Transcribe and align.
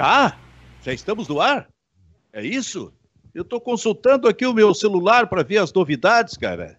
Já? 0.00 0.34
Já 0.82 0.94
estamos 0.94 1.28
no 1.28 1.42
ar? 1.42 1.68
É 2.32 2.42
isso? 2.42 2.90
Eu 3.34 3.42
estou 3.42 3.60
consultando 3.60 4.26
aqui 4.28 4.46
o 4.46 4.54
meu 4.54 4.72
celular 4.72 5.26
para 5.26 5.42
ver 5.42 5.58
as 5.58 5.70
novidades, 5.74 6.38
cara. 6.38 6.78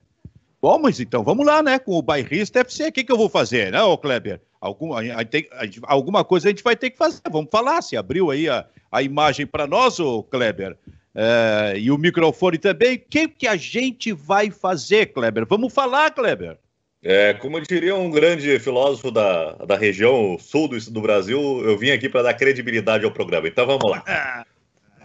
Bom, 0.60 0.80
mas 0.80 1.00
então 1.00 1.24
vamos 1.24 1.46
lá, 1.46 1.62
né? 1.62 1.78
Com 1.78 1.92
o 1.94 2.02
bairrista 2.02 2.62
FC, 2.62 2.88
o 2.88 2.92
que, 2.92 3.04
que 3.04 3.12
eu 3.12 3.18
vou 3.18 3.30
fazer, 3.30 3.72
né, 3.72 3.82
ô 3.84 3.96
Kleber? 3.96 4.42
Algum, 4.60 4.94
a, 4.94 5.02
a, 5.02 5.22
a, 5.22 5.94
alguma 5.94 6.24
coisa 6.24 6.48
a 6.48 6.50
gente 6.50 6.64
vai 6.64 6.76
ter 6.76 6.90
que 6.90 6.98
fazer. 6.98 7.22
Vamos 7.32 7.52
falar. 7.52 7.84
Se 7.84 7.96
abriu 7.96 8.32
aí 8.32 8.50
a, 8.50 8.66
a 8.92 9.04
imagem 9.04 9.46
para 9.46 9.68
nós, 9.68 10.00
ô 10.00 10.24
Kleber, 10.24 10.76
é, 11.14 11.76
e 11.78 11.92
o 11.92 12.00
microfone 12.00 12.58
também. 12.58 12.96
O 12.96 13.00
que, 13.08 13.28
que 13.28 13.48
a 13.48 13.56
gente 13.56 14.12
vai 14.14 14.50
fazer, 14.50 15.14
Kleber? 15.14 15.46
Vamos 15.48 15.72
falar, 15.72 16.10
Kleber. 16.10 16.58
É, 17.04 17.34
como 17.34 17.60
diria 17.60 17.96
um 17.96 18.12
grande 18.12 18.60
filósofo 18.60 19.10
da, 19.10 19.54
da 19.54 19.76
região 19.76 20.38
sul 20.40 20.68
do, 20.68 20.80
do 20.92 21.02
Brasil, 21.02 21.40
eu 21.64 21.76
vim 21.78 21.90
aqui 21.90 22.08
para 22.08 22.22
dar 22.22 22.34
credibilidade 22.36 23.04
ao 23.04 23.12
programa. 23.12 23.48
Então 23.48 23.66
vamos 23.66 23.90
lá. 23.90 24.46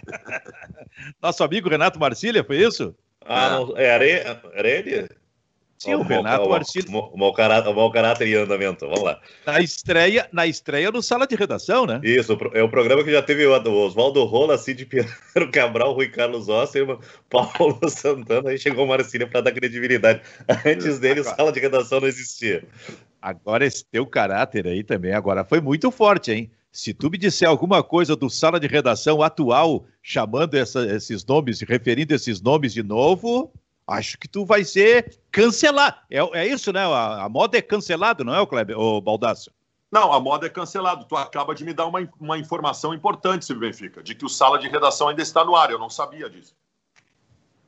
Nosso 1.22 1.42
amigo 1.42 1.70
Renato 1.70 1.98
Marcília, 1.98 2.44
foi 2.44 2.58
isso? 2.58 2.94
Ah, 3.24 3.50
não, 3.50 3.76
era, 3.76 4.40
era 4.52 4.68
ele? 4.68 5.08
Sim, 5.78 5.94
o, 5.94 6.00
o 6.00 6.02
Renato 6.02 6.48
Marcílio. 6.48 6.90
O 6.90 7.18
mau 7.18 7.32
caráter, 7.32 7.74
mau 7.74 7.90
caráter 7.90 8.28
em 8.28 8.34
andamento, 8.34 8.86
vamos 8.86 9.02
lá. 9.02 9.20
Na 9.44 9.60
estreia, 9.60 10.28
na 10.32 10.46
estreia 10.46 10.90
no 10.90 11.02
Sala 11.02 11.26
de 11.26 11.34
Redação, 11.34 11.86
né? 11.86 12.00
Isso, 12.02 12.36
é 12.54 12.62
o 12.62 12.68
programa 12.68 13.04
que 13.04 13.12
já 13.12 13.22
teve 13.22 13.46
o 13.46 13.72
Oswaldo 13.84 14.24
Rola, 14.24 14.56
Cid 14.56 14.86
Piero 14.86 15.08
Cabral, 15.52 15.92
Rui 15.92 16.08
Carlos 16.08 16.48
Osser, 16.48 16.86
Paulo 17.28 17.78
Santana, 17.90 18.50
aí 18.50 18.58
chegou 18.58 18.84
o 18.84 18.88
Marcílio 18.88 19.28
para 19.28 19.42
dar 19.42 19.52
credibilidade. 19.52 20.22
Antes 20.64 20.98
dele, 20.98 21.20
agora, 21.20 21.36
Sala 21.36 21.52
de 21.52 21.60
Redação 21.60 22.00
não 22.00 22.08
existia. 22.08 22.64
Agora, 23.20 23.66
esse 23.66 23.84
teu 23.84 24.06
caráter 24.06 24.66
aí 24.66 24.82
também, 24.82 25.12
agora 25.12 25.44
foi 25.44 25.60
muito 25.60 25.90
forte, 25.90 26.32
hein? 26.32 26.50
Se 26.72 26.92
tu 26.92 27.10
me 27.10 27.16
disser 27.16 27.48
alguma 27.48 27.82
coisa 27.82 28.14
do 28.14 28.28
Sala 28.28 28.60
de 28.60 28.66
Redação 28.66 29.22
atual, 29.22 29.86
chamando 30.02 30.54
essa, 30.54 30.86
esses 30.94 31.24
nomes, 31.24 31.62
referindo 31.62 32.14
esses 32.14 32.40
nomes 32.40 32.74
de 32.74 32.82
novo, 32.82 33.50
acho 33.86 34.18
que 34.18 34.26
tu 34.26 34.44
vai 34.44 34.64
ser 34.64 35.18
cancelado. 35.30 35.96
É, 36.10 36.18
é 36.40 36.46
isso, 36.46 36.72
né? 36.72 36.80
A, 36.80 37.24
a, 37.24 37.28
moda 37.28 37.56
é 37.56 37.62
cancelado, 37.62 38.24
não 38.24 38.34
é, 38.34 38.40
o 38.40 38.46
Kleber, 38.46 38.78
o 38.78 39.00
Baldasso? 39.00 39.50
Não, 39.90 40.12
a 40.12 40.20
moda 40.20 40.46
é 40.46 40.50
cancelado. 40.50 41.04
Tu 41.04 41.16
acaba 41.16 41.54
de 41.54 41.64
me 41.64 41.72
dar 41.72 41.86
uma, 41.86 42.08
uma 42.20 42.38
informação 42.38 42.92
importante, 42.92 43.44
Silvio 43.44 43.68
Benfica, 43.68 44.02
de 44.02 44.14
que 44.14 44.24
o 44.24 44.28
sala 44.28 44.58
de 44.58 44.68
redação 44.68 45.08
ainda 45.08 45.22
está 45.22 45.44
no 45.44 45.54
ar. 45.54 45.70
Eu 45.70 45.78
não 45.78 45.88
sabia 45.88 46.28
disso. 46.28 46.54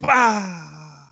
Pá! 0.00 1.08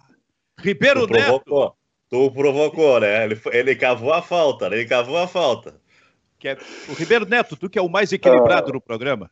Ribeiro 0.58 1.06
tu 1.06 1.08
provocou. 1.08 1.64
Neto. 1.64 1.76
Tu 2.08 2.30
provocou, 2.30 3.00
né? 3.00 3.24
Ele, 3.24 3.41
ele 3.52 3.76
cavou 3.76 4.12
a 4.12 4.22
falta, 4.22 4.68
né? 4.70 4.76
Ele 4.76 4.88
cavou 4.88 5.18
a 5.18 5.26
falta. 5.26 5.80
Que 6.38 6.48
é, 6.48 6.58
o 6.88 6.92
Ribeiro 6.92 7.26
Neto, 7.26 7.56
tu 7.56 7.68
que 7.68 7.78
é 7.78 7.82
o 7.82 7.88
mais 7.88 8.12
equilibrado 8.12 8.70
ah. 8.70 8.72
no 8.74 8.80
programa. 8.80 9.30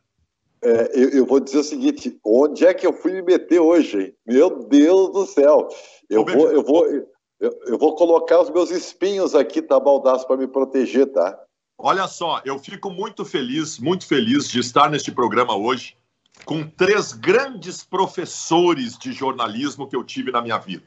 É, 0.65 0.89
eu, 0.95 1.09
eu, 1.09 1.25
vou 1.27 1.39
dizer 1.39 1.59
o 1.59 1.63
seguinte: 1.63 2.19
onde 2.25 2.65
é 2.65 2.73
que 2.73 2.87
eu 2.87 2.91
fui 2.91 3.11
me 3.11 3.21
meter 3.21 3.59
hoje? 3.59 4.01
Hein? 4.01 4.13
Meu 4.25 4.67
Deus 4.67 5.13
do 5.13 5.27
céu! 5.27 5.69
Eu 6.09 6.25
vou, 6.25 6.51
eu 6.51 6.63
vou, 6.63 6.87
eu, 6.87 7.59
eu, 7.67 7.77
vou 7.77 7.95
colocar 7.95 8.41
os 8.41 8.49
meus 8.49 8.71
espinhos 8.71 9.35
aqui, 9.35 9.61
tá, 9.61 9.79
Baldaço, 9.79 10.25
para 10.25 10.37
me 10.37 10.47
proteger, 10.47 11.11
tá? 11.11 11.39
Olha 11.77 12.07
só, 12.07 12.41
eu 12.43 12.57
fico 12.57 12.89
muito 12.89 13.23
feliz, 13.23 13.77
muito 13.77 14.07
feliz 14.07 14.49
de 14.49 14.59
estar 14.59 14.89
neste 14.89 15.11
programa 15.11 15.55
hoje 15.55 15.95
com 16.45 16.67
três 16.67 17.13
grandes 17.13 17.83
professores 17.83 18.97
de 18.97 19.13
jornalismo 19.13 19.87
que 19.87 19.95
eu 19.95 20.03
tive 20.03 20.31
na 20.31 20.41
minha 20.41 20.57
vida: 20.57 20.83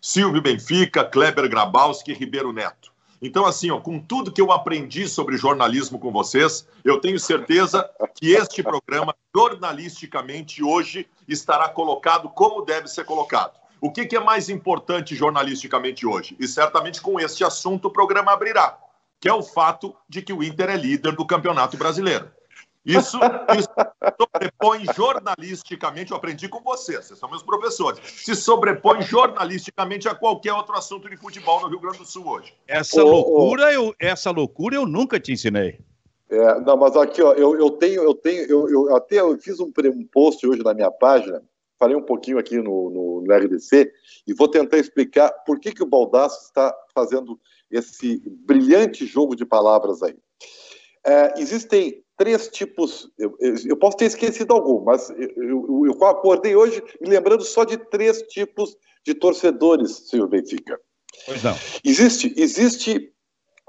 Silvio 0.00 0.40
Benfica, 0.40 1.04
Kleber 1.04 1.46
Grabowski 1.50 2.12
e 2.12 2.14
Ribeiro 2.14 2.50
Neto. 2.50 2.90
Então, 3.20 3.44
assim, 3.44 3.70
ó, 3.70 3.80
com 3.80 3.98
tudo 3.98 4.32
que 4.32 4.40
eu 4.40 4.52
aprendi 4.52 5.08
sobre 5.08 5.36
jornalismo 5.36 5.98
com 5.98 6.12
vocês, 6.12 6.66
eu 6.84 7.00
tenho 7.00 7.18
certeza 7.18 7.88
que 8.14 8.32
este 8.32 8.62
programa, 8.62 9.14
jornalisticamente, 9.34 10.62
hoje, 10.62 11.08
estará 11.26 11.68
colocado 11.68 12.28
como 12.28 12.64
deve 12.64 12.86
ser 12.88 13.04
colocado. 13.04 13.58
O 13.80 13.92
que, 13.92 14.06
que 14.06 14.16
é 14.16 14.20
mais 14.20 14.48
importante 14.48 15.14
jornalisticamente 15.14 16.06
hoje? 16.06 16.36
E 16.38 16.46
certamente 16.46 17.00
com 17.00 17.18
este 17.18 17.44
assunto 17.44 17.86
o 17.86 17.92
programa 17.92 18.32
abrirá, 18.32 18.78
que 19.20 19.28
é 19.28 19.32
o 19.32 19.42
fato 19.42 19.94
de 20.08 20.22
que 20.22 20.32
o 20.32 20.42
Inter 20.42 20.70
é 20.70 20.76
líder 20.76 21.14
do 21.14 21.26
Campeonato 21.26 21.76
Brasileiro. 21.76 22.30
Isso, 22.88 23.18
isso 23.58 23.68
sobrepõe 24.18 24.82
jornalisticamente, 24.94 26.10
eu 26.10 26.16
aprendi 26.16 26.48
com 26.48 26.62
vocês, 26.62 27.04
vocês 27.04 27.18
são 27.18 27.28
meus 27.28 27.42
professores, 27.42 28.00
se 28.02 28.34
sobrepõe 28.34 29.02
jornalisticamente 29.02 30.08
a 30.08 30.14
qualquer 30.14 30.54
outro 30.54 30.74
assunto 30.74 31.06
de 31.08 31.16
futebol 31.18 31.60
no 31.60 31.68
Rio 31.68 31.80
Grande 31.80 31.98
do 31.98 32.06
Sul 32.06 32.26
hoje. 32.26 32.54
Essa 32.66 33.04
oh, 33.04 33.08
loucura, 33.08 33.66
oh. 33.66 33.70
Eu, 33.70 33.94
essa 33.98 34.30
loucura 34.30 34.76
eu 34.76 34.86
nunca 34.86 35.20
te 35.20 35.32
ensinei. 35.32 35.78
É, 36.30 36.60
não, 36.60 36.78
mas 36.78 36.96
aqui, 36.96 37.22
ó, 37.22 37.34
eu, 37.34 37.58
eu 37.58 37.70
tenho, 37.72 38.02
eu 38.02 38.14
tenho, 38.14 38.46
eu, 38.46 38.68
eu 38.70 38.96
até 38.96 39.20
eu 39.20 39.38
fiz 39.38 39.60
um, 39.60 39.70
um 39.94 40.04
post 40.04 40.46
hoje 40.46 40.62
na 40.62 40.72
minha 40.72 40.90
página, 40.90 41.42
falei 41.78 41.94
um 41.94 42.02
pouquinho 42.02 42.38
aqui 42.38 42.56
no, 42.56 42.90
no, 42.90 43.22
no, 43.22 43.34
RDC 43.34 43.92
e 44.26 44.32
vou 44.32 44.48
tentar 44.48 44.78
explicar 44.78 45.30
por 45.46 45.60
que, 45.60 45.72
que 45.72 45.82
o 45.82 45.86
Baldasso 45.86 46.46
está 46.46 46.74
fazendo 46.94 47.38
esse 47.70 48.22
brilhante 48.46 49.04
jogo 49.04 49.36
de 49.36 49.44
palavras 49.44 50.02
aí. 50.02 50.16
É, 51.06 51.40
existem 51.40 52.02
três 52.18 52.48
tipos. 52.48 53.08
Eu, 53.16 53.34
eu, 53.40 53.76
posso 53.76 53.96
ter 53.96 54.06
esquecido 54.06 54.52
algum, 54.52 54.84
mas 54.84 55.08
eu, 55.10 55.86
eu, 55.86 56.04
acordei 56.04 56.54
hoje 56.54 56.82
me 57.00 57.08
lembrando 57.08 57.42
só 57.44 57.64
de 57.64 57.78
três 57.78 58.20
tipos 58.22 58.76
de 59.06 59.14
torcedores, 59.14 60.08
senhor 60.08 60.28
Benfica. 60.28 60.78
Pois 61.24 61.42
não. 61.42 61.54
Existe, 61.84 62.34
existe 62.36 63.12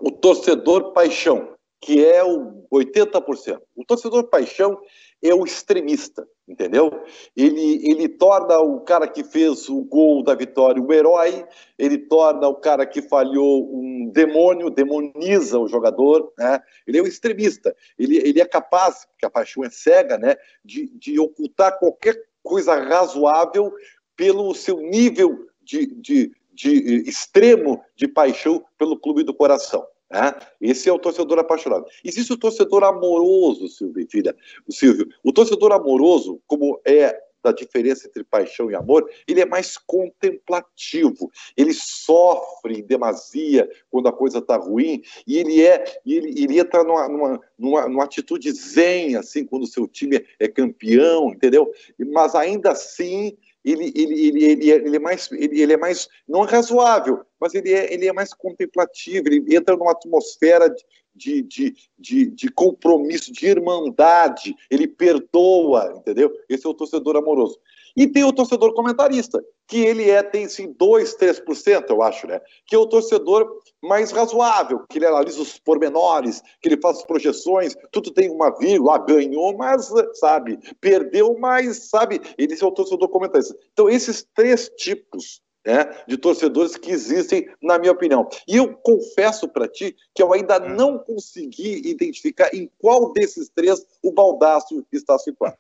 o 0.01 0.11
torcedor 0.11 0.91
paixão, 0.91 1.53
que 1.79 2.03
é 2.03 2.23
o 2.23 2.65
80%. 2.73 3.61
O 3.75 3.85
torcedor 3.85 4.25
paixão 4.25 4.77
é 5.23 5.33
o 5.33 5.45
extremista 5.45 6.27
entendeu? 6.49 6.91
Ele, 7.38 7.88
ele 7.88 8.09
torna 8.09 8.57
o 8.59 8.81
cara 8.81 9.07
que 9.07 9.23
fez 9.23 9.69
o 9.69 9.83
gol 9.83 10.23
da 10.23 10.33
vitória 10.33 10.81
um 10.81 10.91
herói, 10.91 11.45
ele 11.77 11.97
torna 11.99 12.47
o 12.47 12.55
cara 12.55 12.85
que 12.88 13.03
falhou 13.03 13.69
um 13.71 13.88
demônio, 14.09 14.69
demoniza 14.69 15.57
o 15.59 15.67
jogador, 15.67 16.31
né? 16.37 16.59
Ele 16.85 16.97
é 16.97 17.01
um 17.01 17.07
extremista, 17.07 17.75
ele, 17.97 18.17
ele 18.17 18.41
é 18.41 18.45
capaz, 18.45 19.05
porque 19.05 19.25
a 19.25 19.29
paixão 19.29 19.63
é 19.63 19.69
cega, 19.69 20.17
né, 20.17 20.35
de, 20.63 20.87
de 20.97 21.19
ocultar 21.19 21.77
qualquer 21.79 22.15
coisa 22.43 22.75
razoável 22.75 23.71
pelo 24.15 24.53
seu 24.53 24.77
nível 24.77 25.47
de, 25.61 25.85
de, 25.85 26.31
de 26.53 27.03
extremo 27.07 27.83
de 27.95 28.07
paixão 28.07 28.65
pelo 28.77 28.99
clube 28.99 29.23
do 29.23 29.33
coração. 29.33 29.85
Né? 30.11 30.33
Esse 30.59 30.89
é 30.89 30.93
o 30.93 30.99
torcedor 30.99 31.39
apaixonado. 31.39 31.85
Existe 32.03 32.33
o 32.33 32.37
torcedor 32.37 32.83
amoroso, 32.83 33.67
Silvio, 33.67 34.07
filha, 34.09 34.35
o 34.67 34.73
Silvio. 34.73 35.07
O 35.23 35.31
torcedor 35.31 35.71
amoroso, 35.71 36.41
como 36.47 36.81
é 36.83 37.15
da 37.44 37.51
diferença 37.51 38.07
entre 38.07 38.23
paixão 38.23 38.69
e 38.69 38.75
amor, 38.75 39.09
ele 39.27 39.41
é 39.41 39.45
mais 39.45 39.77
contemplativo. 39.77 41.31
Ele 41.55 41.73
sofre 41.73 42.79
em 42.79 42.83
demasia 42.83 43.69
quando 43.89 44.07
a 44.07 44.13
coisa 44.13 44.39
está 44.39 44.57
ruim 44.57 45.01
e 45.25 45.38
ele 45.38 45.63
é 45.63 45.83
ele, 46.05 46.29
ele 46.41 46.59
entra 46.59 46.83
numa, 46.83 47.07
numa, 47.07 47.41
numa, 47.57 47.88
numa 47.88 48.03
atitude 48.03 48.51
zen 48.51 49.16
assim 49.16 49.45
quando 49.45 49.63
o 49.63 49.67
seu 49.67 49.88
time 49.88 50.25
é 50.39 50.47
campeão, 50.47 51.31
entendeu? 51.31 51.72
Mas 51.97 52.35
ainda 52.35 52.72
assim 52.72 53.38
ele, 53.72 53.91
ele, 53.96 54.28
ele, 54.28 54.46
ele, 54.46 54.72
é, 54.72 54.75
ele, 54.75 54.96
é 54.96 55.00
mais, 55.00 55.31
ele, 55.31 55.62
ele 55.62 55.74
é 55.74 55.78
mais, 55.78 56.07
não 56.28 56.44
é 56.44 56.50
razoável, 56.50 57.22
mas 57.40 57.53
ele 57.53 57.72
é, 57.72 57.94
ele 57.94 58.07
é 58.07 58.13
mais 58.13 58.34
contemplativo, 58.34 59.28
ele 59.28 59.56
entra 59.56 59.75
numa 59.75 59.91
atmosfera 59.91 60.74
de, 61.16 61.41
de, 61.41 61.75
de, 61.97 62.25
de 62.28 62.52
compromisso, 62.52 63.31
de 63.31 63.46
irmandade, 63.46 64.56
ele 64.69 64.88
perdoa, 64.88 65.94
entendeu? 65.97 66.31
Esse 66.47 66.66
é 66.66 66.69
o 66.69 66.74
torcedor 66.74 67.18
amoroso. 67.18 67.59
E 67.96 68.07
tem 68.07 68.24
o 68.24 68.34
torcedor 68.34 68.74
comentarista, 68.74 69.44
que 69.69 69.85
ele 69.85 70.09
é, 70.09 70.24
tem 70.24 70.50
sim 70.50 70.74
2, 70.74 71.16
3%, 71.16 71.86
eu 71.89 72.01
acho, 72.01 72.25
né? 72.25 72.42
Que 72.66 72.75
é 72.75 72.80
o 72.80 72.88
torcedor 72.88 73.62
mais 73.81 74.12
razoável, 74.12 74.83
que 74.89 74.98
ele 74.98 75.06
analisa 75.06 75.39
os 75.39 75.60
pormenores, 75.60 76.42
que 76.60 76.68
ele 76.68 76.81
faz 76.81 76.98
as 76.98 77.06
projeções, 77.06 77.77
tudo 77.92 78.12
tem 78.12 78.31
uma 78.31 78.50
vírgula, 78.57 78.95
ah, 78.95 78.98
ganhou, 78.98 79.56
mas, 79.56 79.94
sabe, 80.16 80.57
perdeu, 80.81 81.38
mas, 81.39 81.89
sabe, 81.89 82.19
ele 82.36 82.57
é 82.60 82.66
o 82.66 82.71
torcedor 82.71 83.07
comentarista. 83.10 83.56
Então, 83.71 83.88
esses 83.88 84.27
três 84.33 84.69
tipos 84.75 85.39
né, 85.63 85.86
de 86.07 86.18
torcedores 86.18 86.75
que 86.75 86.89
existem, 86.89 87.48
na 87.62 87.77
minha 87.77 87.92
opinião. 87.92 88.27
E 88.48 88.57
eu 88.57 88.74
confesso 88.74 89.48
para 89.48 89.68
ti 89.68 89.95
que 90.15 90.24
eu 90.24 90.33
ainda 90.33 90.60
hum. 90.60 90.69
não 90.69 90.98
consegui 90.98 91.88
identificar 91.88 92.50
em 92.56 92.72
qual 92.80 93.13
desses 93.13 93.50
três 93.50 93.86
o 94.01 94.12
Baldaço 94.12 94.83
está 94.92 95.19
situado. 95.19 95.57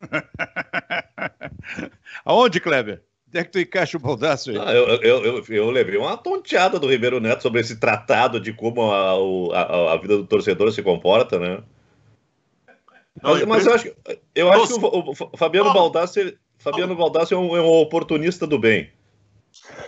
Aonde, 2.24 2.60
Kleber? 2.60 3.05
Onde 3.28 3.38
é 3.38 3.44
que 3.44 3.50
tu 3.50 3.58
encaixa 3.58 3.96
o 3.96 4.00
baldaço 4.00 4.50
aí? 4.50 4.58
Ah, 4.58 4.72
eu, 4.72 4.86
eu, 5.02 5.24
eu, 5.24 5.44
eu, 5.48 5.70
levei 5.70 5.96
uma 5.98 6.16
tonteada 6.16 6.78
do 6.78 6.88
Ribeiro 6.88 7.20
Neto 7.20 7.42
sobre 7.42 7.60
esse 7.60 7.76
tratado 7.76 8.38
de 8.38 8.52
como 8.52 8.90
a, 8.90 9.14
a, 9.58 9.92
a 9.94 9.96
vida 9.96 10.16
do 10.16 10.26
torcedor 10.26 10.70
se 10.72 10.82
comporta, 10.82 11.38
né? 11.38 11.62
Mas, 13.22 13.44
mas 13.44 13.66
eu 13.66 13.74
acho, 13.74 13.92
eu 14.34 14.52
acho 14.52 14.78
que 14.78 14.84
o, 14.84 15.10
o 15.10 15.36
Fabiano 15.36 15.72
Baldassi, 15.72 16.38
Fabiano 16.58 16.94
Baldassi 16.94 17.34
é, 17.34 17.36
um, 17.36 17.56
é 17.56 17.60
um 17.60 17.80
oportunista 17.80 18.46
do 18.46 18.58
bem. 18.58 18.90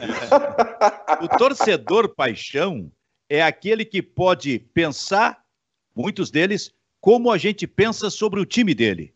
o 1.23 1.29
torcedor 1.37 2.09
paixão 2.15 2.91
é 3.29 3.43
aquele 3.43 3.85
que 3.85 4.03
pode 4.03 4.59
pensar, 4.73 5.45
muitos 5.95 6.31
deles, 6.31 6.73
como 7.01 7.31
a 7.31 7.39
gente 7.39 7.67
pensa 7.67 8.11
sobre 8.11 8.41
o 8.41 8.47
time 8.47 8.75
dele. 8.75 9.15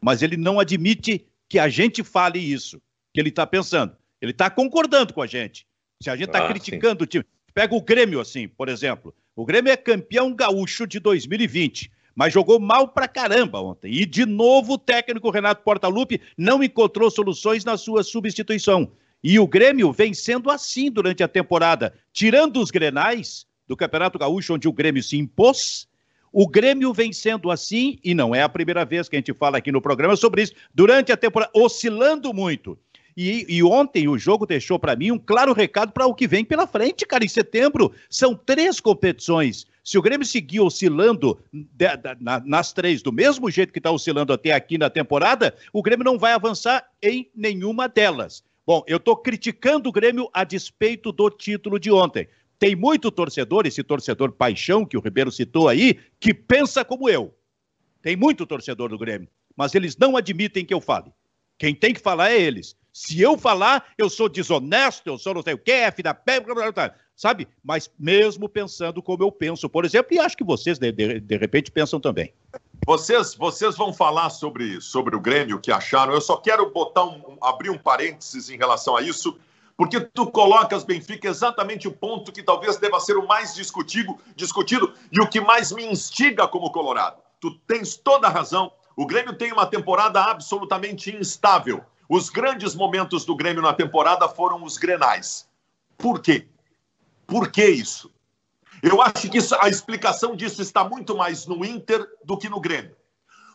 Mas 0.00 0.22
ele 0.22 0.36
não 0.36 0.60
admite 0.60 1.26
que 1.48 1.58
a 1.58 1.68
gente 1.68 2.04
fale 2.04 2.38
isso, 2.38 2.80
que 3.12 3.20
ele 3.20 3.28
está 3.28 3.46
pensando. 3.46 3.96
Ele 4.20 4.32
está 4.32 4.50
concordando 4.50 5.12
com 5.12 5.22
a 5.22 5.26
gente. 5.26 5.66
Se 6.02 6.10
a 6.10 6.16
gente 6.16 6.28
está 6.28 6.44
ah, 6.44 6.48
criticando 6.48 7.00
sim. 7.00 7.04
o 7.04 7.06
time. 7.06 7.24
Pega 7.52 7.74
o 7.74 7.80
Grêmio, 7.80 8.20
assim, 8.20 8.48
por 8.48 8.68
exemplo. 8.68 9.14
O 9.34 9.44
Grêmio 9.44 9.72
é 9.72 9.76
campeão 9.76 10.34
gaúcho 10.34 10.86
de 10.86 11.00
2020, 11.00 11.90
mas 12.14 12.32
jogou 12.32 12.60
mal 12.60 12.88
pra 12.88 13.08
caramba 13.08 13.60
ontem. 13.60 13.92
E, 13.92 14.06
de 14.06 14.24
novo, 14.24 14.74
o 14.74 14.78
técnico 14.78 15.30
Renato 15.30 15.62
Portaluppi 15.62 16.20
não 16.36 16.62
encontrou 16.62 17.10
soluções 17.10 17.64
na 17.64 17.76
sua 17.76 18.02
substituição. 18.02 18.92
E 19.22 19.38
o 19.38 19.46
Grêmio 19.46 19.92
vem 19.92 20.14
sendo 20.14 20.50
assim 20.50 20.90
durante 20.90 21.22
a 21.22 21.28
temporada. 21.28 21.94
Tirando 22.12 22.60
os 22.60 22.70
grenais 22.70 23.46
do 23.66 23.76
Campeonato 23.76 24.18
Gaúcho, 24.18 24.54
onde 24.54 24.68
o 24.68 24.72
Grêmio 24.72 25.02
se 25.02 25.16
impôs, 25.16 25.88
o 26.32 26.48
Grêmio 26.48 26.92
vem 26.92 27.12
sendo 27.12 27.50
assim, 27.50 27.98
e 28.04 28.14
não 28.14 28.34
é 28.34 28.42
a 28.42 28.48
primeira 28.48 28.84
vez 28.84 29.08
que 29.08 29.16
a 29.16 29.18
gente 29.18 29.34
fala 29.34 29.58
aqui 29.58 29.72
no 29.72 29.82
programa 29.82 30.16
sobre 30.16 30.42
isso, 30.42 30.54
durante 30.74 31.12
a 31.12 31.16
temporada, 31.16 31.50
oscilando 31.54 32.32
muito. 32.32 32.78
E, 33.22 33.44
e 33.50 33.62
ontem 33.62 34.08
o 34.08 34.16
jogo 34.16 34.46
deixou 34.46 34.78
para 34.78 34.96
mim 34.96 35.10
um 35.10 35.18
claro 35.18 35.52
recado 35.52 35.92
para 35.92 36.06
o 36.06 36.14
que 36.14 36.26
vem 36.26 36.42
pela 36.42 36.66
frente, 36.66 37.04
cara. 37.04 37.22
Em 37.22 37.28
setembro 37.28 37.92
são 38.08 38.34
três 38.34 38.80
competições. 38.80 39.66
Se 39.84 39.98
o 39.98 40.02
Grêmio 40.02 40.26
seguir 40.26 40.60
oscilando 40.60 41.38
de, 41.52 41.86
de, 41.98 42.16
na, 42.18 42.40
nas 42.40 42.72
três 42.72 43.02
do 43.02 43.12
mesmo 43.12 43.50
jeito 43.50 43.74
que 43.74 43.78
está 43.78 43.90
oscilando 43.90 44.32
até 44.32 44.52
aqui 44.52 44.78
na 44.78 44.88
temporada, 44.88 45.54
o 45.70 45.82
Grêmio 45.82 46.02
não 46.02 46.18
vai 46.18 46.32
avançar 46.32 46.82
em 47.02 47.30
nenhuma 47.36 47.90
delas. 47.90 48.42
Bom, 48.66 48.82
eu 48.86 48.96
estou 48.96 49.14
criticando 49.14 49.90
o 49.90 49.92
Grêmio 49.92 50.30
a 50.32 50.42
despeito 50.42 51.12
do 51.12 51.28
título 51.28 51.78
de 51.78 51.92
ontem. 51.92 52.26
Tem 52.58 52.74
muito 52.74 53.10
torcedor, 53.10 53.66
esse 53.66 53.82
torcedor 53.82 54.32
paixão 54.32 54.86
que 54.86 54.96
o 54.96 55.00
Ribeiro 55.00 55.30
citou 55.30 55.68
aí, 55.68 55.98
que 56.18 56.32
pensa 56.32 56.86
como 56.86 57.06
eu. 57.06 57.34
Tem 58.00 58.16
muito 58.16 58.46
torcedor 58.46 58.88
do 58.88 58.96
Grêmio, 58.96 59.28
mas 59.54 59.74
eles 59.74 59.94
não 59.94 60.16
admitem 60.16 60.64
que 60.64 60.72
eu 60.72 60.80
fale. 60.80 61.12
Quem 61.58 61.74
tem 61.74 61.92
que 61.92 62.00
falar 62.00 62.30
é 62.30 62.40
eles. 62.40 62.79
Se 63.02 63.18
eu 63.18 63.38
falar, 63.38 63.86
eu 63.96 64.10
sou 64.10 64.28
desonesto, 64.28 65.08
eu 65.08 65.16
sou 65.16 65.32
não 65.32 65.42
sei 65.42 65.54
o 65.54 65.58
que, 65.58 65.72
F 65.72 66.02
da 66.02 66.12
pé, 66.12 66.44
sabe? 67.16 67.48
Mas 67.64 67.90
mesmo 67.98 68.46
pensando 68.46 69.02
como 69.02 69.22
eu 69.22 69.32
penso, 69.32 69.70
por 69.70 69.86
exemplo, 69.86 70.14
e 70.14 70.18
acho 70.18 70.36
que 70.36 70.44
vocês, 70.44 70.78
de, 70.78 70.92
de, 70.92 71.18
de 71.18 71.36
repente, 71.38 71.70
pensam 71.70 71.98
também. 71.98 72.34
Vocês, 72.86 73.34
vocês 73.34 73.74
vão 73.74 73.90
falar 73.90 74.28
sobre, 74.28 74.82
sobre 74.82 75.16
o 75.16 75.20
Grêmio 75.20 75.58
que 75.58 75.72
acharam. 75.72 76.12
Eu 76.12 76.20
só 76.20 76.36
quero 76.36 76.70
botar 76.72 77.06
um, 77.06 77.38
abrir 77.40 77.70
um 77.70 77.78
parênteses 77.78 78.50
em 78.50 78.58
relação 78.58 78.94
a 78.94 79.00
isso, 79.00 79.38
porque 79.78 79.98
tu 79.98 80.30
colocas, 80.30 80.84
Benfica, 80.84 81.26
exatamente 81.26 81.88
o 81.88 81.92
ponto 81.92 82.30
que 82.30 82.42
talvez 82.42 82.76
deva 82.76 83.00
ser 83.00 83.16
o 83.16 83.26
mais 83.26 83.54
discutido, 83.54 84.14
discutido 84.36 84.92
e 85.10 85.22
o 85.22 85.26
que 85.26 85.40
mais 85.40 85.72
me 85.72 85.86
instiga 85.86 86.46
como 86.46 86.70
Colorado. 86.70 87.16
Tu 87.40 87.50
tens 87.66 87.96
toda 87.96 88.26
a 88.26 88.30
razão. 88.30 88.70
O 88.94 89.06
Grêmio 89.06 89.32
tem 89.32 89.50
uma 89.52 89.64
temporada 89.64 90.22
absolutamente 90.22 91.16
instável. 91.16 91.82
Os 92.12 92.28
grandes 92.28 92.74
momentos 92.74 93.24
do 93.24 93.36
Grêmio 93.36 93.62
na 93.62 93.72
temporada 93.72 94.28
foram 94.28 94.64
os 94.64 94.76
grenais. 94.76 95.48
Por 95.96 96.20
quê? 96.20 96.48
Por 97.24 97.52
que 97.52 97.64
isso? 97.64 98.12
Eu 98.82 99.00
acho 99.00 99.30
que 99.30 99.38
isso, 99.38 99.54
a 99.60 99.68
explicação 99.68 100.34
disso 100.34 100.60
está 100.60 100.82
muito 100.82 101.16
mais 101.16 101.46
no 101.46 101.64
Inter 101.64 102.04
do 102.24 102.36
que 102.36 102.48
no 102.48 102.60
Grêmio. 102.60 102.96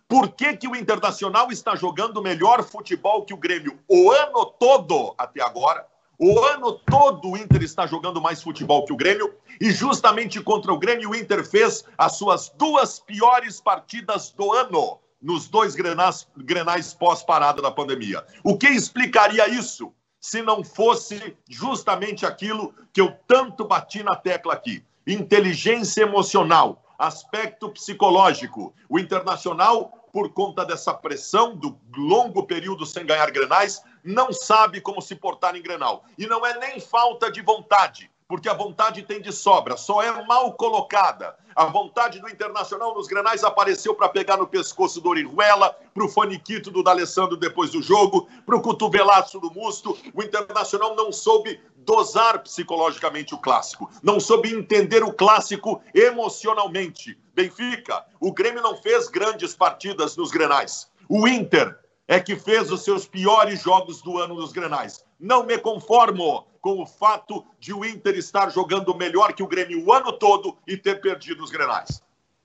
Por 0.08 0.30
que, 0.30 0.56
que 0.56 0.70
o 0.70 0.76
Internacional 0.76 1.52
está 1.52 1.76
jogando 1.76 2.22
melhor 2.22 2.64
futebol 2.64 3.26
que 3.26 3.34
o 3.34 3.38
Grêmio 3.38 3.78
o 3.90 4.10
ano 4.10 4.46
todo 4.46 5.14
até 5.18 5.42
agora? 5.42 5.86
O 6.18 6.40
ano 6.40 6.72
todo 6.72 7.32
o 7.32 7.38
Inter 7.38 7.62
está 7.62 7.86
jogando 7.86 8.22
mais 8.22 8.42
futebol 8.42 8.86
que 8.86 8.94
o 8.94 8.98
Grêmio 8.98 9.36
e 9.60 9.70
justamente 9.70 10.40
contra 10.40 10.72
o 10.72 10.80
Grêmio 10.80 11.10
o 11.10 11.16
Inter 11.16 11.46
fez 11.46 11.84
as 11.98 12.16
suas 12.16 12.48
duas 12.52 13.00
piores 13.00 13.60
partidas 13.60 14.32
do 14.32 14.54
ano 14.54 14.98
nos 15.26 15.48
dois 15.48 15.74
grenais, 15.74 16.28
grenais 16.38 16.94
pós-parada 16.94 17.60
da 17.60 17.72
pandemia. 17.72 18.24
O 18.44 18.56
que 18.56 18.68
explicaria 18.68 19.50
isso 19.50 19.92
se 20.22 20.44
não 20.44 20.64
fosse 20.64 21.36
justamente 21.50 22.28
aquilo 22.28 22.72
que 22.94 23.02
eu 23.02 23.12
tanto 23.28 23.66
bati 23.66 24.04
na 24.04 24.16
tecla 24.16 24.54
aqui? 24.54 24.86
Inteligência 25.08 26.04
emocional, 26.04 26.84
aspecto 27.00 27.70
psicológico. 27.70 28.72
O 28.88 29.00
Internacional, 29.00 30.08
por 30.14 30.32
conta 30.32 30.64
dessa 30.64 30.94
pressão 30.94 31.56
do 31.56 31.76
longo 31.98 32.44
período 32.44 32.86
sem 32.86 33.04
ganhar 33.04 33.32
grenais, 33.32 33.82
não 34.04 34.32
sabe 34.32 34.80
como 34.80 35.02
se 35.02 35.16
portar 35.16 35.56
em 35.56 35.62
grenal. 35.64 36.06
E 36.20 36.28
não 36.28 36.46
é 36.46 36.56
nem 36.60 36.80
falta 36.80 37.32
de 37.32 37.42
vontade 37.42 38.12
porque 38.28 38.50
a 38.50 38.54
vontade 38.54 39.04
tem 39.04 39.22
de 39.22 39.32
sobra, 39.32 39.78
só 39.78 40.02
é 40.02 40.26
mal 40.26 40.54
colocada. 40.54 41.36
A 41.56 41.66
vontade 41.66 42.20
do 42.20 42.28
Internacional 42.28 42.94
nos 42.94 43.08
granais 43.08 43.44
apareceu 43.44 43.94
para 43.94 44.10
pegar 44.10 44.36
no 44.36 44.48
pescoço 44.48 45.00
do 45.00 45.10
Orihuela, 45.10 45.78
para 45.94 46.04
o 46.04 46.10
faniquito 46.10 46.72
do 46.72 46.84
D'Alessandro 46.84 47.38
depois 47.38 47.72
do 47.72 47.82
jogo, 47.82 48.28
para 48.46 48.56
o 48.56 48.62
cotovelaço 48.62 49.40
do 49.40 49.52
Musto. 49.54 49.98
O 50.14 50.24
Internacional 50.24 50.96
não 50.96 51.12
soube 51.12 51.62
dosar 51.78 52.42
psicologicamente 52.42 53.36
o 53.36 53.38
clássico, 53.38 53.90
não 54.02 54.20
soube 54.20 54.54
entender 54.54 55.04
o 55.04 55.14
clássico 55.14 55.82
emocionalmente. 55.94 57.18
Benfica, 57.34 58.04
o 58.20 58.34
Grêmio 58.34 58.62
não 58.62 58.76
fez 58.76 59.08
grandes 59.08 59.56
partidas 59.56 60.18
nos 60.18 60.32
granais. 60.32 60.90
O 61.08 61.28
Inter 61.28 61.78
é 62.08 62.20
que 62.20 62.36
fez 62.36 62.72
os 62.72 62.84
seus 62.84 63.06
piores 63.06 63.62
jogos 63.62 64.02
do 64.02 64.18
ano 64.18 64.36
nos 64.36 64.52
granais. 64.52 65.05
Não 65.20 65.46
me 65.46 65.58
conformo 65.58 66.46
com 66.62 66.82
o 66.82 66.86
fato 66.86 67.46
de 67.60 67.74
o 67.74 67.86
Inter 67.86 68.16
estar 68.16 68.50
jogando 68.50 68.96
melhor 68.96 69.34
que 69.34 69.44
o 69.44 69.48
Grêmio 69.48 69.86
o 69.86 69.94
ano 69.94 70.12
todo 70.12 70.58
e 70.68 70.76
ter 70.76 71.00
perdido 71.00 71.44
os 71.44 71.52
grenais. 71.52 72.02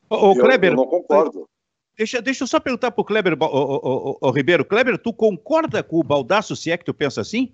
Ô, 0.09 0.35
Kleber, 0.35 0.73
eu 0.73 0.77
não 0.77 0.87
concordo. 0.87 1.49
Deixa, 1.97 2.21
deixa 2.21 2.45
eu 2.45 2.49
só 2.49 2.59
perguntar 2.59 2.91
para 2.91 3.03
o 3.03 3.05
Kleber, 3.05 3.37
o, 3.41 4.31
Ribeiro. 4.31 4.65
Kleber, 4.65 4.99
tu 4.99 5.13
concorda 5.13 5.83
com 5.83 5.99
o 5.99 6.03
Baldaço, 6.03 6.57
se 6.57 6.71
é 6.71 6.77
que 6.77 6.85
tu 6.85 6.95
pensa 6.95 7.21
assim? 7.21 7.53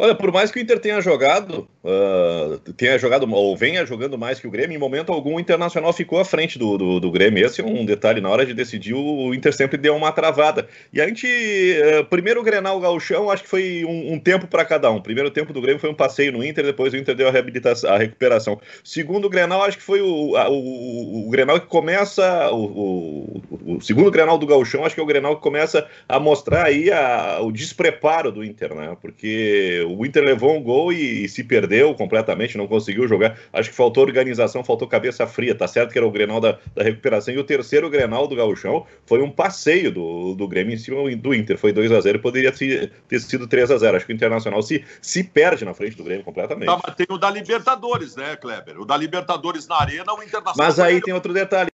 Olha, 0.00 0.14
por 0.14 0.30
mais 0.30 0.52
que 0.52 0.60
o 0.60 0.62
Inter 0.62 0.78
tenha 0.78 1.00
jogado, 1.00 1.68
uh, 1.82 2.72
tenha 2.74 2.96
jogado 2.98 3.28
ou 3.34 3.56
venha 3.56 3.84
jogando 3.84 4.16
mais 4.16 4.38
que 4.38 4.46
o 4.46 4.50
Grêmio, 4.50 4.76
em 4.76 4.78
momento 4.78 5.12
algum 5.12 5.34
o 5.34 5.40
Internacional 5.40 5.92
ficou 5.92 6.20
à 6.20 6.24
frente 6.24 6.56
do, 6.56 6.78
do, 6.78 7.00
do 7.00 7.10
Grêmio. 7.10 7.44
Esse 7.44 7.60
é 7.60 7.64
um 7.64 7.84
detalhe, 7.84 8.20
na 8.20 8.28
hora 8.28 8.46
de 8.46 8.54
decidir, 8.54 8.94
o 8.94 9.34
Inter 9.34 9.52
sempre 9.52 9.76
deu 9.76 9.96
uma 9.96 10.12
travada. 10.12 10.68
E 10.92 11.00
a 11.00 11.06
gente, 11.08 11.26
uh, 11.26 12.04
primeiro 12.04 12.40
o 12.40 12.44
Grenal 12.44 12.78
Gauchão, 12.78 13.28
acho 13.28 13.42
que 13.42 13.48
foi 13.48 13.84
um, 13.84 14.12
um 14.12 14.20
tempo 14.20 14.46
para 14.46 14.64
cada 14.64 14.88
um. 14.88 15.00
Primeiro 15.00 15.32
tempo 15.32 15.52
do 15.52 15.60
Grêmio 15.60 15.80
foi 15.80 15.90
um 15.90 15.94
passeio 15.94 16.30
no 16.30 16.44
Inter, 16.44 16.64
depois 16.64 16.92
o 16.92 16.96
Inter 16.96 17.16
deu 17.16 17.26
a, 17.26 17.32
reabilitação, 17.32 17.90
a 17.90 17.98
recuperação. 17.98 18.60
Segundo 18.84 19.24
o 19.24 19.28
Grenal, 19.28 19.64
acho 19.64 19.78
que 19.78 19.82
foi 19.82 20.00
o, 20.00 20.36
a, 20.36 20.48
o, 20.48 20.54
o, 20.54 21.26
o, 21.26 21.30
Grenal 21.30 21.60
que 21.60 21.66
começa, 21.66 22.52
o, 22.52 23.42
o, 23.66 23.80
segundo 23.80 24.12
Grenal 24.12 24.38
do 24.38 24.46
Gauchão, 24.46 24.84
acho 24.84 24.94
que 24.94 25.00
é 25.00 25.04
o 25.04 25.06
Grenal 25.06 25.34
que 25.34 25.42
começa 25.42 25.88
a 26.08 26.20
mostrar 26.20 26.66
aí 26.66 26.88
a, 26.92 27.40
o 27.40 27.50
despreparo 27.50 28.30
do 28.30 28.44
Inter, 28.44 28.74
né? 28.76 28.96
Porque 29.02 29.87
o 29.96 30.04
Inter 30.04 30.22
levou 30.22 30.56
um 30.56 30.62
gol 30.62 30.92
e, 30.92 31.24
e, 31.24 31.28
se 31.28 31.44
perdeu 31.44 31.94
completamente, 31.94 32.56
não 32.56 32.66
conseguiu 32.66 33.06
jogar. 33.08 33.38
Acho 33.52 33.70
que 33.70 33.76
faltou 33.76 34.04
organização, 34.04 34.64
faltou 34.64 34.88
cabeça 34.88 35.26
fria. 35.26 35.54
Tá 35.54 35.66
certo 35.66 35.92
que 35.92 35.98
era 35.98 36.06
o 36.06 36.10
Grenal 36.10 36.40
da, 36.40 36.58
da 36.74 36.82
recuperação. 36.82 37.32
E 37.32 37.38
o 37.38 37.44
terceiro 37.44 37.88
Grenal 37.90 38.26
do 38.26 38.36
Gauchão 38.36 38.86
foi 39.06 39.22
um 39.22 39.30
passeio 39.30 39.90
do, 39.92 40.34
do 40.34 40.48
Grêmio 40.48 40.74
em 40.74 40.78
cima 40.78 40.98
do 41.16 41.34
Inter. 41.34 41.58
Foi 41.58 41.72
2 41.72 41.92
a 41.92 42.00
0 42.00 42.20
poderia 42.20 42.52
ter, 42.52 42.92
ter 43.08 43.20
sido 43.20 43.46
3 43.46 43.70
a 43.70 43.78
0 43.78 43.96
Acho 43.96 44.06
que 44.06 44.12
o 44.12 44.14
Internacional 44.14 44.62
se, 44.62 44.84
se 45.00 45.24
perde 45.24 45.64
na 45.64 45.74
frente 45.74 45.96
do 45.96 46.04
Grêmio 46.04 46.24
completamente. 46.24 46.66
Tá, 46.66 46.80
mas 46.84 46.94
tem 46.94 47.06
o 47.10 47.18
da 47.18 47.30
Libertadores, 47.30 48.16
né, 48.16 48.36
Kleber? 48.36 48.80
O 48.80 48.84
da 48.84 48.96
Libertadores 48.96 49.66
na 49.66 49.80
Arena, 49.80 50.12
o 50.12 50.22
Internacional. 50.22 50.54
Mas 50.56 50.78
aí 50.78 51.00
tem 51.00 51.14
outro 51.14 51.32
detalhe 51.32 51.70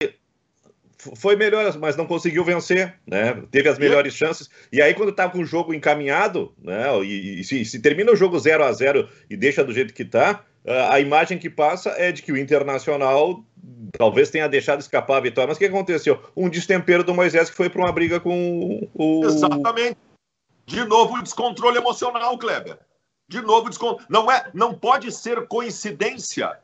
foi 0.99 1.37
melhor, 1.37 1.77
mas 1.79 1.97
não 1.97 2.07
conseguiu 2.07 2.45
vencer, 2.45 2.95
né? 3.07 3.43
Teve 3.51 3.69
as 3.69 3.79
melhores 3.79 4.15
chances. 4.15 4.51
E 4.73 4.83
aí, 4.83 4.95
quando 4.95 5.13
tá 5.13 5.29
com 5.29 5.39
o 5.39 5.45
jogo 5.45 5.73
encaminhado, 5.73 6.53
né? 6.61 6.87
E, 7.05 7.41
e 7.41 7.45
se, 7.45 7.65
se, 7.65 7.81
termina 7.81 8.13
o 8.13 8.17
jogo 8.17 8.39
0 8.39 8.65
a 8.65 8.73
0 8.73 9.09
e 9.31 9.37
deixa 9.37 9.65
do 9.65 9.73
jeito 9.73 9.95
que 9.95 10.05
tá, 10.05 10.45
a 10.91 10.99
imagem 11.01 11.39
que 11.39 11.49
passa 11.49 11.91
é 11.91 12.11
de 12.11 12.23
que 12.23 12.33
o 12.33 12.37
Internacional 12.37 13.45
talvez 13.97 14.31
tenha 14.31 14.49
deixado 14.49 14.81
escapar 14.81 15.19
a 15.19 15.21
vitória. 15.21 15.49
Mas 15.49 15.57
o 15.57 15.61
que 15.61 15.67
aconteceu? 15.67 16.21
Um 16.37 16.49
destempero 16.49 17.05
do 17.05 17.15
Moisés 17.15 17.49
que 17.49 17.57
foi 17.57 17.71
para 17.71 17.81
uma 17.81 17.93
briga 17.93 18.19
com 18.19 18.89
o. 18.93 19.25
Exatamente. 19.25 19.97
De 20.67 20.85
novo, 20.85 21.15
o 21.15 21.23
descontrole 21.23 21.79
emocional, 21.79 22.37
Kleber. 22.37 22.79
De 23.29 23.41
novo, 23.41 23.69
descontrole. 23.69 24.07
Não, 24.11 24.31
é, 24.31 24.51
não 24.53 24.75
pode 24.75 25.11
ser 25.13 25.47
coincidência 25.47 26.59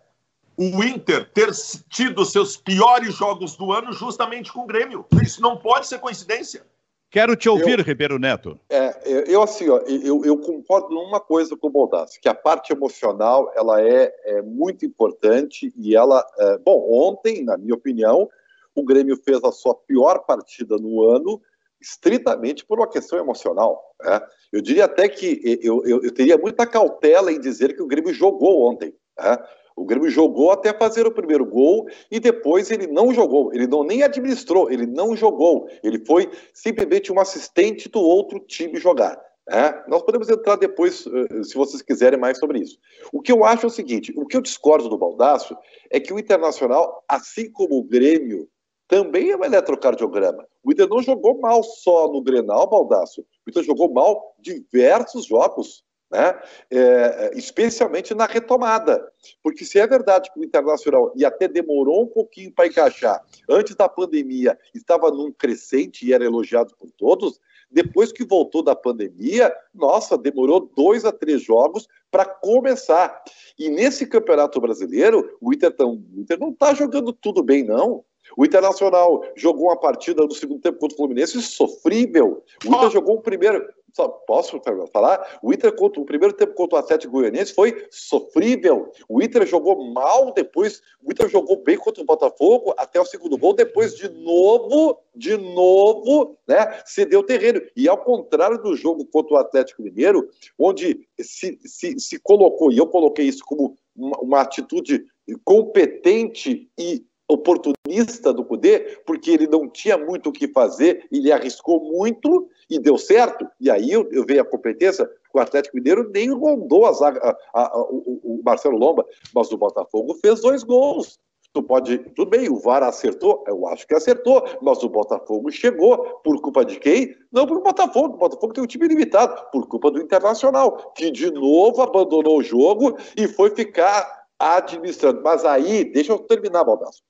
o 0.57 0.83
Inter 0.85 1.31
ter 1.33 1.51
tido 1.89 2.25
seus 2.25 2.57
piores 2.57 3.15
jogos 3.15 3.57
do 3.57 3.73
ano 3.73 3.93
justamente 3.93 4.53
com 4.53 4.61
o 4.61 4.67
Grêmio. 4.67 5.05
Isso 5.23 5.41
não 5.43 5.57
pode 5.57 5.87
ser 5.87 5.99
coincidência. 5.99 6.65
Quero 7.11 7.37
te 7.37 7.49
ouvir, 7.49 7.79
eu, 7.79 7.85
Ribeiro 7.85 8.19
Neto. 8.19 8.59
É, 8.69 9.25
eu 9.33 9.41
assim, 9.41 9.69
ó, 9.69 9.79
eu, 9.87 10.25
eu 10.25 10.37
concordo 10.37 10.93
numa 10.93 11.21
coisa 11.21 11.57
com 11.57 11.69
o 11.69 11.71
Baldassi, 11.71 12.21
que 12.21 12.29
a 12.29 12.35
parte 12.35 12.73
emocional 12.73 13.53
ela 13.55 13.81
é, 13.81 14.13
é 14.25 14.43
muito 14.43 14.85
importante 14.85 15.73
e 15.77 15.95
ela, 15.95 16.27
é, 16.37 16.59
bom, 16.59 16.89
ontem, 16.91 17.45
na 17.45 17.57
minha 17.57 17.75
opinião, 17.75 18.29
o 18.75 18.85
Grêmio 18.85 19.17
fez 19.17 19.45
a 19.45 19.53
sua 19.53 19.77
pior 19.77 20.27
partida 20.27 20.77
no 20.77 21.09
ano, 21.09 21.41
estritamente 21.81 22.65
por 22.65 22.81
uma 22.81 22.91
questão 22.91 23.17
emocional. 23.17 23.95
Né? 24.03 24.21
Eu 24.53 24.61
diria 24.61 24.87
até 24.87 25.09
que 25.09 25.61
eu, 25.63 25.87
eu, 25.87 26.03
eu 26.03 26.13
teria 26.13 26.37
muita 26.37 26.67
cautela 26.67 27.31
em 27.31 27.39
dizer 27.39 27.77
que 27.77 27.83
o 27.83 27.87
Grêmio 27.87 28.13
jogou 28.13 28.69
ontem. 28.69 28.93
Né? 29.17 29.39
O 29.77 29.85
Grêmio 29.85 30.09
jogou 30.09 30.53
até 30.53 30.73
fazer 30.73 31.07
o 31.07 31.13
primeiro 31.13 31.45
gol 31.45 31.87
e 32.11 32.21
depois 32.21 32.71
ele 32.71 32.87
não 32.87 33.13
jogou. 33.13 33.53
Ele 33.53 33.67
não 33.67 33.83
nem 33.83 34.03
administrou, 34.03 34.71
ele 34.71 34.87
não 34.87 35.17
jogou. 35.17 35.69
Ele 35.83 36.05
foi 36.05 36.31
simplesmente 36.53 37.13
um 37.13 37.19
assistente 37.19 37.89
do 37.89 38.01
outro 38.01 38.39
time 38.39 38.79
jogar. 38.79 39.21
É, 39.47 39.85
nós 39.89 40.03
podemos 40.03 40.31
entrar 40.31 40.57
depois, 40.57 41.07
eh, 41.07 41.43
se 41.43 41.55
vocês 41.55 41.83
quiserem, 41.83 42.19
mais 42.19 42.39
sobre 42.39 42.61
isso. 42.61 42.79
O 43.13 43.21
que 43.21 43.31
eu 43.31 43.45
acho 43.45 43.67
é 43.67 43.69
o 43.69 43.71
seguinte: 43.71 44.11
o 44.17 44.25
que 44.25 44.37
eu 44.37 44.41
discordo 44.41 44.89
do 44.89 44.97
Baldaço 44.97 45.55
é 45.91 46.01
que 46.01 46.15
o 46.15 46.19
Internacional, 46.19 47.05
assim 47.07 47.51
como 47.51 47.77
o 47.77 47.85
Grêmio, 47.85 48.49
também 48.89 49.31
é 49.31 49.37
um 49.37 49.45
eletrocardiograma. 49.45 50.47
O 50.63 50.73
Inter 50.73 50.89
não 50.89 51.03
jogou 51.03 51.39
mal 51.41 51.63
só 51.63 52.09
no 52.09 52.23
Grenal, 52.23 52.69
Baldaço. 52.69 53.21
O 53.47 53.51
Inter 53.51 53.63
jogou 53.65 53.93
mal 53.93 54.35
diversos 54.39 55.27
jogos, 55.27 55.85
né? 56.11 56.41
É, 56.71 57.33
especialmente 57.35 58.15
na 58.15 58.27
retomada. 58.27 59.05
Porque 59.43 59.65
se 59.65 59.79
é 59.79 59.87
verdade 59.87 60.31
que 60.33 60.41
o 60.41 60.45
Internacional, 60.45 61.13
e 61.17 61.25
até 61.25 61.49
demorou 61.49 62.03
um 62.03 62.07
pouquinho 62.07 62.53
para 62.53 62.67
encaixar, 62.67 63.23
antes 63.49 63.75
da 63.75 63.89
pandemia 63.89 64.59
estava 64.75 65.11
num 65.11 65.33
crescente 65.33 66.07
e 66.07 66.13
era 66.13 66.25
elogiado 66.25 66.75
por 66.77 66.91
todos, 66.93 67.41
depois 67.71 68.13
que 68.13 68.25
voltou 68.25 68.63
da 68.63 68.77
pandemia, 68.77 69.53
nossa, 69.75 70.17
demorou 70.17 70.71
dois 70.77 71.05
a 71.05 71.11
três 71.11 71.43
jogos 71.43 71.89
para 72.11 72.25
começar. 72.25 73.23
E 73.59 73.69
nesse 73.69 74.07
Campeonato 74.07 74.61
Brasileiro, 74.61 75.37
o 75.41 75.53
Inter, 75.53 75.73
tão, 75.73 75.95
o 76.15 76.21
Inter 76.21 76.39
não 76.39 76.51
está 76.51 76.73
jogando 76.73 77.13
tudo 77.13 77.43
bem, 77.43 77.65
não. 77.65 78.05
O 78.37 78.45
Internacional 78.45 79.25
jogou 79.37 79.67
uma 79.67 79.79
partida 79.79 80.23
no 80.23 80.33
segundo 80.33 80.61
tempo 80.61 80.79
contra 80.79 80.95
o 80.95 80.97
Fluminense 80.97 81.41
sofrível. 81.43 82.45
O 82.65 82.69
Inter 82.69 82.87
oh. 82.87 82.91
jogou 82.91 83.17
o 83.17 83.21
primeiro. 83.21 83.69
Só 83.95 84.09
posso 84.09 84.61
falar? 84.93 85.39
O 85.41 85.53
Inter 85.53 85.73
contra 85.77 86.01
o 86.01 86.05
primeiro 86.05 86.35
tempo 86.35 86.53
contra 86.55 86.77
o 86.77 86.79
Atlético 86.81 87.13
Goianiense 87.13 87.55
foi 87.55 87.87
sofrível. 87.93 88.91
O 89.09 89.23
Inter 89.23 89.47
jogou 89.47 89.85
mal 89.93 90.33
depois. 90.33 90.83
O 91.01 91.13
Inter 91.13 91.29
jogou 91.29 91.63
bem 91.63 91.79
contra 91.79 92.03
o 92.03 92.07
Botafogo 92.07 92.75
até 92.77 93.01
o 93.01 93.05
segundo 93.05 93.39
gol. 93.39 93.55
Depois 93.55 93.95
de 93.95 94.09
novo, 94.09 94.99
de 95.15 95.37
novo, 95.37 96.37
né? 96.49 96.83
Cedeu 96.85 97.23
terreno. 97.23 97.63
E 97.77 97.89
ao 97.89 97.99
contrário 97.99 98.61
do 98.61 98.75
jogo 98.75 99.07
contra 99.07 99.35
o 99.35 99.39
Atlético 99.39 99.83
Mineiro, 99.83 100.29
onde 100.59 101.07
se, 101.21 101.57
se, 101.65 102.01
se 102.01 102.19
colocou, 102.19 102.73
e 102.73 102.79
eu 102.79 102.89
coloquei 102.89 103.27
isso 103.27 103.45
como 103.45 103.77
uma, 103.95 104.19
uma 104.19 104.41
atitude 104.41 105.07
competente 105.45 106.69
e 106.77 107.07
oportunista 107.29 108.33
do 108.33 108.45
Cudê, 108.45 109.01
porque 109.07 109.31
ele 109.31 109.47
não 109.47 109.69
tinha 109.69 109.97
muito 109.97 110.29
o 110.29 110.33
que 110.33 110.49
fazer, 110.49 111.07
ele 111.11 111.33
arriscou 111.33 111.81
muito 111.81 112.49
e 112.69 112.79
deu 112.79 112.99
certo. 112.99 113.47
E 113.61 113.71
aí 113.71 113.91
eu, 113.91 114.09
eu 114.13 114.25
vejo 114.25 114.41
a 114.41 114.45
competência, 114.45 115.09
o 115.33 115.41
Atlético 115.41 115.77
Mineiro 115.77 116.11
nem 116.13 116.31
rondou 116.31 116.87
a 116.87 116.93
zaga, 116.93 117.21
a, 117.55 117.61
a, 117.63 117.81
o, 117.83 118.21
o, 118.23 118.43
Marcelo 118.45 118.77
Lomba, 118.77 119.05
mas 119.35 119.51
o 119.51 119.57
Botafogo 119.57 120.15
fez 120.15 120.41
dois 120.41 120.63
gols. 120.63 121.19
Tu 121.53 121.63
pode, 121.63 121.99
tudo 122.17 122.31
bem, 122.31 122.51
o 122.51 122.59
VAR 122.59 122.83
acertou, 122.83 123.45
eu 123.47 123.69
acho 123.69 123.87
que 123.87 123.95
acertou, 123.95 124.43
mas 124.61 124.83
o 124.83 124.89
Botafogo 124.89 125.53
chegou 125.53 125.99
por 126.25 126.41
culpa 126.43 126.65
de 126.65 126.81
quem? 126.81 127.15
Não 127.31 127.47
por 127.47 127.63
Botafogo, 127.63 128.15
o 128.15 128.19
Botafogo 128.19 128.53
tem 128.53 128.65
um 128.65 128.67
time 128.67 128.89
limitado, 128.89 129.41
por 129.53 129.69
culpa 129.69 129.89
do 129.93 130.03
Internacional, 130.03 130.93
que 130.97 131.13
de 131.13 131.31
novo 131.31 131.81
abandonou 131.81 132.39
o 132.39 132.43
jogo 132.43 132.99
e 133.17 133.29
foi 133.29 133.51
ficar 133.51 134.25
administrando. 134.37 135.23
Mas 135.23 135.45
aí, 135.45 135.85
deixa 135.85 136.13
eu 136.13 136.19
terminar, 136.19 136.65
Baldasso. 136.65 137.03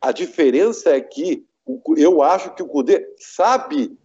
A 0.00 0.12
diferença 0.12 0.90
é 0.90 1.00
que 1.00 1.44
eu 1.96 2.22
acho 2.22 2.54
que 2.54 2.62
o 2.62 2.66
Cudê 2.66 3.06
sabe 3.18 3.96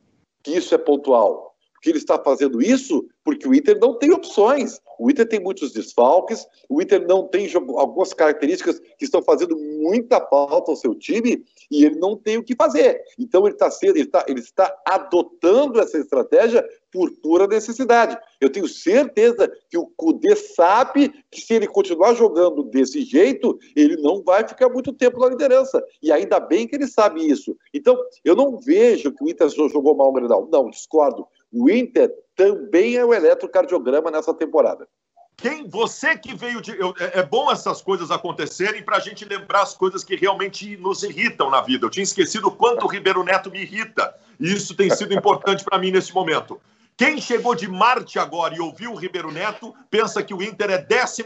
que 0.43 0.51
isso 0.51 0.75
é 0.75 0.77
pontual. 0.77 1.55
Que 1.81 1.89
ele 1.89 1.97
está 1.97 2.17
fazendo 2.17 2.61
isso 2.61 3.07
porque 3.23 3.47
o 3.47 3.53
Inter 3.53 3.79
não 3.79 3.97
tem 3.97 4.11
opções. 4.11 4.81
O 4.99 5.09
Inter 5.09 5.27
tem 5.27 5.39
muitos 5.39 5.73
desfalques, 5.73 6.47
o 6.69 6.81
Inter 6.81 7.05
não 7.07 7.27
tem 7.27 7.51
algumas 7.53 8.13
características 8.13 8.79
que 8.79 9.05
estão 9.05 9.21
fazendo 9.21 9.57
muita 9.57 10.21
falta 10.21 10.71
ao 10.71 10.75
seu 10.75 10.95
time 10.95 11.43
e 11.69 11.85
ele 11.85 11.95
não 11.95 12.15
tem 12.15 12.37
o 12.37 12.43
que 12.43 12.55
fazer. 12.55 13.01
Então 13.17 13.45
ele, 13.45 13.55
tá 13.55 13.69
sendo, 13.69 13.97
ele, 13.97 14.07
tá, 14.07 14.25
ele 14.27 14.39
está 14.39 14.73
adotando 14.85 15.79
essa 15.79 15.97
estratégia 15.97 16.65
por 16.95 17.11
pura 17.11 17.45
necessidade. 17.45 18.17
Eu 18.39 18.49
tenho 18.49 18.69
certeza 18.69 19.51
que 19.69 19.77
o 19.77 19.85
Cudê 19.97 20.33
sabe 20.33 21.13
que 21.29 21.41
se 21.41 21.53
ele 21.53 21.67
continuar 21.67 22.13
jogando 22.13 22.63
desse 22.63 23.01
jeito, 23.01 23.59
ele 23.75 23.97
não 23.97 24.23
vai 24.23 24.47
ficar 24.47 24.69
muito 24.69 24.93
tempo 24.93 25.19
na 25.19 25.27
liderança. 25.27 25.83
E 26.01 26.09
ainda 26.09 26.39
bem 26.39 26.65
que 26.65 26.73
ele 26.73 26.87
sabe 26.87 27.29
isso. 27.29 27.57
Então, 27.73 28.01
eu 28.23 28.33
não 28.33 28.57
vejo 28.57 29.11
que 29.11 29.25
o 29.25 29.29
Inter 29.29 29.49
jogou 29.49 29.93
mal 29.93 30.07
o 30.07 30.13
Grenal. 30.13 30.47
Não, 30.49 30.69
discordo. 30.69 31.27
O 31.51 31.69
Inter 31.69 32.09
também 32.33 32.95
é 32.95 33.03
o 33.03 33.13
eletrocardiograma 33.13 34.09
nessa 34.09 34.33
temporada. 34.33 34.87
Quem 35.35 35.67
você 35.67 36.17
que 36.17 36.33
veio 36.33 36.61
de. 36.61 36.79
Eu, 36.79 36.93
é, 36.97 37.19
é 37.19 37.23
bom 37.23 37.51
essas 37.51 37.81
coisas 37.81 38.09
acontecerem 38.09 38.81
para 38.81 38.95
a 38.95 39.01
gente 39.01 39.25
lembrar 39.25 39.63
as 39.63 39.73
coisas 39.73 40.01
que 40.01 40.15
realmente 40.15 40.77
nos 40.77 41.03
irritam 41.03 41.49
na 41.49 41.59
vida. 41.59 41.85
Eu 41.85 41.89
tinha 41.89 42.05
esquecido 42.05 42.47
o 42.47 42.51
quanto 42.51 42.85
o 42.85 42.89
Ribeiro 42.89 43.21
Neto 43.21 43.51
me 43.51 43.61
irrita. 43.61 44.15
E 44.39 44.53
isso 44.53 44.73
tem 44.73 44.89
sido 44.89 45.13
importante 45.13 45.63
para 45.63 45.77
mim 45.77 45.91
nesse 45.91 46.13
momento. 46.13 46.59
Quem 46.97 47.19
chegou 47.19 47.53
de 47.53 47.67
Marte 47.67 48.17
agora 48.17 48.55
e 48.55 48.59
ouviu 48.61 48.93
o 48.93 48.95
Ribeiro 48.95 49.29
Neto 49.29 49.75
pensa 49.91 50.23
que 50.23 50.33
o 50.33 50.41
Inter 50.41 50.71
é 50.71 50.77
13 50.77 51.25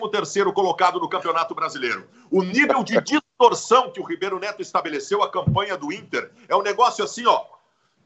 colocado 0.52 1.00
no 1.00 1.08
Campeonato 1.08 1.54
Brasileiro. 1.54 2.10
O 2.32 2.42
nível 2.42 2.84
de 2.84 3.00
distorção 3.02 3.92
que 3.92 4.00
o 4.00 4.04
Ribeiro 4.04 4.40
Neto 4.40 4.64
estabeleceu 4.64 5.22
a 5.22 5.30
campanha 5.30 5.78
do 5.78 5.94
Inter 5.94 6.32
é 6.48 6.56
um 6.56 6.64
negócio 6.64 7.04
assim, 7.04 7.24
ó, 7.28 7.46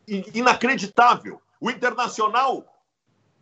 inacreditável. 0.05 1.41
O 1.61 1.71
Internacional, 1.71 2.65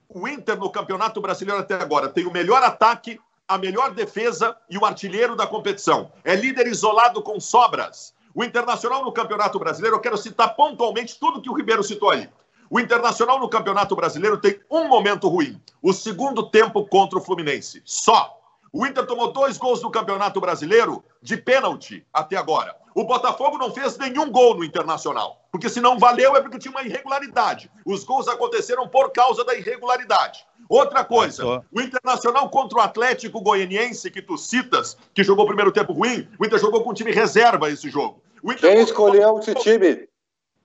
o 0.08 0.28
Inter 0.28 0.56
no 0.56 0.70
Campeonato 0.70 1.20
Brasileiro 1.20 1.60
até 1.60 1.74
agora 1.74 2.08
tem 2.08 2.28
o 2.28 2.32
melhor 2.32 2.62
ataque, 2.62 3.20
a 3.48 3.58
melhor 3.58 3.92
defesa 3.92 4.56
e 4.70 4.78
o 4.78 4.86
artilheiro 4.86 5.36
da 5.36 5.48
competição. 5.48 6.14
É 6.24 6.36
líder 6.36 6.68
isolado 6.68 7.24
com 7.24 7.40
sobras. 7.40 8.14
O 8.36 8.44
Internacional 8.44 9.04
no 9.04 9.12
Campeonato 9.12 9.58
Brasileiro, 9.58 9.96
eu 9.96 10.00
quero 10.00 10.16
citar 10.16 10.56
pontualmente 10.56 11.20
tudo 11.20 11.42
que 11.42 11.50
o 11.50 11.56
Ribeiro 11.56 11.84
citou 11.84 12.12
aí. 12.12 12.30
O 12.72 12.80
Internacional 12.80 13.38
no 13.38 13.50
Campeonato 13.50 13.94
Brasileiro 13.98 14.38
tem 14.38 14.58
um 14.70 14.88
momento 14.88 15.28
ruim: 15.28 15.62
o 15.82 15.92
segundo 15.92 16.50
tempo 16.50 16.88
contra 16.88 17.20
o 17.20 17.22
Fluminense. 17.22 17.82
Só. 17.84 18.38
O 18.72 18.88
Inter 18.88 19.06
tomou 19.06 19.34
dois 19.34 19.58
gols 19.58 19.82
no 19.82 19.92
Campeonato 19.92 20.40
Brasileiro 20.40 21.04
de 21.22 21.36
pênalti 21.36 22.08
até 22.14 22.38
agora. 22.38 22.74
O 22.96 23.04
Botafogo 23.04 23.58
não 23.58 23.74
fez 23.74 23.98
nenhum 23.98 24.32
gol 24.32 24.56
no 24.56 24.64
Internacional, 24.64 25.46
porque 25.52 25.68
se 25.68 25.82
não 25.82 26.00
valeu 26.00 26.38
é 26.38 26.42
porque 26.42 26.58
tinha 26.58 26.72
uma 26.72 26.82
irregularidade. 26.82 27.70
Os 27.86 28.06
gols 28.06 28.30
aconteceram 28.30 28.88
por 28.88 29.12
causa 29.12 29.44
da 29.44 29.54
irregularidade. 29.54 30.46
Outra 30.70 31.04
coisa, 31.04 31.62
o 31.70 31.82
Internacional 31.82 32.50
contra 32.50 32.78
o 32.78 32.82
Atlético 32.82 33.42
Goianiense, 33.42 34.10
que 34.10 34.22
tu 34.22 34.38
citas, 34.38 34.98
que 35.14 35.26
jogou 35.26 35.44
o 35.44 35.48
primeiro 35.48 35.74
tempo 35.74 35.92
ruim, 35.92 36.30
o 36.40 36.46
Inter 36.46 36.58
jogou 36.58 36.82
com 36.82 36.92
um 36.92 36.94
time 36.94 37.12
reserva 37.12 37.70
esse 37.70 37.90
jogo. 37.90 38.24
Quem 38.58 38.80
escolheu 38.80 39.38
esse 39.40 39.54
time? 39.56 40.08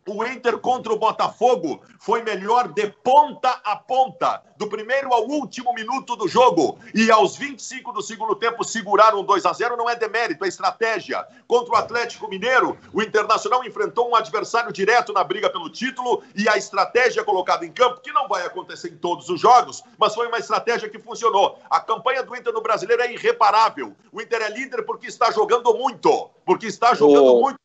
O 0.08 0.24
Inter 0.24 0.56
contra 0.58 0.92
o 0.92 0.98
Botafogo 0.98 1.82
foi 1.98 2.22
melhor 2.22 2.68
de 2.68 2.86
ponta 3.02 3.60
a 3.64 3.74
ponta, 3.74 4.40
do 4.56 4.68
primeiro 4.68 5.12
ao 5.12 5.26
último 5.26 5.74
minuto 5.74 6.14
do 6.14 6.28
jogo. 6.28 6.78
E 6.94 7.10
aos 7.10 7.36
25 7.36 7.92
do 7.92 8.00
segundo 8.00 8.36
tempo 8.36 8.62
seguraram 8.62 9.24
2 9.24 9.44
a 9.44 9.52
0 9.52 9.76
não 9.76 9.90
é 9.90 9.96
demérito, 9.96 10.44
é 10.44 10.48
estratégia. 10.48 11.26
Contra 11.48 11.74
o 11.74 11.76
Atlético 11.76 12.28
Mineiro, 12.28 12.78
o 12.92 13.02
Internacional 13.02 13.64
enfrentou 13.64 14.08
um 14.08 14.14
adversário 14.14 14.72
direto 14.72 15.12
na 15.12 15.24
briga 15.24 15.50
pelo 15.50 15.68
título 15.68 16.22
e 16.36 16.48
a 16.48 16.56
estratégia 16.56 17.24
colocada 17.24 17.66
em 17.66 17.72
campo, 17.72 18.00
que 18.00 18.12
não 18.12 18.28
vai 18.28 18.46
acontecer 18.46 18.92
em 18.92 18.96
todos 18.96 19.28
os 19.28 19.40
jogos, 19.40 19.82
mas 19.98 20.14
foi 20.14 20.28
uma 20.28 20.38
estratégia 20.38 20.88
que 20.88 21.00
funcionou. 21.00 21.58
A 21.68 21.80
campanha 21.80 22.22
do 22.22 22.36
Inter 22.36 22.52
no 22.52 22.62
Brasileiro 22.62 23.02
é 23.02 23.12
irreparável. 23.12 23.92
O 24.12 24.22
Inter 24.22 24.40
é 24.42 24.50
líder 24.50 24.84
porque 24.84 25.08
está 25.08 25.32
jogando 25.32 25.74
muito, 25.74 26.30
porque 26.44 26.66
está 26.66 26.94
jogando 26.94 27.40
muito. 27.40 27.58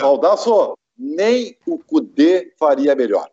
Baldasso, 0.00 0.74
nem 0.96 1.56
o 1.66 1.78
Cudê 1.78 2.52
faria 2.58 2.94
melhor. 2.94 3.28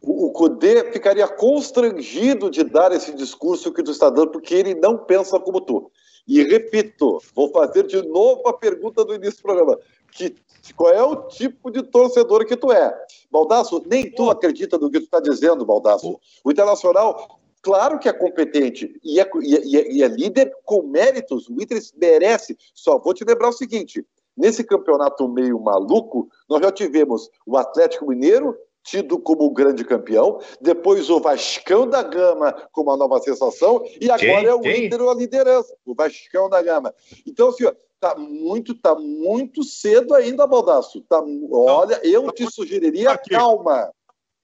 O, 0.00 0.30
Cudê 0.30 0.92
ficaria 0.92 1.26
constrangido 1.26 2.50
de 2.50 2.62
dar 2.62 2.92
esse 2.92 3.12
discurso 3.14 3.72
que 3.72 3.82
tu 3.82 3.90
está 3.90 4.08
dando, 4.08 4.30
porque 4.30 4.54
ele 4.54 4.74
não 4.74 4.96
pensa 4.96 5.40
como 5.40 5.60
tu. 5.60 5.90
E 6.26 6.42
repito, 6.42 7.20
vou 7.34 7.50
fazer 7.50 7.86
de 7.86 8.00
novo 8.06 8.46
a 8.46 8.52
pergunta 8.52 9.04
do 9.04 9.14
início 9.14 9.38
do 9.38 9.42
programa. 9.42 9.78
Que, 10.12 10.36
qual 10.76 10.92
é 10.92 11.02
o 11.02 11.16
tipo 11.28 11.70
de 11.70 11.82
torcedor 11.82 12.44
que 12.46 12.56
tu 12.56 12.70
é? 12.70 12.94
Baldasso, 13.30 13.82
nem 13.86 14.10
tu 14.10 14.30
acredita 14.30 14.78
no 14.78 14.90
que 14.90 15.00
tu 15.00 15.04
está 15.04 15.20
dizendo, 15.20 15.64
Baldasso. 15.64 16.18
O 16.44 16.50
Internacional, 16.50 17.40
claro 17.62 17.98
que 17.98 18.08
é 18.08 18.12
competente 18.12 19.00
e 19.02 19.18
é, 19.18 19.28
e, 19.42 19.76
é, 19.76 19.92
e 19.92 20.02
é 20.02 20.08
líder 20.08 20.52
com 20.64 20.82
méritos. 20.82 21.48
O 21.48 21.60
Inter 21.60 21.80
merece. 21.96 22.56
Só 22.74 22.98
vou 22.98 23.14
te 23.14 23.24
lembrar 23.24 23.48
o 23.48 23.52
seguinte: 23.52 24.04
Nesse 24.38 24.62
campeonato 24.62 25.28
meio 25.28 25.58
maluco, 25.60 26.28
nós 26.48 26.60
já 26.62 26.70
tivemos 26.70 27.28
o 27.44 27.56
Atlético 27.56 28.06
Mineiro, 28.06 28.56
tido 28.84 29.18
como 29.18 29.44
o 29.44 29.50
grande 29.50 29.84
campeão, 29.84 30.40
depois 30.60 31.10
o 31.10 31.20
Vascão 31.20 31.86
da 31.86 32.02
Gama 32.02 32.52
como 32.72 32.92
a 32.92 32.96
nova 32.96 33.18
sensação, 33.20 33.84
e 34.00 34.10
agora 34.10 34.18
quem, 34.18 34.46
é 34.46 34.54
o 34.54 34.60
quem? 34.60 34.86
Inter 34.86 35.02
a 35.02 35.14
liderança, 35.14 35.76
o 35.84 35.94
Vascão 35.94 36.48
da 36.48 36.62
Gama. 36.62 36.94
Então, 37.26 37.48
assim, 37.48 37.64
tá 38.00 38.14
muito, 38.14 38.74
tá 38.74 38.94
muito 38.94 39.64
cedo 39.64 40.14
ainda, 40.14 40.46
Baldaço. 40.46 41.00
Tá, 41.02 41.22
olha, 41.50 42.00
eu 42.04 42.30
te 42.32 42.50
sugeriria 42.50 43.10
aqui. 43.10 43.30
calma. 43.30 43.90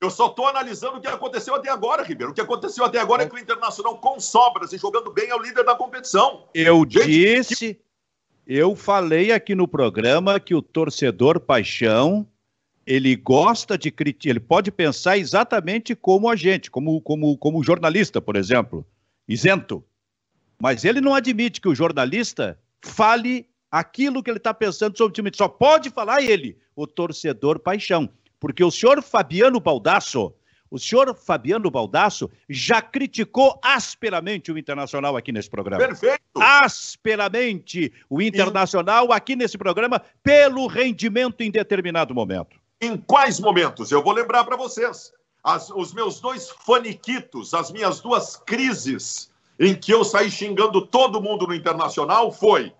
Eu 0.00 0.10
só 0.10 0.26
estou 0.26 0.46
analisando 0.46 0.98
o 0.98 1.00
que 1.00 1.06
aconteceu 1.08 1.54
até 1.54 1.70
agora, 1.70 2.02
Ribeiro. 2.02 2.32
O 2.32 2.34
que 2.34 2.40
aconteceu 2.40 2.84
até 2.84 2.98
agora 2.98 3.22
é 3.22 3.26
que 3.26 3.34
o 3.34 3.38
Internacional, 3.38 3.96
com 3.98 4.20
sobras 4.20 4.70
e 4.72 4.76
jogando 4.76 5.10
bem, 5.10 5.30
é 5.30 5.34
o 5.34 5.38
líder 5.40 5.64
da 5.64 5.74
competição. 5.74 6.46
Eu 6.52 6.84
Gente, 6.86 7.06
disse, 7.06 7.80
Eu 8.46 8.76
falei 8.76 9.32
aqui 9.32 9.54
no 9.54 9.66
programa 9.66 10.38
que 10.38 10.54
o 10.54 10.60
torcedor 10.60 11.40
paixão 11.40 12.26
ele 12.86 13.16
gosta 13.16 13.78
de 13.78 13.90
criticar, 13.90 14.30
ele 14.30 14.40
pode 14.40 14.70
pensar 14.70 15.16
exatamente 15.16 15.94
como 15.94 16.28
a 16.28 16.36
gente, 16.36 16.70
como, 16.70 17.00
como, 17.00 17.36
como 17.38 17.64
jornalista, 17.64 18.20
por 18.20 18.36
exemplo, 18.36 18.86
isento. 19.26 19.82
Mas 20.60 20.84
ele 20.84 21.00
não 21.00 21.14
admite 21.14 21.60
que 21.60 21.68
o 21.68 21.74
jornalista 21.74 22.58
fale 22.82 23.48
aquilo 23.70 24.22
que 24.22 24.30
ele 24.30 24.38
está 24.38 24.52
pensando 24.52 24.96
sobre 24.96 25.12
o 25.12 25.14
time. 25.14 25.30
Só 25.34 25.48
pode 25.48 25.90
falar 25.90 26.22
ele, 26.22 26.58
o 26.76 26.86
torcedor 26.86 27.58
paixão. 27.58 28.08
Porque 28.38 28.62
o 28.62 28.70
senhor 28.70 29.02
Fabiano 29.02 29.58
Baldasso, 29.58 30.34
o 30.74 30.78
senhor 30.78 31.14
Fabiano 31.14 31.70
Baldasso 31.70 32.28
já 32.50 32.82
criticou 32.82 33.60
asperamente 33.62 34.50
o 34.50 34.58
Internacional 34.58 35.16
aqui 35.16 35.30
nesse 35.30 35.48
programa. 35.48 35.86
Perfeito. 35.86 36.20
Asperamente 36.36 37.92
o 38.10 38.20
Internacional 38.20 39.12
aqui 39.12 39.36
nesse 39.36 39.56
programa 39.56 40.02
pelo 40.20 40.66
rendimento 40.66 41.42
em 41.42 41.50
determinado 41.52 42.12
momento. 42.12 42.58
Em 42.80 42.96
quais 42.96 43.38
momentos? 43.38 43.92
Eu 43.92 44.02
vou 44.02 44.12
lembrar 44.12 44.42
para 44.42 44.56
vocês. 44.56 45.12
As, 45.44 45.70
os 45.70 45.94
meus 45.94 46.18
dois 46.18 46.50
faniquitos, 46.50 47.54
as 47.54 47.70
minhas 47.70 48.00
duas 48.00 48.34
crises 48.34 49.30
em 49.60 49.76
que 49.76 49.94
eu 49.94 50.02
saí 50.02 50.28
xingando 50.28 50.84
todo 50.84 51.22
mundo 51.22 51.46
no 51.46 51.54
Internacional 51.54 52.32
foi 52.32 52.72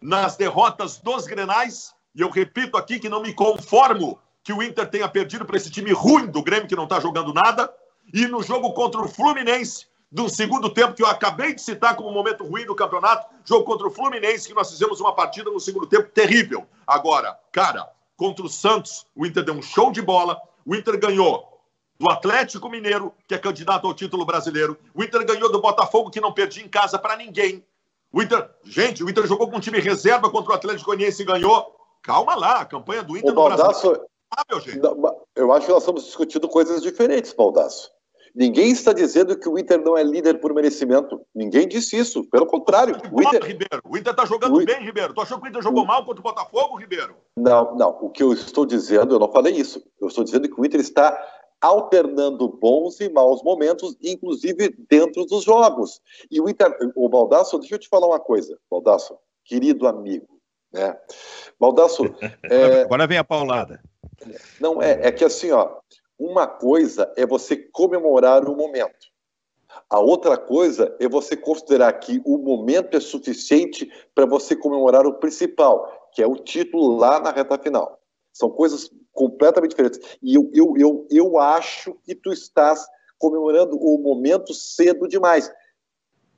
nas 0.00 0.36
derrotas 0.36 0.98
dos 0.98 1.26
Grenais, 1.26 1.92
e 2.14 2.20
eu 2.20 2.30
repito 2.30 2.76
aqui 2.76 3.00
que 3.00 3.08
não 3.08 3.20
me 3.20 3.34
conformo 3.34 4.20
que 4.42 4.52
o 4.52 4.62
Inter 4.62 4.88
tenha 4.88 5.08
perdido 5.08 5.44
para 5.44 5.56
esse 5.56 5.70
time 5.70 5.92
ruim 5.92 6.26
do 6.26 6.42
Grêmio 6.42 6.68
que 6.68 6.76
não 6.76 6.84
está 6.84 6.98
jogando 7.00 7.32
nada, 7.32 7.72
e 8.12 8.26
no 8.26 8.42
jogo 8.42 8.72
contra 8.72 9.00
o 9.00 9.08
Fluminense, 9.08 9.86
do 10.10 10.28
segundo 10.28 10.68
tempo 10.70 10.94
que 10.94 11.02
eu 11.02 11.06
acabei 11.06 11.54
de 11.54 11.62
citar 11.62 11.94
como 11.94 12.08
um 12.08 12.12
momento 12.12 12.44
ruim 12.44 12.66
do 12.66 12.74
campeonato, 12.74 13.28
jogo 13.44 13.64
contra 13.64 13.86
o 13.86 13.90
Fluminense, 13.90 14.48
que 14.48 14.54
nós 14.54 14.70
fizemos 14.70 15.00
uma 15.00 15.14
partida 15.14 15.50
no 15.50 15.60
segundo 15.60 15.86
tempo 15.86 16.08
terrível. 16.08 16.66
Agora, 16.86 17.38
cara, 17.52 17.88
contra 18.16 18.44
o 18.44 18.48
Santos, 18.48 19.06
o 19.14 19.24
Inter 19.24 19.44
deu 19.44 19.54
um 19.54 19.62
show 19.62 19.92
de 19.92 20.02
bola, 20.02 20.40
o 20.66 20.74
Inter 20.74 20.98
ganhou 20.98 21.48
do 21.98 22.10
Atlético 22.10 22.68
Mineiro, 22.68 23.14
que 23.28 23.34
é 23.34 23.38
candidato 23.38 23.86
ao 23.86 23.94
título 23.94 24.24
brasileiro, 24.24 24.76
o 24.94 25.04
Inter 25.04 25.24
ganhou 25.24 25.52
do 25.52 25.60
Botafogo, 25.60 26.10
que 26.10 26.20
não 26.20 26.32
perdia 26.32 26.64
em 26.64 26.68
casa 26.68 26.98
para 26.98 27.16
ninguém. 27.16 27.64
O 28.12 28.20
Inter, 28.22 28.50
gente, 28.64 29.04
o 29.04 29.08
Inter 29.08 29.26
jogou 29.26 29.48
com 29.48 29.58
um 29.58 29.60
time 29.60 29.78
reserva 29.78 30.28
contra 30.30 30.52
o 30.52 30.54
Atlético 30.54 30.86
Goianiense 30.86 31.22
e 31.22 31.26
ganhou. 31.26 31.76
Calma 32.02 32.34
lá, 32.34 32.60
a 32.60 32.64
campanha 32.64 33.02
do 33.02 33.16
Inter 33.16 33.30
o 33.30 33.34
no 33.34 33.42
Baldasso, 33.42 33.88
Brasil. 33.88 34.09
Ah, 34.36 34.44
eu 35.34 35.52
acho 35.52 35.66
que 35.66 35.72
nós 35.72 35.82
estamos 35.82 36.04
discutindo 36.04 36.48
coisas 36.48 36.82
diferentes, 36.82 37.32
Baldasso. 37.32 37.90
Ninguém 38.34 38.70
está 38.70 38.92
dizendo 38.92 39.36
que 39.36 39.48
o 39.48 39.58
Inter 39.58 39.82
não 39.82 39.96
é 39.96 40.04
líder 40.04 40.40
por 40.40 40.54
merecimento. 40.54 41.20
Ninguém 41.34 41.66
disse 41.66 41.96
isso. 41.96 42.22
Pelo 42.30 42.46
contrário. 42.46 42.96
O 43.12 43.20
Inter, 43.20 43.42
Ribeiro. 43.42 43.82
O 43.84 43.96
Inter 43.96 44.12
está 44.12 44.24
jogando 44.24 44.56
o... 44.56 44.64
bem, 44.64 44.84
Ribeiro. 44.84 45.12
Tu 45.12 45.20
achou 45.20 45.40
que 45.40 45.46
o 45.46 45.48
Inter 45.48 45.62
jogou 45.62 45.82
o... 45.82 45.86
mal 45.86 46.04
contra 46.04 46.20
o 46.20 46.22
Botafogo, 46.22 46.76
Ribeiro? 46.76 47.16
Não, 47.36 47.74
não. 47.76 47.98
O 48.00 48.08
que 48.08 48.22
eu 48.22 48.32
estou 48.32 48.64
dizendo, 48.64 49.14
eu 49.14 49.18
não 49.18 49.32
falei 49.32 49.54
isso. 49.54 49.82
Eu 50.00 50.08
estou 50.08 50.22
dizendo 50.22 50.48
que 50.48 50.60
o 50.60 50.64
Inter 50.64 50.80
está 50.80 51.20
alternando 51.60 52.48
bons 52.48 53.00
e 53.00 53.08
maus 53.08 53.42
momentos, 53.42 53.96
inclusive 54.02 54.74
dentro 54.88 55.26
dos 55.26 55.44
jogos. 55.44 56.00
E 56.30 56.40
o 56.40 56.48
Inter, 56.48 56.74
o 56.96 57.08
Baldasso, 57.08 57.58
deixa 57.58 57.74
eu 57.74 57.78
te 57.78 57.88
falar 57.88 58.06
uma 58.06 58.20
coisa, 58.20 58.58
Baldasso, 58.70 59.14
querido 59.44 59.86
amigo, 59.86 60.39
né? 60.72 60.96
Baldasso. 61.58 62.04
É... 62.44 62.82
Agora 62.82 63.06
vem 63.06 63.18
a 63.18 63.24
paulada. 63.24 63.82
Não, 64.60 64.82
é, 64.82 65.08
é 65.08 65.12
que 65.12 65.24
assim, 65.24 65.50
ó, 65.50 65.78
uma 66.18 66.46
coisa 66.46 67.12
é 67.16 67.26
você 67.26 67.56
comemorar 67.56 68.48
o 68.48 68.56
momento. 68.56 69.10
A 69.88 69.98
outra 69.98 70.36
coisa 70.36 70.94
é 71.00 71.08
você 71.08 71.36
considerar 71.36 71.92
que 71.94 72.20
o 72.24 72.38
momento 72.38 72.96
é 72.96 73.00
suficiente 73.00 73.90
para 74.14 74.26
você 74.26 74.54
comemorar 74.54 75.06
o 75.06 75.14
principal, 75.14 76.10
que 76.12 76.22
é 76.22 76.26
o 76.26 76.36
título 76.36 76.96
lá 76.96 77.20
na 77.20 77.30
reta 77.30 77.58
final. 77.58 77.98
São 78.32 78.50
coisas 78.50 78.90
completamente 79.12 79.70
diferentes. 79.70 80.00
E 80.22 80.34
eu, 80.34 80.50
eu, 80.52 80.74
eu, 80.76 81.06
eu 81.10 81.38
acho 81.38 81.94
que 82.04 82.14
tu 82.14 82.32
estás 82.32 82.86
comemorando 83.18 83.76
o 83.76 83.98
momento 83.98 84.54
cedo 84.54 85.06
demais. 85.06 85.52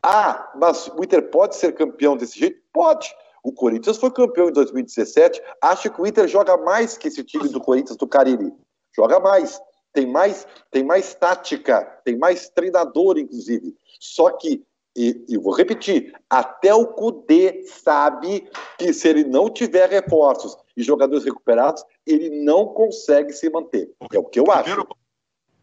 Ah, 0.02 0.50
mas 0.56 0.88
o 0.88 1.02
Inter 1.02 1.30
pode 1.30 1.56
ser 1.56 1.72
campeão 1.74 2.16
desse 2.16 2.38
jeito? 2.38 2.60
Pode. 2.72 3.14
O 3.42 3.52
Corinthians 3.52 3.98
foi 3.98 4.10
campeão 4.10 4.48
em 4.48 4.52
2017. 4.52 5.42
Acho 5.60 5.90
que 5.90 6.00
o 6.00 6.06
Inter 6.06 6.28
joga 6.28 6.56
mais 6.56 6.96
que 6.96 7.08
esse 7.08 7.24
time 7.24 7.48
do 7.48 7.60
Corinthians 7.60 7.96
do 7.96 8.06
Cariri. 8.06 8.52
Joga 8.94 9.18
mais. 9.18 9.60
Tem 9.92 10.06
mais, 10.06 10.46
tem 10.70 10.84
mais 10.84 11.14
tática, 11.14 11.82
tem 12.04 12.16
mais 12.16 12.48
treinador, 12.48 13.18
inclusive. 13.18 13.74
Só 14.00 14.30
que, 14.30 14.64
e, 14.96 15.24
e 15.28 15.36
vou 15.36 15.52
repetir, 15.52 16.14
até 16.30 16.74
o 16.74 16.86
Cudê 16.86 17.64
sabe 17.66 18.48
que 18.78 18.92
se 18.94 19.08
ele 19.08 19.24
não 19.24 19.50
tiver 19.50 19.90
reforços 19.90 20.56
e 20.74 20.82
jogadores 20.82 21.24
recuperados, 21.24 21.84
ele 22.06 22.42
não 22.42 22.68
consegue 22.68 23.32
se 23.32 23.50
manter. 23.50 23.92
É 24.12 24.18
o 24.18 24.24
que 24.24 24.40
eu 24.40 24.50
acho. 24.50 24.86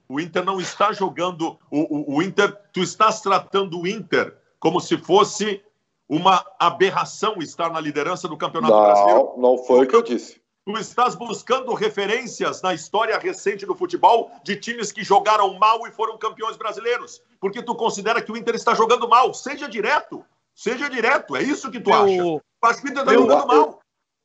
O 0.07 0.19
Inter 0.19 0.43
não 0.43 0.59
está 0.59 0.91
jogando. 0.91 1.57
O, 1.71 2.13
o, 2.13 2.17
o 2.17 2.21
Inter, 2.21 2.55
tu 2.71 2.81
estás 2.81 3.21
tratando 3.21 3.79
o 3.79 3.87
Inter 3.87 4.35
como 4.59 4.79
se 4.79 4.97
fosse 4.97 5.63
uma 6.09 6.43
aberração 6.57 7.35
estar 7.39 7.71
na 7.71 7.79
liderança 7.79 8.27
do 8.27 8.35
Campeonato 8.35 8.73
não, 8.73 8.81
Brasileiro. 8.81 9.33
Não, 9.37 9.57
foi 9.59 9.85
o 9.85 9.87
que 9.87 9.95
eu 9.95 10.01
disse. 10.01 10.41
Tu 10.65 10.77
estás 10.77 11.15
buscando 11.15 11.73
referências 11.73 12.61
na 12.61 12.73
história 12.73 13.17
recente 13.17 13.65
do 13.65 13.75
futebol 13.75 14.31
de 14.43 14.55
times 14.55 14.91
que 14.91 15.03
jogaram 15.03 15.57
mal 15.57 15.87
e 15.87 15.91
foram 15.91 16.17
campeões 16.17 16.57
brasileiros, 16.57 17.21
porque 17.39 17.61
tu 17.61 17.75
considera 17.75 18.21
que 18.21 18.31
o 18.31 18.37
Inter 18.37 18.55
está 18.55 18.73
jogando 18.73 19.07
mal. 19.07 19.33
Seja 19.33 19.69
direto, 19.69 20.25
seja 20.53 20.89
direto. 20.89 21.35
É 21.35 21.43
isso 21.43 21.71
que 21.71 21.79
tu 21.79 21.91
eu, 21.91 21.95
acha. 21.95 22.13
Eu 22.13 22.41
acho 22.63 22.81
que 22.81 22.87
o 22.87 22.91
Inter 22.91 23.03
está 23.03 23.13
jogando 23.13 23.47
mal. 23.47 23.79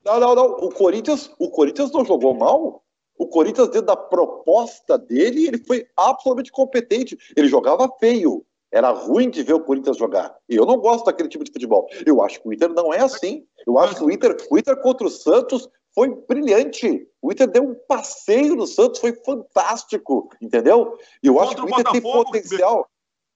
Não, 0.04 0.20
não, 0.20 0.34
não. 0.34 0.44
O 0.44 0.70
Corinthians, 0.70 1.30
o 1.38 1.50
Corinthians 1.50 1.92
não 1.92 2.04
jogou 2.04 2.34
mal. 2.34 2.82
O 3.16 3.26
Corinthians, 3.28 3.68
dentro 3.68 3.86
da 3.86 3.96
proposta 3.96 4.98
dele, 4.98 5.46
ele 5.46 5.58
foi 5.58 5.86
absolutamente 5.96 6.50
competente. 6.50 7.16
Ele 7.36 7.48
jogava 7.48 7.88
feio. 7.98 8.44
Era 8.74 8.90
ruim 8.90 9.30
de 9.30 9.44
ver 9.44 9.54
o 9.54 9.60
Corinthians 9.60 9.96
jogar. 9.96 10.34
E 10.48 10.56
eu 10.56 10.66
não 10.66 10.78
gosto 10.78 11.04
daquele 11.04 11.28
tipo 11.28 11.44
de 11.44 11.52
futebol. 11.52 11.86
Eu 12.04 12.20
acho 12.20 12.42
que 12.42 12.48
o 12.48 12.52
Inter 12.52 12.68
não 12.70 12.92
é 12.92 12.98
assim. 12.98 13.46
Eu 13.64 13.78
acho 13.78 13.94
que 13.94 14.02
o 14.02 14.10
Inter, 14.10 14.36
o 14.50 14.58
Inter 14.58 14.76
contra 14.82 15.06
o 15.06 15.10
Santos 15.10 15.68
foi 15.94 16.08
brilhante. 16.28 17.06
O 17.22 17.30
Inter 17.30 17.46
deu 17.46 17.62
um 17.62 17.76
passeio 17.86 18.56
no 18.56 18.66
Santos, 18.66 18.98
foi 18.98 19.12
fantástico, 19.12 20.28
entendeu? 20.42 20.98
E 21.22 21.28
eu 21.28 21.38
acho 21.38 21.54
que 21.54 21.62
o 21.62 21.68
Inter 21.68 21.84
tem 21.84 22.00
potencial. 22.00 22.88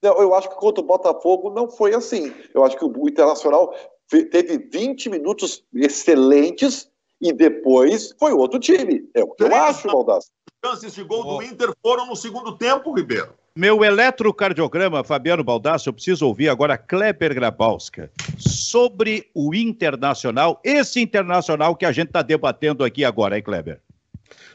Eu 0.03 0.35
acho 0.35 0.49
que 0.49 0.57
contra 0.57 0.83
o 0.83 0.87
Botafogo 0.87 1.51
não 1.51 1.69
foi 1.69 1.95
assim. 1.95 2.35
Eu 2.53 2.65
acho 2.65 2.77
que 2.77 2.85
o 2.85 3.09
Internacional 3.09 3.73
teve 4.09 4.59
20 4.59 5.09
minutos 5.09 5.65
excelentes 5.73 6.91
e 7.21 7.33
depois 7.33 8.13
foi 8.19 8.33
outro 8.33 8.59
time. 8.59 9.09
É 9.15 9.23
o 9.23 9.29
que 9.29 9.45
eu 9.45 9.55
acho, 9.55 9.87
Baldasso. 9.87 10.33
Chances 10.65 10.93
de 10.95 11.05
gol 11.05 11.23
do 11.23 11.43
Inter 11.45 11.73
foram 11.81 12.07
no 12.07 12.17
segundo 12.17 12.59
tempo, 12.59 12.93
Ribeiro. 12.93 13.38
Meu 13.59 13.85
eletrocardiograma, 13.85 15.03
Fabiano 15.03 15.43
Baldasso, 15.43 15.89
eu 15.89 15.93
preciso 15.93 16.25
ouvir 16.25 16.49
agora 16.49 16.79
Kleber 16.79 17.35
Grabowska 17.35 18.09
sobre 18.39 19.29
o 19.35 19.53
Internacional, 19.53 20.61
esse 20.63 21.01
Internacional 21.01 21.75
que 21.75 21.85
a 21.85 21.91
gente 21.91 22.07
está 22.07 22.23
debatendo 22.23 22.85
aqui 22.85 23.05
agora, 23.05 23.37
hein, 23.37 23.43
Kleber? 23.43 23.81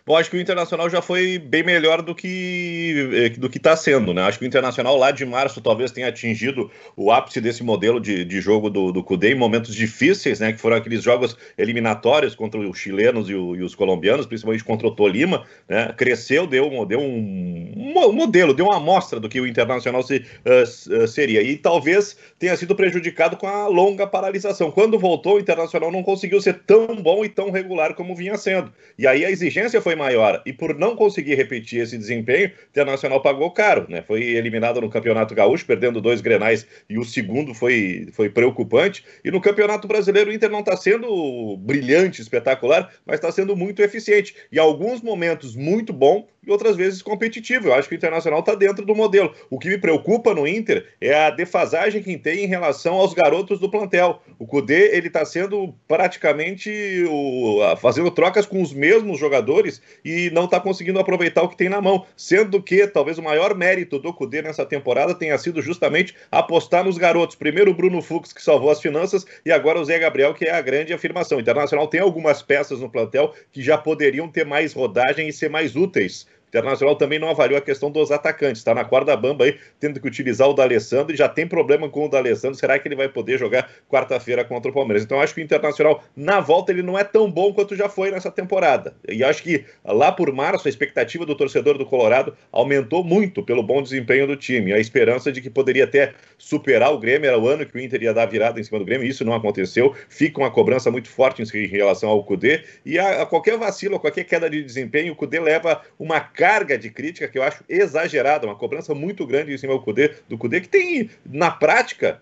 Bom, 0.06 0.18
acho 0.18 0.30
que 0.30 0.36
o 0.36 0.42
Internacional 0.42 0.90
já 0.90 1.02
foi 1.02 1.40
bem 1.40 1.64
melhor 1.64 2.02
do 2.02 2.14
que 2.14 3.10
eh, 3.14 3.30
do 3.40 3.50
que 3.50 3.58
está 3.58 3.74
sendo, 3.74 4.14
né? 4.14 4.22
Acho 4.24 4.38
que 4.38 4.44
o 4.44 4.48
Internacional 4.48 4.98
lá 4.98 5.12
de 5.12 5.26
março 5.26 5.62
talvez 5.62 5.92
tenha 5.92 6.10
atingido 6.10 6.70
o 6.98 7.10
ápice 7.10 7.40
desse 7.40 7.64
modelo 7.64 8.02
de, 8.02 8.26
de 8.26 8.42
jogo 8.42 8.70
do, 8.70 8.92
do 8.92 9.02
Cudê 9.02 9.32
em 9.32 9.36
momentos 9.36 9.74
difíceis, 9.74 10.42
né? 10.42 10.52
Que 10.52 10.60
foram 10.60 10.76
aqueles 10.76 11.02
jogos 11.02 11.38
eliminatórios 11.58 12.36
contra 12.36 12.60
os 12.60 12.78
chilenos 12.78 13.30
e, 13.30 13.34
o, 13.34 13.56
e 13.56 13.64
os 13.64 13.76
colombianos, 13.76 14.26
principalmente 14.26 14.64
contra 14.66 14.88
o 14.88 14.92
Tolima, 14.92 15.46
né? 15.70 15.94
Cresceu, 15.96 16.46
deu, 16.46 16.86
deu 16.86 17.00
um, 17.00 17.74
um 17.78 18.12
modelo, 18.12 18.54
deu 18.54 18.66
uma 18.66 18.78
amostra 18.78 19.22
do 19.22 19.30
que 19.30 19.40
o 19.40 19.48
Internacional 19.48 20.04
se, 20.04 20.26
uh, 20.46 21.08
seria. 21.08 21.42
E 21.42 21.56
talvez 21.56 22.18
tenha 22.38 22.58
sido 22.58 22.76
prejudicado 22.76 23.38
com 23.38 23.48
a 23.48 23.68
longa 23.68 24.06
paralisação. 24.06 24.70
Quando 24.70 25.00
voltou, 25.00 25.38
o 25.38 25.40
Internacional 25.40 25.90
não 25.90 26.04
conseguiu 26.04 26.42
ser 26.42 26.60
tão 26.68 27.02
bom 27.02 27.24
e 27.24 27.30
tão 27.30 27.52
regular 27.52 27.96
como 27.96 28.14
vinha 28.14 28.38
sendo. 28.38 28.70
E 29.00 29.08
aí 29.08 29.24
a 29.24 29.32
exigência 29.32 29.63
foi 29.72 29.94
foi 29.94 29.96
maior 29.96 30.42
e 30.46 30.52
por 30.52 30.76
não 30.76 30.96
conseguir 30.96 31.36
repetir 31.36 31.82
esse 31.82 31.98
desempenho, 31.98 32.50
o 32.50 32.70
Internacional 32.70 33.22
pagou 33.22 33.52
caro, 33.52 33.86
né? 33.88 34.02
Foi 34.02 34.22
eliminado 34.22 34.82
no 34.82 34.90
Campeonato 34.90 35.36
Gaúcho, 35.36 35.66
perdendo 35.66 36.02
dois 36.02 36.20
grenais 36.20 36.66
e 36.90 36.98
o 36.98 37.04
segundo 37.04 37.54
foi, 37.54 38.10
foi 38.12 38.30
preocupante. 38.30 39.06
E 39.24 39.32
no 39.32 39.40
Campeonato 39.40 39.88
Brasileiro 39.88 40.32
o 40.32 40.34
Inter 40.34 40.50
não 40.50 40.60
está 40.60 40.76
sendo 40.76 41.58
brilhante, 41.58 42.22
espetacular, 42.22 42.92
mas 43.06 43.16
está 43.16 43.32
sendo 43.32 43.56
muito 43.56 43.82
eficiente. 43.82 44.36
E 44.52 44.60
alguns 44.60 45.02
momentos 45.02 45.56
muito 45.56 45.94
bom, 45.94 46.28
e 46.46 46.52
outras 46.52 46.76
vezes 46.76 47.02
competitivo. 47.02 47.68
Eu 47.68 47.74
acho 47.74 47.88
que 47.88 47.96
o 47.96 47.98
Internacional 47.98 48.40
está 48.40 48.56
dentro 48.56 48.86
do 48.86 48.96
modelo. 48.96 49.34
O 49.50 49.58
que 49.58 49.70
me 49.70 49.78
preocupa 49.78 50.34
no 50.34 50.48
Inter 50.48 50.88
é 51.00 51.14
a 51.14 51.30
defasagem 51.30 52.04
que 52.04 52.18
tem 52.18 52.44
em 52.44 52.48
relação 52.48 52.96
aos 52.96 53.14
garotos 53.14 53.60
do 53.60 53.70
plantel. 53.70 54.22
O 54.38 54.46
Cudê 54.46 54.96
ele 54.96 55.08
está 55.08 55.26
sendo 55.26 55.74
praticamente 55.88 57.06
o, 57.10 57.60
fazendo 57.78 58.12
trocas 58.12 58.46
com 58.46 58.62
os 58.62 58.74
mesmos 58.74 59.20
jogadores 59.20 59.82
e 60.04 60.30
não 60.32 60.46
está 60.46 60.60
conseguindo 60.60 61.00
aproveitar 61.00 61.44
o 61.44 61.50
que 61.50 61.58
tem 61.58 61.70
na 61.70 61.82
mão. 61.82 62.06
Sendo 62.16 62.62
que 62.62 62.86
talvez 62.88 63.18
o 63.18 63.24
maior 63.24 63.56
mérito 63.56 64.00
do 64.00 64.14
Cudê 64.14 64.42
nessa 64.42 64.66
temporada 64.66 65.16
tenha 65.16 65.38
sido 65.38 65.62
justamente 65.62 66.16
apostar 66.32 66.84
nos 66.84 66.98
garotos. 66.98 67.36
Primeiro 67.36 67.72
o 67.72 67.74
Bruno 67.74 68.02
Fux, 68.02 68.34
que 68.34 68.42
salvou 68.42 68.70
as 68.70 68.82
finanças, 68.82 69.26
e 69.46 69.52
agora 69.52 69.80
o 69.80 69.86
Zé 69.86 69.98
Gabriel, 69.98 70.34
que 70.34 70.46
é 70.46 70.52
a 70.52 70.62
grande 70.62 70.94
afirmação. 70.94 71.38
O 71.38 71.42
Internacional 71.42 71.88
tem 71.88 72.02
algumas 72.02 72.42
peças 72.42 72.80
no 72.80 72.90
plantel 72.90 73.34
que 73.52 73.62
já 73.62 73.78
poderiam 73.78 74.28
ter 74.28 74.46
mais 74.46 74.74
rodagem 74.74 75.28
e 75.28 75.34
ser 75.34 75.50
mais 75.50 75.76
úteis 75.76 76.28
Internacional 76.54 76.96
também 76.96 77.18
não 77.18 77.30
avaliou 77.30 77.58
a 77.58 77.62
questão 77.62 77.90
dos 77.90 78.12
atacantes, 78.12 78.60
está 78.60 78.76
na 78.76 78.86
corda 78.86 79.18
bamba 79.18 79.46
aí, 79.46 79.58
tendo 79.80 80.00
que 80.00 80.08
utilizar 80.08 80.48
o 80.48 80.54
D'Alessandro 80.54 81.12
e 81.12 81.18
já 81.18 81.28
tem 81.28 81.48
problema 81.48 81.90
com 81.90 82.06
o 82.06 82.10
D'Alessandro. 82.10 82.56
Será 82.56 82.78
que 82.78 82.88
ele 82.88 82.96
vai 82.96 83.10
poder 83.10 83.40
jogar 83.40 83.68
quarta-feira 83.90 84.46
contra 84.46 84.70
o 84.70 84.74
Palmeiras? 84.74 85.04
Então 85.04 85.20
acho 85.20 85.34
que 85.34 85.42
o 85.42 85.44
Internacional 85.44 86.04
na 86.16 86.40
volta 86.40 86.72
ele 86.72 86.84
não 86.84 86.98
é 86.98 87.04
tão 87.04 87.30
bom 87.30 87.52
quanto 87.54 87.76
já 87.76 87.90
foi 87.90 88.12
nessa 88.12 88.30
temporada. 88.30 88.96
E 89.10 89.24
acho 89.24 89.42
que 89.42 89.66
lá 89.84 90.12
por 90.12 90.32
março 90.32 90.68
a 90.68 90.70
expectativa 90.70 91.26
do 91.26 91.36
torcedor 91.36 91.78
do 91.78 91.88
Colorado 91.88 92.36
aumentou 92.52 93.04
muito 93.04 93.42
pelo 93.42 93.64
bom 93.64 93.82
desempenho 93.82 94.28
do 94.28 94.36
time. 94.36 94.74
A 94.74 94.80
esperança 94.80 95.32
de 95.32 95.42
que 95.42 95.50
poderia 95.50 95.86
até 95.86 96.14
superar 96.38 96.94
o 96.94 97.00
Grêmio, 97.00 97.28
era 97.28 97.40
o 97.40 97.48
ano 97.48 97.66
que 97.66 97.76
o 97.76 97.80
Inter 97.80 98.04
ia 98.04 98.14
dar 98.14 98.28
virada 98.28 98.60
em 98.60 98.64
cima 98.64 98.78
do 98.78 98.86
Grêmio, 98.86 99.08
isso 99.08 99.26
não 99.26 99.34
aconteceu. 99.34 99.96
Fica 100.08 100.40
uma 100.40 100.52
cobrança 100.52 100.92
muito 100.92 101.10
forte 101.10 101.42
em 101.42 101.68
relação 101.68 102.10
ao 102.10 102.24
Cudê 102.24 102.64
e 102.86 103.00
a, 103.00 103.24
a 103.24 103.26
qualquer 103.26 103.58
vacilo, 103.58 103.96
a 103.96 104.00
qualquer 104.00 104.24
queda 104.24 104.50
de 104.50 104.62
desempenho, 104.62 105.14
o 105.14 105.16
Cudê 105.16 105.40
leva 105.40 105.82
uma 105.98 106.20
carga 106.44 106.78
de 106.78 106.90
crítica 106.90 107.26
que 107.30 107.38
eu 107.38 107.44
acho 107.44 107.64
exagerada, 107.70 108.46
uma 108.46 108.58
cobrança 108.58 108.94
muito 108.94 109.26
grande 109.26 109.54
em 109.54 109.58
cima 109.58 109.72
do 109.72 109.82
Cudê, 109.82 110.14
do 110.28 110.38
Cudê 110.38 110.60
que 110.60 110.68
tem, 110.68 111.10
na 111.26 111.50
prática, 111.50 112.22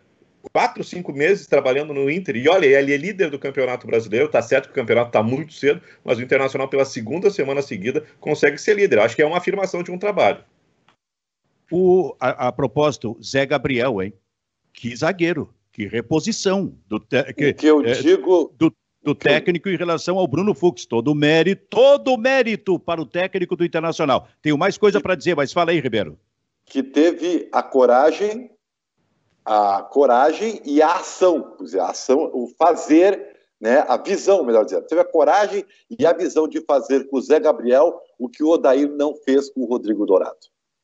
quatro, 0.54 0.84
cinco 0.84 1.12
meses 1.12 1.48
trabalhando 1.48 1.92
no 1.92 2.08
Inter. 2.08 2.36
E 2.36 2.48
olha, 2.48 2.68
ele 2.68 2.94
é 2.94 2.98
líder 2.98 3.32
do 3.32 3.40
Campeonato 3.40 3.88
Brasileiro. 3.88 4.30
Tá 4.30 4.40
certo 4.40 4.68
que 4.68 4.74
o 4.74 4.76
campeonato 4.76 5.08
está 5.08 5.24
muito 5.24 5.54
cedo, 5.54 5.82
mas 6.04 6.20
o 6.20 6.22
Internacional, 6.22 6.68
pela 6.68 6.86
segunda 6.86 7.32
semana 7.32 7.64
seguida, 7.64 8.06
consegue 8.20 8.60
ser 8.60 8.76
líder. 8.76 9.00
Acho 9.00 9.16
que 9.16 9.24
é 9.24 9.26
uma 9.26 9.40
afirmação 9.40 9.82
de 9.82 9.90
um 9.90 9.98
trabalho. 9.98 10.44
O, 11.72 12.16
a, 12.20 12.50
a 12.50 12.52
propósito, 12.52 13.18
Zé 13.24 13.44
Gabriel, 13.48 14.04
hein? 14.04 14.14
Que 14.72 14.96
zagueiro, 14.96 15.52
que 15.72 15.88
reposição. 15.88 16.78
Do 16.88 17.00
te, 17.00 17.24
que, 17.34 17.54
que 17.56 17.66
eu 17.66 17.84
é, 17.84 17.94
digo. 17.94 18.54
Do, 18.56 18.72
do 19.04 19.16
técnico 19.16 19.70
em 19.70 19.76
relação 19.76 20.18
ao 20.18 20.28
Bruno 20.28 20.54
Fux. 20.54 20.86
Todo 20.86 21.12
o 21.12 21.16
mérito, 21.16 21.66
todo 21.70 22.18
mérito 22.18 22.80
para 22.80 23.02
o 23.02 23.06
técnico 23.06 23.56
do 23.56 23.66
Internacional. 23.66 24.28
Tenho 24.42 24.58
mais 24.58 24.78
coisa 24.78 25.02
para 25.02 25.16
dizer, 25.16 25.36
mas 25.36 25.52
fala 25.52 25.72
aí, 25.72 25.80
Ribeiro. 25.80 26.18
Que 26.66 26.84
teve 26.84 27.50
a 27.52 27.64
coragem, 27.64 28.52
a 29.44 29.82
coragem 29.82 30.62
e 30.64 30.82
a 30.82 30.96
ação, 30.96 31.58
a 31.80 31.90
ação, 31.90 32.30
o 32.34 32.48
fazer, 32.58 33.36
né, 33.60 33.84
a 33.88 33.98
visão, 33.98 34.46
melhor 34.46 34.64
dizendo. 34.64 34.86
Teve 34.86 35.02
a 35.02 35.06
coragem 35.06 35.66
e 35.90 36.06
a 36.06 36.14
visão 36.14 36.48
de 36.48 36.62
fazer 36.62 37.10
com 37.10 37.18
o 37.18 37.22
Zé 37.22 37.40
Gabriel 37.40 38.00
o 38.20 38.30
que 38.30 38.44
o 38.44 38.50
Odair 38.50 38.90
não 38.90 39.16
fez 39.16 39.50
com 39.50 39.62
o 39.62 39.66
Rodrigo 39.66 40.06
Dourado. 40.06 40.38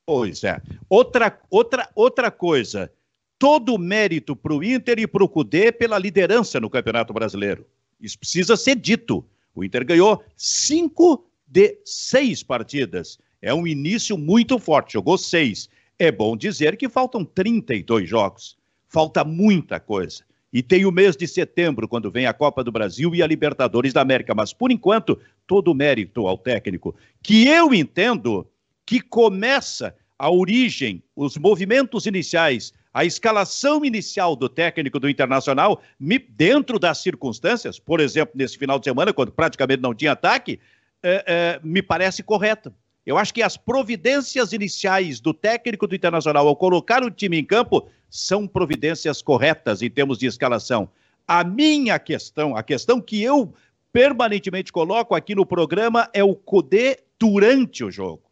Pois 0.06 0.44
é. 0.44 0.60
Outra, 0.90 1.38
outra, 1.50 1.90
outra 1.94 2.32
coisa, 2.32 2.92
todo 3.38 3.76
o 3.76 3.78
mérito 3.78 4.36
para 4.36 4.54
o 4.54 4.64
Inter 4.64 5.00
e 5.00 5.08
para 5.08 5.24
o 5.24 5.30
Cudê 5.30 5.72
pela 5.72 6.00
liderança 6.00 6.60
no 6.60 6.70
Campeonato 6.70 7.14
Brasileiro. 7.14 7.66
Isso 8.00 8.18
precisa 8.18 8.56
ser 8.56 8.76
dito. 8.76 9.26
O 9.56 9.64
Inter 9.64 9.86
ganhou 9.86 10.24
cinco 10.36 11.26
de 11.48 11.80
seis 11.84 12.44
partidas. 12.44 13.20
É 13.42 13.54
um 13.54 13.66
início 13.66 14.18
muito 14.18 14.60
forte, 14.60 14.94
jogou 14.94 15.18
seis. 15.18 15.70
É 15.98 16.12
bom 16.12 16.38
dizer 16.38 16.78
que 16.78 16.90
faltam 16.90 17.26
32 17.26 18.08
jogos. 18.08 18.58
Falta 18.88 19.24
muita 19.24 19.80
coisa. 19.80 20.24
E 20.52 20.64
tem 20.64 20.86
o 20.86 20.92
mês 20.92 21.16
de 21.16 21.28
setembro, 21.28 21.88
quando 21.88 22.10
vem 22.10 22.26
a 22.26 22.34
Copa 22.34 22.64
do 22.64 22.72
Brasil 22.72 23.14
e 23.14 23.22
a 23.22 23.28
Libertadores 23.28 23.94
da 23.94 24.02
América. 24.02 24.34
Mas, 24.34 24.54
por 24.54 24.72
enquanto, 24.72 25.20
todo 25.46 25.72
o 25.72 25.76
mérito 25.76 26.26
ao 26.28 26.38
técnico, 26.38 26.96
que 27.22 27.48
eu 27.48 27.74
entendo 27.74 28.48
que 28.86 29.02
começa 29.02 29.94
a 30.18 30.32
origem, 30.32 31.04
os 31.16 31.38
movimentos 31.38 32.06
iniciais 32.06 32.74
a 32.98 33.06
escalação 33.06 33.86
inicial 33.86 34.36
do 34.36 34.50
técnico 34.50 35.00
do 35.00 35.08
Internacional, 35.08 35.84
dentro 36.32 36.80
das 36.80 36.98
circunstâncias, 36.98 37.78
por 37.78 38.00
exemplo, 38.00 38.34
nesse 38.36 38.58
final 38.58 38.80
de 38.80 38.86
semana, 38.86 39.14
quando 39.14 39.32
praticamente 39.32 39.84
não 39.84 39.94
tinha 39.94 40.14
ataque, 40.14 40.60
é, 41.04 41.24
é, 41.28 41.60
me 41.64 41.84
parece 41.84 42.24
correta. 42.24 42.74
Eu 43.06 43.16
acho 43.16 43.32
que 43.32 43.44
as 43.44 43.56
providências 43.56 44.52
iniciais 44.52 45.20
do 45.20 45.32
técnico 45.32 45.86
do 45.86 45.94
Internacional 45.96 46.48
ao 46.48 46.56
colocar 46.56 47.04
o 47.04 47.12
time 47.12 47.38
em 47.38 47.46
campo 47.46 47.88
são 48.10 48.48
providências 48.48 49.22
corretas 49.22 49.84
em 49.84 49.92
termos 49.92 50.18
de 50.18 50.26
escalação. 50.26 50.90
A 51.28 51.44
minha 51.44 52.00
questão, 52.00 52.56
a 52.56 52.64
questão 52.64 53.00
que 53.00 53.22
eu 53.22 53.54
permanentemente 53.94 54.72
coloco 54.72 55.14
aqui 55.14 55.36
no 55.36 55.46
programa 55.46 56.10
é 56.16 56.24
o 56.24 56.34
Codê 56.34 56.98
durante 57.20 57.84
o 57.84 57.92
jogo. 57.92 58.24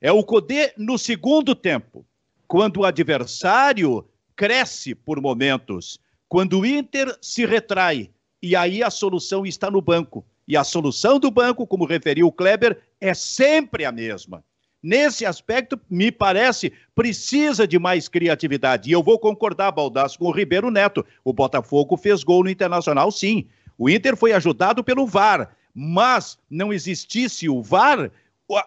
É 0.00 0.10
o 0.10 0.24
Codê 0.24 0.72
no 0.76 0.98
segundo 0.98 1.54
tempo 1.54 2.04
quando 2.50 2.78
o 2.78 2.84
adversário 2.84 4.04
cresce 4.34 4.92
por 4.92 5.20
momentos, 5.20 6.00
quando 6.28 6.58
o 6.58 6.66
Inter 6.66 7.16
se 7.22 7.46
retrai, 7.46 8.10
e 8.42 8.56
aí 8.56 8.82
a 8.82 8.90
solução 8.90 9.46
está 9.46 9.70
no 9.70 9.80
banco. 9.80 10.26
E 10.48 10.56
a 10.56 10.64
solução 10.64 11.20
do 11.20 11.30
banco, 11.30 11.64
como 11.64 11.84
referiu 11.84 12.26
o 12.26 12.32
Kleber, 12.32 12.76
é 13.00 13.14
sempre 13.14 13.84
a 13.84 13.92
mesma. 13.92 14.42
Nesse 14.82 15.24
aspecto, 15.24 15.78
me 15.88 16.10
parece, 16.10 16.72
precisa 16.92 17.68
de 17.68 17.78
mais 17.78 18.08
criatividade. 18.08 18.90
E 18.90 18.92
eu 18.92 19.00
vou 19.00 19.16
concordar, 19.16 19.70
Baldasso, 19.70 20.18
com 20.18 20.24
o 20.24 20.32
Ribeiro 20.32 20.72
Neto. 20.72 21.06
O 21.22 21.32
Botafogo 21.32 21.96
fez 21.96 22.24
gol 22.24 22.42
no 22.42 22.50
Internacional, 22.50 23.12
sim. 23.12 23.46
O 23.78 23.88
Inter 23.88 24.16
foi 24.16 24.32
ajudado 24.32 24.82
pelo 24.82 25.06
VAR. 25.06 25.54
Mas 25.72 26.36
não 26.50 26.72
existisse 26.72 27.48
o 27.48 27.62
VAR, 27.62 28.10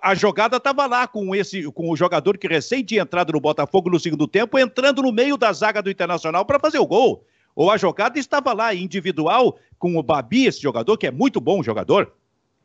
a 0.02 0.16
jogada 0.16 0.58
estava 0.58 0.86
lá 0.86 1.08
com 1.08 1.36
esse 1.36 1.64
com 1.72 1.90
o 1.90 1.96
jogador 1.96 2.38
que 2.38 2.48
recém 2.48 2.84
tinha 2.84 3.02
entrado 3.02 3.34
no 3.34 3.40
Botafogo 3.40 3.90
no 3.90 4.00
segundo 4.00 4.28
tempo, 4.28 4.58
entrando 4.58 5.02
no 5.02 5.12
meio 5.12 5.38
da 5.38 5.52
zaga 5.52 5.82
do 5.82 5.90
Internacional 5.90 6.46
para 6.46 6.60
fazer 6.60 6.80
o 6.80 6.86
gol. 6.86 7.26
Ou 7.56 7.70
a 7.70 7.78
jogada 7.78 8.18
estava 8.18 8.54
lá 8.54 8.74
individual 8.74 9.58
com 9.78 9.96
o 9.96 10.04
Babi, 10.04 10.46
esse 10.46 10.62
jogador 10.62 10.98
que 10.98 11.08
é 11.08 11.12
muito 11.12 11.40
bom 11.40 11.62
jogador. 11.62 12.14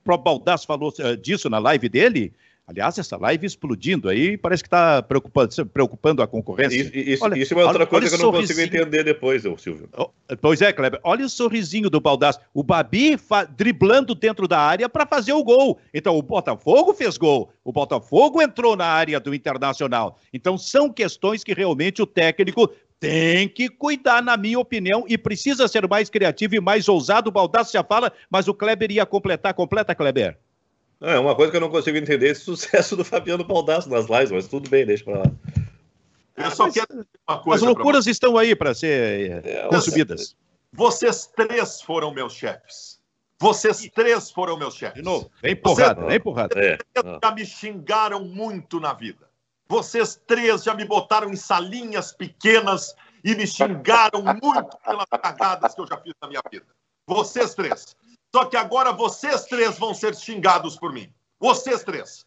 O 0.01 0.05
próprio 0.05 0.25
Baldasso 0.25 0.67
falou 0.67 0.93
uh, 0.99 1.17
disso 1.17 1.51
na 1.51 1.59
live 1.59 1.89
dele. 1.89 2.33
Aliás, 2.69 2.99
essa 2.99 3.17
live 3.17 3.47
explodindo 3.47 4.11
aí, 4.11 4.37
parece 4.37 4.63
que 4.63 4.67
está 4.67 5.03
preocupando, 5.03 5.67
preocupando 5.69 6.23
a 6.23 6.27
concorrência. 6.27 6.91
Isso, 6.95 7.25
olha, 7.25 7.39
isso 7.39 7.55
é 7.55 7.65
outra 7.65 7.79
olha, 7.79 7.87
coisa 7.87 8.07
olha 8.07 8.15
que 8.15 8.23
eu 8.23 8.27
não 8.27 8.41
consigo 8.41 8.61
entender 8.61 9.03
depois, 9.03 9.43
Silvio. 9.57 9.89
Pois 10.39 10.61
é, 10.61 10.71
Kleber. 10.71 11.01
Olha 11.03 11.25
o 11.25 11.31
sorrisinho 11.31 11.89
do 11.89 11.99
Baldasso. 11.99 12.41
O 12.53 12.63
Babi 12.63 13.19
driblando 13.57 14.15
dentro 14.15 14.47
da 14.47 14.61
área 14.61 14.87
para 14.87 15.07
fazer 15.07 15.33
o 15.33 15.43
gol. 15.43 15.81
Então, 15.95 16.15
o 16.19 16.21
Botafogo 16.21 16.93
fez 16.93 17.17
gol. 17.17 17.51
O 17.65 17.73
Botafogo 17.73 18.43
entrou 18.43 18.77
na 18.77 18.85
área 18.85 19.19
do 19.19 19.35
Internacional. 19.35 20.19
Então, 20.31 20.59
são 20.59 20.93
questões 20.93 21.43
que 21.43 21.55
realmente 21.55 22.03
o 22.03 22.07
técnico 22.07 22.71
tem 23.01 23.49
que 23.49 23.71
cuidar, 23.71 24.23
na 24.23 24.37
minha 24.37 24.59
opinião, 24.59 25.07
e 25.09 25.17
precisa 25.17 25.67
ser 25.69 25.89
mais 25.89 26.11
criativo 26.11 26.55
e 26.55 26.61
mais 26.61 26.87
ousado. 26.87 27.31
O 27.31 27.33
Baldasso 27.33 27.73
já 27.73 27.83
fala, 27.83 28.13
mas 28.31 28.47
o 28.47 28.53
Kleber 28.53 28.91
ia 28.91 29.07
completar. 29.07 29.55
Completa, 29.55 29.95
Kleber. 29.95 30.37
É 31.01 31.19
uma 31.19 31.35
coisa 31.35 31.51
que 31.51 31.57
eu 31.57 31.61
não 31.61 31.71
consigo 31.71 31.97
entender 31.97 32.31
esse 32.31 32.43
sucesso 32.45 32.97
do 32.97 33.05
Fabiano 33.05 33.45
Baldasso 33.45 33.89
nas 33.89 34.07
lives, 34.07 34.33
mas 34.33 34.49
tudo 34.49 34.69
bem, 34.69 34.85
deixa 34.85 35.05
pra 35.05 35.19
lá. 35.19 35.25
Eu 36.37 36.51
só 36.51 36.71
quero 36.71 37.07
uma 37.29 37.43
coisa. 37.43 37.65
As 37.65 37.69
loucuras 37.69 38.05
pra... 38.05 38.13
estão 38.13 38.39
aí 38.39 38.55
para 38.55 38.75
ser 38.75 39.45
é, 39.45 39.69
consumidas. 39.69 40.37
Vocês 40.73 41.27
três 41.27 41.83
foram 41.83 42.13
meus 42.13 42.35
chefes. 42.35 43.01
Vocês 43.41 43.89
três 43.95 44.31
foram 44.31 44.57
meus 44.57 44.75
chefes. 44.75 44.97
De 44.97 45.03
novo, 45.03 45.31
vem 45.43 45.57
porrada, 45.57 46.07
vem 46.07 46.21
porrada. 46.21 46.55
É. 46.61 46.79
Já 47.23 47.33
me 47.33 47.45
xingaram 47.45 48.25
muito 48.25 48.81
na 48.81 48.93
vida. 48.93 49.29
Vocês 49.69 50.21
três 50.27 50.63
já 50.63 50.75
me 50.75 50.85
botaram 50.85 51.31
em 51.31 51.37
salinhas 51.37 52.13
pequenas 52.13 52.95
e 53.23 53.35
me 53.35 53.47
xingaram 53.47 54.23
muito 54.23 54.79
pelas 54.85 55.07
cagadas 55.23 55.75
que 55.75 55.81
eu 55.81 55.87
já 55.87 55.97
fiz 55.99 56.15
na 56.21 56.29
minha 56.29 56.43
vida. 56.51 56.67
Vocês 57.07 57.55
três. 57.55 57.97
Só 58.35 58.45
que 58.45 58.57
agora 58.57 58.93
vocês 58.93 59.45
três 59.45 59.79
vão 59.79 59.95
ser 59.95 60.15
xingados 60.15 60.77
por 60.77 60.93
mim. 60.93 61.13
Vocês 61.41 61.83
três. 61.83 62.27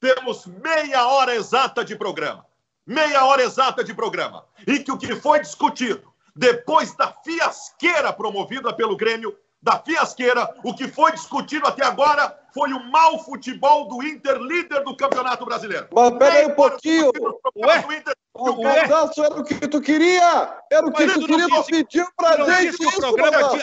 Temos 0.00 0.46
meia 0.46 1.06
hora 1.08 1.34
exata 1.34 1.84
de 1.84 1.96
programa. 1.96 2.46
Meia 2.86 3.24
hora 3.24 3.42
exata 3.42 3.82
de 3.82 3.94
programa. 3.94 4.44
E 4.66 4.78
que 4.78 4.92
o 4.92 4.98
que 4.98 5.16
foi 5.16 5.40
discutido 5.40 6.12
depois 6.34 6.94
da 6.94 7.12
fiasqueira 7.24 8.12
promovida 8.12 8.72
pelo 8.72 8.96
Grêmio, 8.96 9.36
da 9.60 9.78
fiasqueira, 9.78 10.54
o 10.62 10.72
que 10.72 10.86
foi 10.86 11.10
discutido 11.12 11.66
até 11.66 11.84
agora 11.84 12.38
foi 12.54 12.72
o 12.72 12.90
mau 12.90 13.18
futebol 13.24 13.88
do 13.88 14.02
Inter, 14.02 14.36
líder 14.36 14.84
do 14.84 14.96
Campeonato 14.96 15.44
Brasileiro. 15.44 15.88
Mas 15.92 16.16
peraí 16.16 16.46
um 16.46 16.54
pouquinho. 16.54 17.10
Ué? 17.56 17.82
Do 17.82 17.92
Inter, 17.92 18.14
o 18.34 18.62
Baldaço 18.62 19.24
era 19.24 19.34
o 19.34 19.44
que 19.44 19.66
tu 19.66 19.80
queria. 19.80 20.56
Era 20.70 20.86
o 20.86 20.92
que 20.92 21.04
Mas 21.04 21.14
tu 21.14 21.26
queria, 21.26 21.48
não 21.48 21.62
pediu 21.64 22.06
pra 22.16 22.36
gente 22.44 22.82
isso, 22.82 23.00
programa 23.00 23.58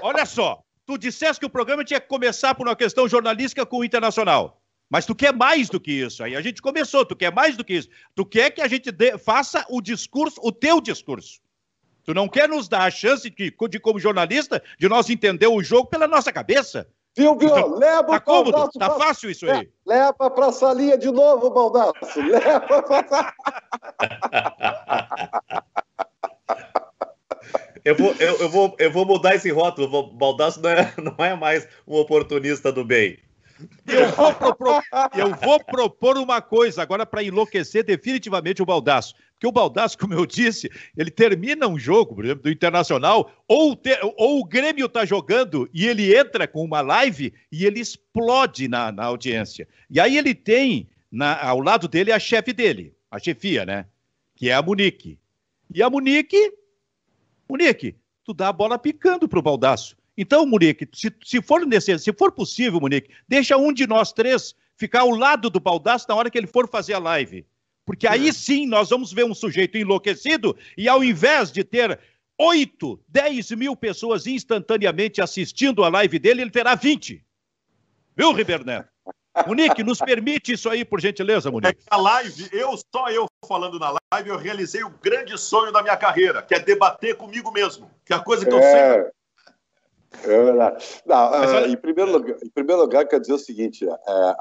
Olha 0.00 0.24
só, 0.24 0.62
Tu 0.86 0.98
disseste 0.98 1.40
que 1.40 1.46
o 1.46 1.50
programa 1.50 1.84
tinha 1.84 2.00
que 2.00 2.08
começar 2.08 2.54
por 2.54 2.66
uma 2.68 2.76
questão 2.76 3.08
jornalística 3.08 3.64
com 3.64 3.78
o 3.78 3.84
Internacional. 3.84 4.60
Mas 4.90 5.06
tu 5.06 5.14
quer 5.14 5.32
mais 5.32 5.68
do 5.68 5.80
que 5.80 5.90
isso. 5.92 6.22
Aí 6.22 6.36
a 6.36 6.40
gente 6.40 6.60
começou, 6.60 7.04
tu 7.06 7.16
quer 7.16 7.32
mais 7.32 7.56
do 7.56 7.64
que 7.64 7.74
isso. 7.74 7.88
Tu 8.14 8.24
quer 8.26 8.50
que 8.50 8.60
a 8.60 8.68
gente 8.68 8.92
dê, 8.92 9.16
faça 9.16 9.64
o 9.70 9.80
discurso, 9.80 10.38
o 10.42 10.52
teu 10.52 10.80
discurso. 10.80 11.40
Tu 12.04 12.12
não 12.12 12.28
quer 12.28 12.48
nos 12.48 12.68
dar 12.68 12.82
a 12.82 12.90
chance 12.90 13.30
de, 13.30 13.54
de, 13.70 13.80
como 13.80 13.98
jornalista, 13.98 14.62
de 14.78 14.88
nós 14.88 15.08
entender 15.08 15.46
o 15.46 15.62
jogo 15.62 15.88
pela 15.88 16.06
nossa 16.06 16.30
cabeça. 16.30 16.86
Viu, 17.16 17.36
viu? 17.36 17.48
Então, 17.48 17.78
leva 17.78 18.08
tá 18.08 18.20
cômodo? 18.20 18.68
Tá 18.78 18.90
pra... 18.90 18.98
fácil 18.98 19.30
isso 19.30 19.50
aí. 19.50 19.70
Leva 19.86 20.30
pra 20.30 20.52
salinha 20.52 20.98
de 20.98 21.10
novo, 21.10 21.48
Baldaço. 21.50 22.20
Leva 22.20 22.82
pra 22.82 23.34
Eu 27.84 27.94
vou, 27.94 28.14
eu, 28.18 28.40
eu, 28.40 28.48
vou, 28.48 28.76
eu 28.78 28.90
vou 28.90 29.04
mudar 29.04 29.34
esse 29.34 29.50
rótulo. 29.50 29.94
O 29.94 30.12
Baldaço 30.12 30.60
não 30.60 30.70
é, 30.70 30.94
não 30.96 31.24
é 31.24 31.34
mais 31.36 31.68
um 31.86 31.96
oportunista 31.96 32.72
do 32.72 32.84
bem. 32.84 33.18
Eu 33.86 34.10
vou, 34.10 34.34
propor, 34.34 34.82
eu 35.16 35.34
vou 35.36 35.62
propor 35.62 36.16
uma 36.18 36.40
coisa 36.42 36.82
agora 36.82 37.06
para 37.06 37.22
enlouquecer 37.22 37.84
definitivamente 37.84 38.62
o 38.62 38.66
Baldaço. 38.66 39.14
Porque 39.32 39.46
o 39.46 39.52
Baldaço, 39.52 39.96
como 39.98 40.14
eu 40.14 40.26
disse, 40.26 40.70
ele 40.96 41.10
termina 41.10 41.68
um 41.68 41.78
jogo, 41.78 42.14
por 42.14 42.24
exemplo, 42.24 42.42
do 42.42 42.50
Internacional, 42.50 43.30
ou, 43.46 43.78
ou 44.16 44.40
o 44.40 44.44
Grêmio 44.44 44.86
está 44.86 45.04
jogando 45.04 45.68
e 45.72 45.86
ele 45.86 46.16
entra 46.16 46.48
com 46.48 46.64
uma 46.64 46.80
live 46.80 47.32
e 47.52 47.64
ele 47.64 47.80
explode 47.80 48.66
na, 48.66 48.90
na 48.90 49.04
audiência. 49.04 49.68
E 49.88 50.00
aí 50.00 50.16
ele 50.16 50.34
tem 50.34 50.88
na, 51.10 51.40
ao 51.40 51.60
lado 51.60 51.86
dele 51.86 52.10
a 52.10 52.18
chefe 52.18 52.52
dele, 52.52 52.94
a 53.10 53.18
chefia, 53.18 53.64
né? 53.64 53.86
Que 54.34 54.50
é 54.50 54.54
a 54.54 54.62
Munique. 54.62 55.18
E 55.72 55.82
a 55.82 55.88
Munique, 55.88 56.52
Munique, 57.48 57.96
tu 58.24 58.32
dá 58.32 58.48
a 58.48 58.52
bola 58.52 58.78
picando 58.78 59.28
pro 59.28 59.42
Baldaço. 59.42 59.96
Então, 60.16 60.46
Munique, 60.46 60.88
se, 60.92 61.12
se, 61.24 61.42
for 61.42 61.66
necessário, 61.66 62.00
se 62.00 62.12
for 62.12 62.32
possível, 62.32 62.80
Munique, 62.80 63.10
deixa 63.28 63.56
um 63.56 63.72
de 63.72 63.86
nós 63.86 64.12
três 64.12 64.54
ficar 64.76 65.00
ao 65.00 65.10
lado 65.10 65.50
do 65.50 65.60
Baldaço 65.60 66.06
na 66.08 66.14
hora 66.14 66.30
que 66.30 66.38
ele 66.38 66.46
for 66.46 66.68
fazer 66.68 66.94
a 66.94 66.98
live. 66.98 67.44
Porque 67.84 68.06
aí 68.06 68.32
sim 68.32 68.66
nós 68.66 68.90
vamos 68.90 69.12
ver 69.12 69.24
um 69.24 69.34
sujeito 69.34 69.76
enlouquecido 69.76 70.56
e 70.76 70.88
ao 70.88 71.04
invés 71.04 71.52
de 71.52 71.62
ter 71.62 71.98
8, 72.38 73.00
10 73.08 73.50
mil 73.52 73.76
pessoas 73.76 74.26
instantaneamente 74.26 75.20
assistindo 75.20 75.84
a 75.84 75.88
live 75.88 76.18
dele, 76.18 76.42
ele 76.42 76.50
terá 76.50 76.74
20. 76.74 77.22
Viu, 78.16 78.32
Ribeiro 78.32 78.64
Neto? 78.64 78.88
Munique, 79.46 79.82
nos 79.82 79.98
permite 79.98 80.52
isso 80.52 80.68
aí, 80.70 80.84
por 80.84 81.00
gentileza, 81.00 81.50
Munique. 81.50 81.82
A 81.90 81.96
live, 81.96 82.48
eu 82.52 82.74
só 82.94 83.08
eu 83.10 83.26
falando 83.46 83.78
na 83.78 83.96
live, 84.12 84.30
eu 84.30 84.38
realizei 84.38 84.82
o 84.84 84.90
grande 84.90 85.36
sonho 85.38 85.72
da 85.72 85.82
minha 85.82 85.96
carreira, 85.96 86.42
que 86.42 86.54
é 86.54 86.58
debater 86.58 87.16
comigo 87.16 87.50
mesmo, 87.50 87.90
que 88.04 88.12
é 88.12 88.16
a 88.16 88.20
coisa 88.20 88.46
que 88.46 88.52
eu 88.52 88.58
é... 88.58 88.94
sempre 88.94 89.12
é 90.22 90.42
verdade. 90.42 90.84
Não, 91.04 91.30
uh, 91.30 91.66
em, 91.66 91.76
primeiro 91.76 92.12
lugar, 92.12 92.36
em 92.42 92.48
primeiro 92.48 92.80
lugar, 92.82 93.06
quer 93.06 93.20
dizer 93.20 93.32
o 93.32 93.38
seguinte: 93.38 93.84
é, 93.86 94.34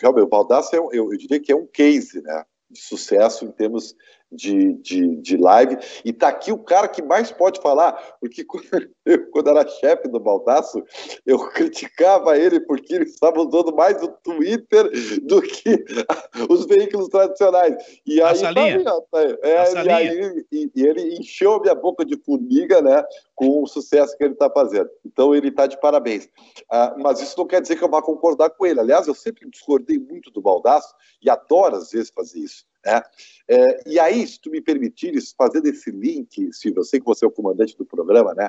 realmente, 0.00 0.22
o 0.22 0.26
Baldasso, 0.26 0.74
é, 0.74 0.78
eu, 0.78 0.90
eu 0.92 1.16
diria 1.16 1.40
que 1.40 1.52
é 1.52 1.56
um 1.56 1.66
case 1.66 2.22
né, 2.22 2.44
de 2.70 2.80
sucesso 2.80 3.44
em 3.44 3.50
termos 3.50 3.94
de, 4.30 4.74
de, 4.74 5.16
de 5.16 5.36
live. 5.36 5.76
E 6.04 6.12
tá 6.12 6.28
aqui 6.28 6.52
o 6.52 6.58
cara 6.58 6.88
que 6.88 7.02
mais 7.02 7.30
pode 7.30 7.60
falar, 7.60 7.92
porque 8.20 8.44
quando, 8.44 8.66
eu, 9.04 9.30
quando 9.30 9.50
era 9.50 9.68
chefe 9.68 10.08
do 10.08 10.20
Baldaço, 10.20 10.82
eu 11.24 11.38
criticava 11.50 12.36
ele 12.38 12.60
porque 12.60 12.94
ele 12.94 13.04
estava 13.04 13.40
usando 13.40 13.74
mais 13.74 14.02
o 14.02 14.08
Twitter 14.08 14.90
do 15.22 15.40
que 15.42 15.84
os 16.50 16.66
veículos 16.66 17.08
tradicionais. 17.08 17.76
E 18.04 18.20
aí, 18.20 18.40
tá 18.40 18.48
aí, 18.48 18.84
tá, 18.84 19.02
é, 19.42 19.84
e, 19.84 19.90
aí 19.90 20.46
e, 20.50 20.70
e, 20.74 20.86
ele 20.86 21.16
encheu 21.16 21.60
minha 21.60 21.74
boca 21.74 22.04
de 22.04 22.16
formiga, 22.16 22.80
né? 22.80 23.04
Com 23.34 23.62
o 23.62 23.66
sucesso 23.66 24.16
que 24.16 24.24
ele 24.24 24.32
está 24.32 24.50
fazendo. 24.50 24.88
Então 25.04 25.34
ele 25.34 25.48
está 25.48 25.66
de 25.66 25.78
parabéns. 25.80 26.28
Ah, 26.70 26.94
mas 26.98 27.20
isso 27.20 27.34
não 27.38 27.46
quer 27.46 27.60
dizer 27.60 27.76
que 27.76 27.84
eu 27.84 27.90
vá 27.90 28.02
concordar 28.02 28.50
com 28.50 28.66
ele. 28.66 28.80
Aliás, 28.80 29.06
eu 29.06 29.14
sempre 29.14 29.48
discordei 29.48 29.98
muito 29.98 30.30
do 30.30 30.40
Baldaço 30.40 30.94
e 31.22 31.30
adoro 31.30 31.76
às 31.76 31.90
vezes 31.90 32.10
fazer 32.10 32.40
isso. 32.40 32.64
Né? 32.86 33.02
É, 33.48 33.90
e 33.90 33.98
aí, 33.98 34.24
se 34.26 34.40
tu 34.40 34.48
me 34.48 34.60
permitires 34.60 35.34
fazer 35.36 35.64
esse 35.66 35.90
link, 35.90 36.52
Silvio, 36.52 36.80
eu 36.80 36.84
sei 36.84 37.00
que 37.00 37.06
você 37.06 37.24
é 37.24 37.28
o 37.28 37.32
comandante 37.32 37.76
do 37.76 37.84
programa, 37.84 38.32
né? 38.32 38.48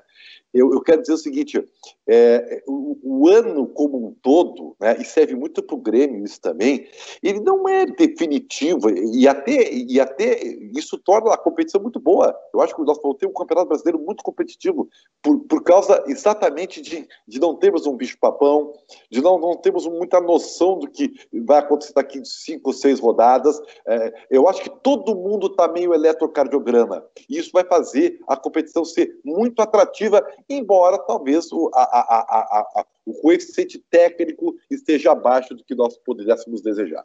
Eu, 0.57 0.73
eu 0.73 0.81
quero 0.81 1.01
dizer 1.01 1.13
o 1.13 1.17
seguinte: 1.17 1.63
é, 2.07 2.63
o, 2.67 2.97
o, 3.03 3.27
ano 3.27 3.67
como 3.67 4.07
um 4.07 4.15
todo, 4.21 4.75
né, 4.79 4.97
e 4.99 5.05
serve 5.05 5.35
muito 5.35 5.61
para 5.61 5.75
o 5.75 5.79
Grêmio 5.79 6.23
isso 6.23 6.39
também, 6.41 6.87
ele 7.21 7.39
não 7.39 7.67
é 7.67 7.85
definitivo, 7.85 8.89
e 8.89 9.27
até, 9.27 9.71
e 9.71 9.99
até 9.99 10.41
isso 10.75 10.97
torna 10.97 11.33
a 11.33 11.37
competição 11.37 11.81
muito 11.81 11.99
boa. 11.99 12.35
Eu 12.53 12.61
acho 12.61 12.75
que 12.75 12.81
nós 12.83 12.99
vamos 13.01 13.17
ter 13.17 13.27
um 13.27 13.33
campeonato 13.33 13.67
brasileiro 13.67 13.99
muito 13.99 14.23
competitivo, 14.23 14.89
por, 15.21 15.39
por 15.41 15.63
causa 15.63 16.03
exatamente 16.07 16.81
de, 16.81 17.07
de 17.27 17.39
não 17.39 17.55
termos 17.55 17.85
um 17.85 17.95
bicho-papão, 17.95 18.73
de 19.11 19.21
não, 19.21 19.39
não 19.39 19.55
termos 19.55 19.85
muita 19.85 20.19
noção 20.19 20.79
do 20.79 20.87
que 20.89 21.13
vai 21.45 21.59
acontecer 21.59 21.93
daqui 21.93 22.21
cinco 22.23 22.69
ou 22.69 22.73
seis 22.73 22.99
rodadas. 22.99 23.59
É, 23.87 24.13
eu 24.31 24.47
acho 24.47 24.61
que 24.61 24.69
todo 24.69 25.15
mundo 25.15 25.47
está 25.47 25.67
meio 25.67 25.93
eletrocardiograma. 25.93 27.05
E 27.29 27.37
isso 27.37 27.51
vai 27.51 27.63
fazer 27.63 28.19
a 28.27 28.35
competição 28.35 28.85
ser 28.85 29.19
muito 29.23 29.61
atrativa, 29.61 30.25
embora 30.49 30.97
talvez 30.99 31.51
o, 31.51 31.69
a, 31.73 31.81
a, 31.81 32.79
a, 32.79 32.85
o 33.05 33.13
coeficiente 33.21 33.77
técnico 33.89 34.55
esteja 34.69 35.11
abaixo 35.11 35.55
do 35.55 35.63
que 35.63 35.75
nós 35.75 35.97
pudéssemos 35.97 36.61
desejar. 36.61 37.03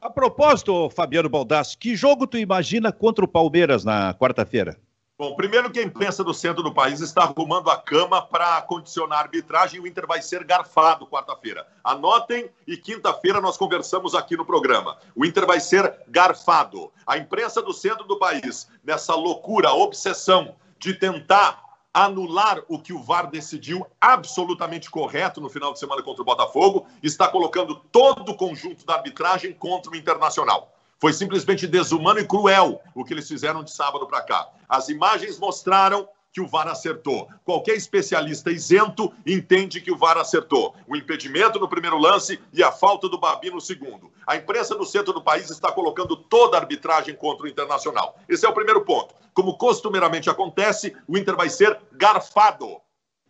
A 0.00 0.10
propósito, 0.10 0.90
Fabiano 0.90 1.30
Baldassi, 1.30 1.78
que 1.78 1.96
jogo 1.96 2.26
tu 2.26 2.36
imagina 2.36 2.92
contra 2.92 3.24
o 3.24 3.28
Palmeiras 3.28 3.84
na 3.84 4.12
quarta-feira? 4.12 4.78
Bom, 5.16 5.36
primeiro 5.36 5.70
quem 5.70 5.88
pensa 5.88 6.24
do 6.24 6.34
centro 6.34 6.60
do 6.60 6.74
país 6.74 7.00
está 7.00 7.22
arrumando 7.22 7.70
a 7.70 7.76
cama 7.76 8.20
para 8.20 8.60
condicionar 8.62 9.20
a 9.20 9.22
arbitragem. 9.22 9.80
O 9.80 9.86
Inter 9.86 10.08
vai 10.08 10.20
ser 10.20 10.42
garfado 10.42 11.06
quarta-feira. 11.06 11.64
Anotem 11.84 12.50
e 12.66 12.76
quinta-feira 12.76 13.40
nós 13.40 13.56
conversamos 13.56 14.14
aqui 14.14 14.36
no 14.36 14.44
programa. 14.44 14.98
O 15.14 15.24
Inter 15.24 15.46
vai 15.46 15.60
ser 15.60 16.00
garfado. 16.08 16.92
A 17.06 17.16
imprensa 17.16 17.62
do 17.62 17.72
centro 17.72 18.04
do 18.08 18.18
país, 18.18 18.68
nessa 18.82 19.14
loucura, 19.14 19.72
obsessão 19.72 20.56
de 20.80 20.92
tentar 20.92 21.63
anular 21.94 22.60
o 22.68 22.76
que 22.76 22.92
o 22.92 23.00
VAR 23.00 23.30
decidiu 23.30 23.86
absolutamente 24.00 24.90
correto 24.90 25.40
no 25.40 25.48
final 25.48 25.72
de 25.72 25.78
semana 25.78 26.02
contra 26.02 26.22
o 26.22 26.24
Botafogo, 26.24 26.86
está 27.00 27.28
colocando 27.28 27.76
todo 27.76 28.32
o 28.32 28.36
conjunto 28.36 28.84
da 28.84 28.94
arbitragem 28.94 29.52
contra 29.52 29.92
o 29.92 29.96
Internacional. 29.96 30.74
Foi 30.98 31.12
simplesmente 31.12 31.68
desumano 31.68 32.18
e 32.18 32.26
cruel 32.26 32.80
o 32.94 33.04
que 33.04 33.14
eles 33.14 33.28
fizeram 33.28 33.62
de 33.62 33.70
sábado 33.70 34.06
para 34.08 34.22
cá. 34.22 34.48
As 34.68 34.88
imagens 34.88 35.38
mostraram 35.38 36.08
que 36.34 36.40
o 36.40 36.48
VAR 36.48 36.66
acertou. 36.66 37.28
Qualquer 37.44 37.76
especialista 37.76 38.50
isento 38.50 39.12
entende 39.24 39.80
que 39.80 39.92
o 39.92 39.96
VAR 39.96 40.18
acertou. 40.18 40.74
O 40.88 40.96
impedimento 40.96 41.60
no 41.60 41.68
primeiro 41.68 41.96
lance 41.96 42.40
e 42.52 42.60
a 42.60 42.72
falta 42.72 43.08
do 43.08 43.20
Babi 43.20 43.50
no 43.50 43.60
segundo. 43.60 44.10
A 44.26 44.34
imprensa 44.34 44.74
no 44.74 44.84
centro 44.84 45.12
do 45.12 45.22
país 45.22 45.48
está 45.48 45.70
colocando 45.70 46.16
toda 46.16 46.56
a 46.56 46.60
arbitragem 46.60 47.14
contra 47.14 47.46
o 47.46 47.48
Internacional. 47.48 48.18
Esse 48.28 48.44
é 48.44 48.48
o 48.48 48.52
primeiro 48.52 48.84
ponto. 48.84 49.14
Como 49.32 49.56
costumeiramente 49.56 50.28
acontece, 50.28 50.96
o 51.06 51.16
Inter 51.16 51.36
vai 51.36 51.48
ser 51.48 51.80
garfado 51.92 52.80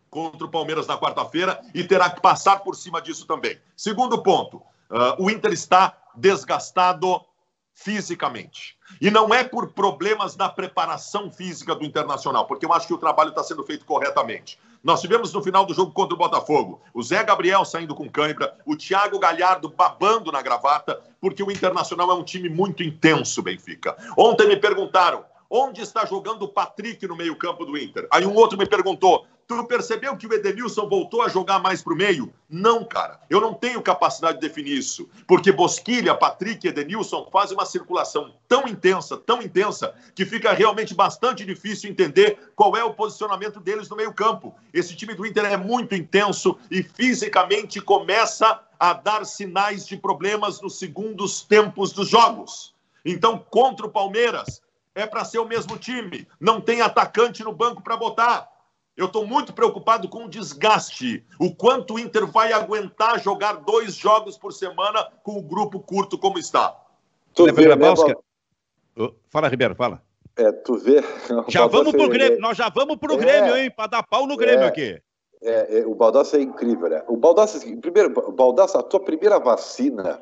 contra 0.09 0.47
o 0.47 0.49
Palmeiras 0.49 0.87
na 0.87 0.97
quarta-feira 0.97 1.61
e 1.75 1.83
terá 1.83 2.09
que 2.09 2.21
passar 2.21 2.61
por 2.61 2.75
cima 2.75 2.99
disso 2.99 3.27
também. 3.27 3.59
Segundo 3.77 4.23
ponto, 4.23 4.57
uh, 4.89 5.15
o 5.19 5.29
Inter 5.29 5.53
está 5.53 5.95
desgastado 6.15 7.21
fisicamente. 7.75 8.77
E 9.01 9.11
não 9.11 9.33
é 9.33 9.43
por 9.43 9.73
problemas 9.73 10.37
na 10.37 10.47
preparação 10.47 11.29
física 11.29 11.75
do 11.75 11.83
Internacional, 11.83 12.47
porque 12.47 12.65
eu 12.65 12.71
acho 12.71 12.87
que 12.87 12.93
o 12.93 12.97
trabalho 12.97 13.29
está 13.29 13.43
sendo 13.43 13.65
feito 13.65 13.85
corretamente. 13.85 14.57
Nós 14.81 15.01
tivemos 15.01 15.33
no 15.33 15.43
final 15.43 15.65
do 15.65 15.73
jogo 15.73 15.91
contra 15.91 16.15
o 16.15 16.17
Botafogo 16.17 16.81
o 16.93 17.03
Zé 17.03 17.23
Gabriel 17.23 17.65
saindo 17.65 17.93
com 17.93 18.09
cãibra, 18.09 18.55
o 18.65 18.77
Thiago 18.77 19.19
Galhardo 19.19 19.67
babando 19.67 20.31
na 20.31 20.41
gravata, 20.41 21.01
porque 21.19 21.43
o 21.43 21.51
Internacional 21.51 22.09
é 22.09 22.13
um 22.13 22.23
time 22.23 22.47
muito 22.47 22.81
intenso, 22.81 23.41
Benfica. 23.41 23.97
Ontem 24.17 24.47
me 24.47 24.55
perguntaram 24.55 25.25
onde 25.49 25.81
está 25.81 26.05
jogando 26.05 26.43
o 26.43 26.47
Patrick 26.47 27.05
no 27.07 27.15
meio-campo 27.15 27.65
do 27.65 27.77
Inter. 27.77 28.07
Aí 28.11 28.25
um 28.25 28.35
outro 28.35 28.57
me 28.57 28.65
perguntou: 28.65 29.27
Tu 29.47 29.63
percebeu 29.65 30.17
que 30.17 30.25
o 30.25 30.33
Edenilson 30.33 30.89
voltou 30.89 31.21
a 31.21 31.29
jogar 31.29 31.59
mais 31.59 31.83
para 31.83 31.93
o 31.93 31.95
meio? 31.95 32.33
Não, 32.49 32.83
cara. 32.83 33.19
Eu 33.29 33.39
não 33.39 33.53
tenho 33.53 33.79
capacidade 33.79 34.39
de 34.39 34.47
definir 34.47 34.75
isso. 34.75 35.07
Porque 35.27 35.51
Bosquilha, 35.51 36.15
Patrick 36.15 36.65
e 36.65 36.69
Edenilson 36.71 37.29
fazem 37.31 37.55
uma 37.55 37.65
circulação 37.65 38.33
tão 38.47 38.67
intensa, 38.67 39.15
tão 39.17 39.43
intensa, 39.43 39.93
que 40.15 40.25
fica 40.25 40.51
realmente 40.51 40.95
bastante 40.95 41.45
difícil 41.45 41.91
entender 41.91 42.39
qual 42.55 42.75
é 42.75 42.83
o 42.83 42.95
posicionamento 42.95 43.59
deles 43.59 43.87
no 43.87 43.95
meio-campo. 43.95 44.55
Esse 44.73 44.95
time 44.95 45.13
do 45.13 45.23
Inter 45.27 45.45
é 45.45 45.57
muito 45.57 45.93
intenso 45.93 46.57
e 46.71 46.81
fisicamente 46.81 47.79
começa 47.79 48.59
a 48.79 48.93
dar 48.93 49.27
sinais 49.27 49.85
de 49.85 49.95
problemas 49.95 50.59
nos 50.59 50.79
segundos 50.79 51.43
tempos 51.43 51.93
dos 51.93 52.09
jogos. 52.09 52.73
Então, 53.05 53.37
contra 53.37 53.85
o 53.85 53.91
Palmeiras, 53.91 54.59
é 54.95 55.05
para 55.05 55.23
ser 55.23 55.37
o 55.37 55.45
mesmo 55.45 55.77
time. 55.77 56.27
Não 56.39 56.59
tem 56.59 56.81
atacante 56.81 57.43
no 57.43 57.53
banco 57.53 57.83
para 57.83 57.95
botar. 57.95 58.54
Eu 58.95 59.07
estou 59.07 59.27
muito 59.27 59.53
preocupado 59.53 60.07
com 60.07 60.25
o 60.25 60.29
desgaste. 60.29 61.25
O 61.39 61.53
quanto 61.53 61.95
o 61.95 61.99
Inter 61.99 62.25
vai 62.25 62.53
aguentar 62.53 63.19
jogar 63.21 63.53
dois 63.53 63.95
jogos 63.95 64.37
por 64.37 64.53
semana 64.53 65.03
com 65.23 65.37
o 65.37 65.41
grupo 65.41 65.79
curto 65.81 66.17
como 66.17 66.39
está. 66.39 66.75
Tu 67.33 67.51
vê, 67.53 67.75
né, 67.75 68.15
Fala, 69.29 69.49
Ribeiro, 69.49 69.75
fala. 69.75 70.01
É, 70.37 70.51
tu 70.51 70.77
vê. 70.77 71.03
Já 71.49 71.67
vamos 71.67 71.91
pro 71.91 72.07
Grêmio, 72.07 72.39
nós 72.39 72.57
já 72.57 72.69
vamos 72.69 72.95
pro 72.97 73.15
é, 73.15 73.17
Grêmio, 73.17 73.57
hein? 73.57 73.69
Para 73.69 73.87
dar 73.87 74.03
pau 74.03 74.25
no 74.25 74.37
Grêmio 74.37 74.63
é, 74.63 74.67
aqui. 74.67 75.01
É, 75.41 75.79
é, 75.79 75.85
o 75.85 75.93
Baldassi 75.93 76.37
é 76.37 76.41
incrível, 76.41 76.89
né? 76.89 77.03
O 77.07 77.17
Baldassi, 77.17 77.57
assim, 77.57 77.79
primeiro, 77.79 78.09
Baldassi, 78.31 78.77
a 78.77 78.83
tua 78.83 79.01
primeira 79.01 79.37
vacina 79.37 80.21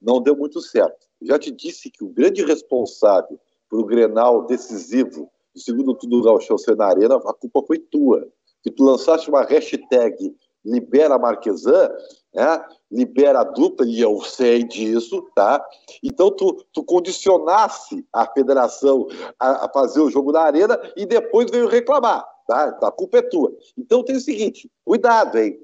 não 0.00 0.22
deu 0.22 0.36
muito 0.36 0.60
certo. 0.60 1.06
Já 1.22 1.38
te 1.38 1.50
disse 1.50 1.90
que 1.90 2.04
o 2.04 2.08
grande 2.08 2.44
responsável 2.44 3.38
por 3.68 3.80
o 3.80 3.84
Grenal 3.84 4.44
decisivo 4.46 5.30
do 5.54 5.60
segundo 5.60 5.94
turno 5.94 6.18
do 6.18 6.24
Gauchão 6.24 6.58
ser 6.58 6.76
na 6.76 6.86
Arena, 6.86 7.16
a 7.16 7.32
culpa 7.32 7.62
foi 7.66 7.78
tua. 7.78 8.26
Que 8.62 8.70
tu 8.70 8.82
lançaste 8.82 9.28
uma 9.28 9.42
hashtag 9.42 10.34
libera 10.64 11.18
Marquesan, 11.18 11.90
né? 12.34 12.64
libera 12.90 13.40
a 13.40 13.44
dupla, 13.44 13.86
e 13.86 14.00
eu 14.00 14.20
sei 14.22 14.64
disso, 14.64 15.22
tá? 15.34 15.64
Então 16.02 16.30
tu, 16.30 16.64
tu 16.72 16.82
condicionasse 16.82 18.04
a 18.12 18.26
federação 18.26 19.06
a, 19.38 19.66
a 19.66 19.68
fazer 19.68 20.00
o 20.00 20.10
jogo 20.10 20.32
na 20.32 20.40
arena 20.40 20.80
e 20.96 21.04
depois 21.04 21.50
veio 21.50 21.68
reclamar, 21.68 22.24
tá? 22.46 22.76
A 22.82 22.90
culpa 22.90 23.18
é 23.18 23.22
tua. 23.22 23.52
Então 23.76 24.02
tem 24.02 24.16
o 24.16 24.20
seguinte, 24.20 24.70
cuidado, 24.84 25.38
hein? 25.38 25.58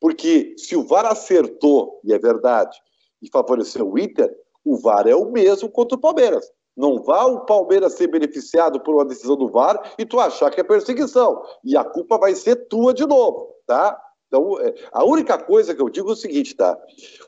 Porque 0.00 0.54
se 0.56 0.76
o 0.76 0.86
VAR 0.86 1.06
acertou, 1.06 2.00
e 2.04 2.12
é 2.12 2.18
verdade, 2.18 2.78
e 3.20 3.28
favoreceu 3.28 3.90
o 3.90 3.98
Inter, 3.98 4.32
o 4.64 4.76
VAR 4.76 5.08
é 5.08 5.16
o 5.16 5.30
mesmo 5.30 5.68
contra 5.68 5.96
o 5.96 6.00
Palmeiras. 6.00 6.48
Não 6.76 7.02
vá 7.02 7.24
o 7.24 7.44
Palmeiras 7.46 7.94
ser 7.94 8.08
beneficiado 8.08 8.80
por 8.80 8.94
uma 8.94 9.04
decisão 9.04 9.36
do 9.36 9.48
VAR 9.48 9.94
e 9.98 10.04
tu 10.04 10.18
achar 10.18 10.50
que 10.50 10.60
é 10.60 10.64
perseguição. 10.64 11.42
E 11.64 11.76
a 11.76 11.84
culpa 11.84 12.18
vai 12.18 12.34
ser 12.34 12.68
tua 12.68 12.92
de 12.92 13.06
novo, 13.06 13.54
tá? 13.66 14.00
Então, 14.26 14.58
é, 14.60 14.74
a 14.92 15.04
única 15.04 15.38
coisa 15.38 15.74
que 15.74 15.80
eu 15.80 15.88
digo 15.88 16.10
é 16.10 16.12
o 16.12 16.16
seguinte, 16.16 16.56
tá? 16.56 16.76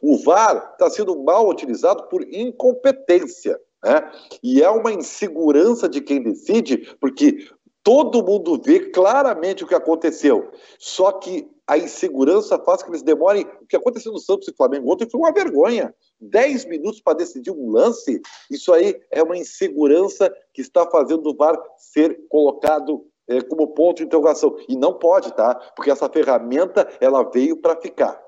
O 0.02 0.18
VAR 0.24 0.72
está 0.72 0.90
sendo 0.90 1.22
mal 1.22 1.48
utilizado 1.48 2.08
por 2.08 2.22
incompetência, 2.22 3.60
né? 3.84 4.10
E 4.42 4.60
é 4.60 4.68
uma 4.68 4.92
insegurança 4.92 5.88
de 5.88 6.00
quem 6.00 6.20
decide, 6.20 6.96
porque 7.00 7.48
todo 7.86 8.20
mundo 8.20 8.60
vê 8.60 8.80
claramente 8.90 9.62
o 9.62 9.66
que 9.68 9.74
aconteceu. 9.74 10.50
Só 10.76 11.12
que 11.12 11.48
a 11.64 11.78
insegurança 11.78 12.58
faz 12.58 12.82
que 12.82 12.90
eles 12.90 13.00
demorem. 13.00 13.46
O 13.62 13.66
que 13.66 13.76
aconteceu 13.76 14.10
no 14.10 14.18
Santos 14.18 14.48
e 14.48 14.56
Flamengo 14.56 14.92
ontem 14.92 15.08
foi 15.08 15.20
uma 15.20 15.32
vergonha. 15.32 15.94
10 16.20 16.64
minutos 16.64 17.00
para 17.00 17.18
decidir 17.18 17.52
um 17.52 17.70
lance, 17.70 18.20
isso 18.50 18.72
aí 18.72 19.00
é 19.12 19.22
uma 19.22 19.36
insegurança 19.36 20.34
que 20.52 20.62
está 20.62 20.84
fazendo 20.90 21.30
o 21.30 21.36
VAR 21.36 21.56
ser 21.76 22.26
colocado 22.28 23.06
é, 23.28 23.40
como 23.40 23.68
ponto 23.68 23.98
de 23.98 24.02
interrogação. 24.02 24.56
E 24.68 24.76
não 24.76 24.94
pode, 24.94 25.32
tá? 25.36 25.54
Porque 25.76 25.92
essa 25.92 26.08
ferramenta 26.08 26.88
ela 27.00 27.22
veio 27.22 27.56
para 27.56 27.76
ficar. 27.76 28.20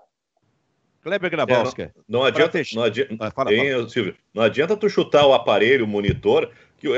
Kleber 1.03 1.31
Grabowska. 1.31 1.83
É, 1.83 1.91
não, 2.09 2.21
não, 2.21 2.27
adianta, 2.27 2.61
não, 2.75 2.83
adianta, 2.85 3.15
ah, 3.19 3.31
fala, 3.33 3.51
fala. 3.51 3.89
Silvio, 3.89 4.15
não 4.33 4.43
adianta 4.43 4.77
tu 4.77 4.89
chutar 4.89 5.27
o 5.27 5.33
aparelho, 5.33 5.85
o 5.85 5.89
monitor, 5.89 6.49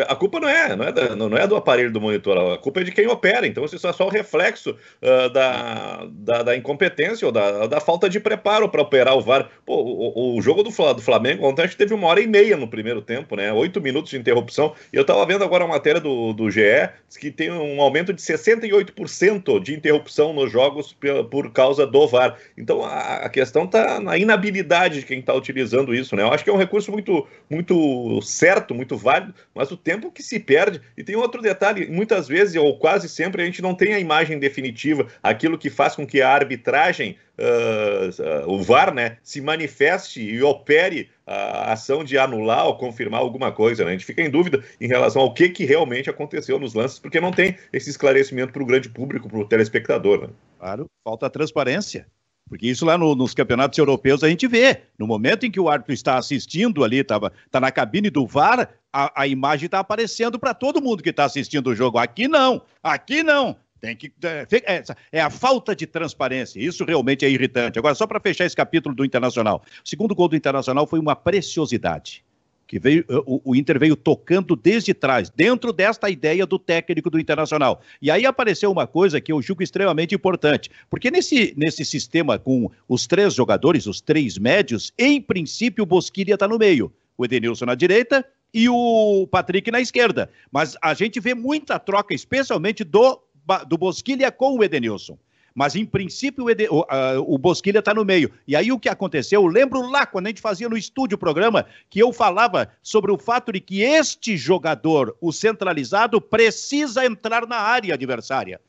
a 0.06 0.14
culpa 0.14 0.38
não 0.38 0.48
é, 0.48 0.76
não 0.76 0.84
é, 0.84 0.92
da, 0.92 1.16
não 1.16 1.36
é 1.36 1.46
do 1.46 1.56
aparelho 1.56 1.90
do 1.90 2.00
monitor, 2.00 2.36
a 2.36 2.58
culpa 2.58 2.80
é 2.80 2.84
de 2.84 2.92
quem 2.92 3.06
opera. 3.06 3.46
Então, 3.46 3.64
isso 3.64 3.86
é 3.86 3.92
só 3.92 4.06
o 4.06 4.10
reflexo 4.10 4.76
uh, 5.00 5.30
da, 5.30 6.06
da, 6.10 6.42
da, 6.42 6.56
incompetência 6.56 7.26
ou 7.26 7.32
da, 7.32 7.66
da 7.66 7.80
falta 7.80 8.08
de 8.08 8.20
preparo 8.20 8.68
para 8.68 8.82
operar 8.82 9.16
o 9.16 9.22
VAR. 9.22 9.48
Pô, 9.64 9.76
o, 9.76 10.36
o 10.36 10.42
jogo 10.42 10.62
do, 10.62 10.70
do 10.70 11.02
Flamengo 11.02 11.46
ontem 11.46 11.62
acho 11.62 11.72
que 11.72 11.78
teve 11.78 11.94
uma 11.94 12.08
hora 12.08 12.20
e 12.20 12.26
meia 12.26 12.56
no 12.56 12.68
primeiro 12.68 13.00
tempo, 13.00 13.36
né? 13.36 13.50
Oito 13.52 13.80
minutos 13.80 14.10
de 14.10 14.18
interrupção. 14.18 14.74
E 14.92 14.96
eu 14.96 15.02
estava 15.02 15.24
vendo 15.24 15.44
agora 15.44 15.64
a 15.64 15.68
matéria 15.68 16.00
do, 16.00 16.34
do 16.34 16.50
GE, 16.50 16.90
que 17.18 17.30
tem 17.30 17.50
um 17.50 17.80
aumento 17.80 18.12
de 18.12 18.20
68% 18.20 19.62
de 19.62 19.74
interrupção 19.74 20.34
nos 20.34 20.52
jogos 20.52 20.92
por, 20.92 21.24
por 21.24 21.52
causa 21.52 21.86
do 21.86 22.06
VAR. 22.06 22.36
Então, 22.56 22.84
a, 22.84 23.16
a 23.24 23.28
questão 23.30 23.64
está 23.64 23.98
na 23.98 24.18
inabilidade 24.18 25.00
de 25.00 25.06
quem 25.06 25.20
está 25.20 25.32
utilizando 25.32 25.94
isso, 25.94 26.14
né? 26.14 26.22
Eu 26.22 26.32
acho 26.32 26.44
que 26.44 26.50
é 26.50 26.52
um 26.52 26.58
recurso 26.58 26.92
muito, 26.92 27.26
muito 27.48 28.20
certo, 28.20 28.74
muito 28.74 28.96
válido, 28.96 29.34
mas 29.54 29.69
o 29.74 29.76
tempo 29.76 30.10
que 30.10 30.22
se 30.22 30.38
perde. 30.38 30.80
E 30.96 31.04
tem 31.04 31.16
outro 31.16 31.40
detalhe: 31.42 31.86
muitas 31.86 32.28
vezes, 32.28 32.56
ou 32.56 32.78
quase 32.78 33.08
sempre, 33.08 33.42
a 33.42 33.44
gente 33.44 33.62
não 33.62 33.74
tem 33.74 33.94
a 33.94 34.00
imagem 34.00 34.38
definitiva, 34.38 35.06
aquilo 35.22 35.58
que 35.58 35.70
faz 35.70 35.96
com 35.96 36.06
que 36.06 36.20
a 36.20 36.28
arbitragem, 36.28 37.16
uh, 37.38 38.48
uh, 38.48 38.50
o 38.50 38.62
VAR, 38.62 38.94
né, 38.94 39.16
se 39.22 39.40
manifeste 39.40 40.20
e 40.20 40.42
opere 40.42 41.08
a 41.26 41.72
ação 41.72 42.02
de 42.02 42.18
anular 42.18 42.66
ou 42.66 42.76
confirmar 42.76 43.20
alguma 43.20 43.52
coisa. 43.52 43.84
Né? 43.84 43.90
A 43.90 43.92
gente 43.92 44.04
fica 44.04 44.20
em 44.20 44.30
dúvida 44.30 44.64
em 44.80 44.88
relação 44.88 45.22
ao 45.22 45.32
que, 45.32 45.48
que 45.48 45.64
realmente 45.64 46.10
aconteceu 46.10 46.58
nos 46.58 46.74
lances, 46.74 46.98
porque 46.98 47.20
não 47.20 47.30
tem 47.30 47.56
esse 47.72 47.88
esclarecimento 47.88 48.52
para 48.52 48.62
o 48.62 48.66
grande 48.66 48.88
público, 48.88 49.28
para 49.28 49.38
o 49.38 49.44
telespectador. 49.44 50.22
Né? 50.22 50.28
Claro, 50.58 50.86
falta 51.04 51.30
transparência. 51.30 52.06
Porque 52.50 52.66
isso 52.66 52.84
lá 52.84 52.98
no, 52.98 53.14
nos 53.14 53.32
campeonatos 53.32 53.78
europeus 53.78 54.24
a 54.24 54.28
gente 54.28 54.48
vê. 54.48 54.82
No 54.98 55.06
momento 55.06 55.46
em 55.46 55.50
que 55.52 55.60
o 55.60 55.68
árbitro 55.68 55.94
está 55.94 56.18
assistindo 56.18 56.82
ali, 56.82 56.98
está 56.98 57.20
tá 57.48 57.60
na 57.60 57.70
cabine 57.70 58.10
do 58.10 58.26
VAR, 58.26 58.68
a, 58.92 59.22
a 59.22 59.26
imagem 59.26 59.66
está 59.66 59.78
aparecendo 59.78 60.38
para 60.38 60.54
todo 60.54 60.82
mundo 60.82 61.02
que 61.02 61.10
está 61.10 61.24
assistindo 61.24 61.68
o 61.68 61.74
jogo. 61.74 61.98
Aqui 61.98 62.28
não, 62.28 62.62
aqui 62.82 63.22
não. 63.22 63.56
Tem 63.80 63.96
que. 63.96 64.12
É, 64.22 64.46
é, 64.52 64.84
é, 65.12 65.20
a 65.20 65.30
falta 65.30 65.74
de 65.74 65.86
transparência. 65.86 66.60
Isso 66.60 66.84
realmente 66.84 67.24
é 67.24 67.30
irritante. 67.30 67.78
Agora, 67.78 67.94
só 67.94 68.06
para 68.06 68.20
fechar 68.20 68.44
esse 68.44 68.56
capítulo 68.56 68.94
do 68.94 69.04
Internacional. 69.04 69.62
O 69.84 69.88
segundo 69.88 70.14
gol 70.14 70.28
do 70.28 70.36
Internacional 70.36 70.86
foi 70.86 70.98
uma 70.98 71.16
preciosidade 71.16 72.22
que 72.66 72.78
veio, 72.78 73.04
eh, 73.08 73.22
o, 73.26 73.40
o, 73.46 73.56
Inter 73.56 73.80
veio 73.80 73.96
tocando 73.96 74.54
desde 74.54 74.94
trás, 74.94 75.28
dentro 75.28 75.72
desta 75.72 76.08
ideia 76.08 76.46
do 76.46 76.56
técnico 76.56 77.10
do 77.10 77.18
Internacional. 77.18 77.80
E 78.00 78.12
aí 78.12 78.24
apareceu 78.24 78.70
uma 78.70 78.86
coisa 78.86 79.20
que 79.20 79.32
eu 79.32 79.42
julgo 79.42 79.60
extremamente 79.60 80.14
importante, 80.14 80.70
porque 80.88 81.10
nesse, 81.10 81.52
nesse 81.56 81.84
sistema 81.84 82.38
com 82.38 82.70
os 82.88 83.08
três 83.08 83.34
jogadores, 83.34 83.88
os 83.88 84.00
três 84.00 84.38
médios, 84.38 84.92
em 84.96 85.20
princípio 85.20 85.82
o 85.82 85.86
Bosquilha 85.86 86.34
está 86.34 86.46
no 86.46 86.58
meio, 86.58 86.92
o 87.18 87.24
Edenilson 87.24 87.64
na 87.64 87.74
direita 87.74 88.24
e 88.52 88.68
o 88.68 89.26
Patrick 89.30 89.70
na 89.70 89.80
esquerda. 89.80 90.30
Mas 90.50 90.76
a 90.82 90.94
gente 90.94 91.20
vê 91.20 91.34
muita 91.34 91.78
troca, 91.78 92.14
especialmente 92.14 92.84
do, 92.84 93.20
do 93.66 93.78
Bosquilha 93.78 94.30
com 94.30 94.56
o 94.56 94.64
Edenilson. 94.64 95.18
Mas, 95.54 95.74
em 95.74 95.84
princípio, 95.84 96.44
o, 96.46 96.76
o, 96.76 97.34
o 97.34 97.38
Bosquilha 97.38 97.80
está 97.80 97.92
no 97.92 98.04
meio. 98.04 98.30
E 98.46 98.54
aí, 98.54 98.70
o 98.70 98.78
que 98.78 98.88
aconteceu? 98.88 99.42
Eu 99.42 99.46
lembro 99.46 99.80
lá, 99.90 100.06
quando 100.06 100.26
a 100.26 100.28
gente 100.28 100.40
fazia 100.40 100.68
no 100.68 100.76
estúdio 100.76 101.16
o 101.16 101.18
programa, 101.18 101.66
que 101.88 101.98
eu 101.98 102.12
falava 102.12 102.70
sobre 102.82 103.10
o 103.10 103.18
fato 103.18 103.52
de 103.52 103.60
que 103.60 103.82
este 103.82 104.36
jogador, 104.36 105.16
o 105.20 105.32
centralizado, 105.32 106.20
precisa 106.20 107.04
entrar 107.04 107.46
na 107.46 107.56
área 107.56 107.94
adversária. 107.94 108.60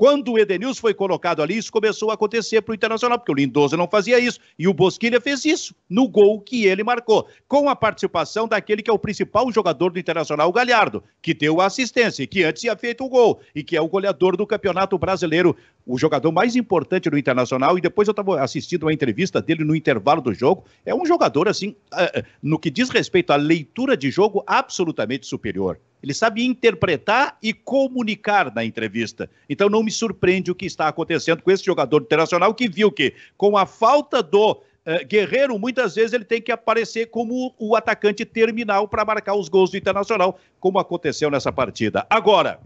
Quando 0.00 0.32
o 0.32 0.38
Edenilson 0.38 0.80
foi 0.80 0.94
colocado 0.94 1.42
ali, 1.42 1.58
isso 1.58 1.70
começou 1.70 2.10
a 2.10 2.14
acontecer 2.14 2.62
para 2.62 2.72
o 2.72 2.74
Internacional, 2.74 3.18
porque 3.18 3.32
o 3.32 3.34
Lindoso 3.34 3.76
não 3.76 3.86
fazia 3.86 4.18
isso. 4.18 4.40
E 4.58 4.66
o 4.66 4.72
Bosquilha 4.72 5.20
fez 5.20 5.44
isso 5.44 5.74
no 5.90 6.08
gol 6.08 6.40
que 6.40 6.64
ele 6.64 6.82
marcou, 6.82 7.28
com 7.46 7.68
a 7.68 7.76
participação 7.76 8.48
daquele 8.48 8.82
que 8.82 8.88
é 8.88 8.92
o 8.94 8.98
principal 8.98 9.52
jogador 9.52 9.90
do 9.90 9.98
Internacional, 9.98 10.48
o 10.48 10.52
Galhardo, 10.54 11.04
que 11.20 11.34
deu 11.34 11.60
a 11.60 11.66
assistência, 11.66 12.26
que 12.26 12.42
antes 12.42 12.62
tinha 12.62 12.74
feito 12.74 13.04
o 13.04 13.10
gol, 13.10 13.42
e 13.54 13.62
que 13.62 13.76
é 13.76 13.80
o 13.82 13.88
goleador 13.88 14.38
do 14.38 14.46
Campeonato 14.46 14.96
Brasileiro, 14.96 15.54
o 15.86 15.98
jogador 15.98 16.32
mais 16.32 16.56
importante 16.56 17.10
do 17.10 17.18
Internacional. 17.18 17.76
E 17.76 17.82
depois 17.82 18.08
eu 18.08 18.12
estava 18.12 18.40
assistindo 18.40 18.84
uma 18.84 18.94
entrevista 18.94 19.42
dele 19.42 19.64
no 19.64 19.76
intervalo 19.76 20.22
do 20.22 20.32
jogo. 20.32 20.64
É 20.82 20.94
um 20.94 21.04
jogador, 21.04 21.46
assim, 21.46 21.76
eh, 21.92 22.20
eh, 22.20 22.24
no 22.42 22.58
que 22.58 22.70
diz 22.70 22.88
respeito 22.88 23.34
à 23.34 23.36
leitura 23.36 23.98
de 23.98 24.10
jogo, 24.10 24.42
absolutamente 24.46 25.26
superior. 25.26 25.78
Ele 26.02 26.14
sabe 26.14 26.44
interpretar 26.44 27.36
e 27.42 27.52
comunicar 27.52 28.54
na 28.54 28.64
entrevista. 28.64 29.28
Então 29.48 29.68
não 29.68 29.82
me 29.82 29.90
surpreende 29.90 30.50
o 30.50 30.54
que 30.54 30.66
está 30.66 30.88
acontecendo 30.88 31.42
com 31.42 31.50
esse 31.50 31.64
jogador 31.64 32.02
internacional 32.02 32.54
que 32.54 32.68
viu 32.68 32.90
que, 32.90 33.14
com 33.36 33.56
a 33.56 33.66
falta 33.66 34.22
do 34.22 34.52
uh, 34.52 35.06
Guerreiro, 35.06 35.58
muitas 35.58 35.94
vezes 35.94 36.12
ele 36.12 36.24
tem 36.24 36.40
que 36.40 36.52
aparecer 36.52 37.06
como 37.06 37.54
o 37.58 37.76
atacante 37.76 38.24
terminal 38.24 38.88
para 38.88 39.04
marcar 39.04 39.34
os 39.34 39.48
gols 39.48 39.70
do 39.70 39.76
Internacional, 39.76 40.38
como 40.58 40.78
aconteceu 40.78 41.30
nessa 41.30 41.52
partida. 41.52 42.06
Agora, 42.08 42.60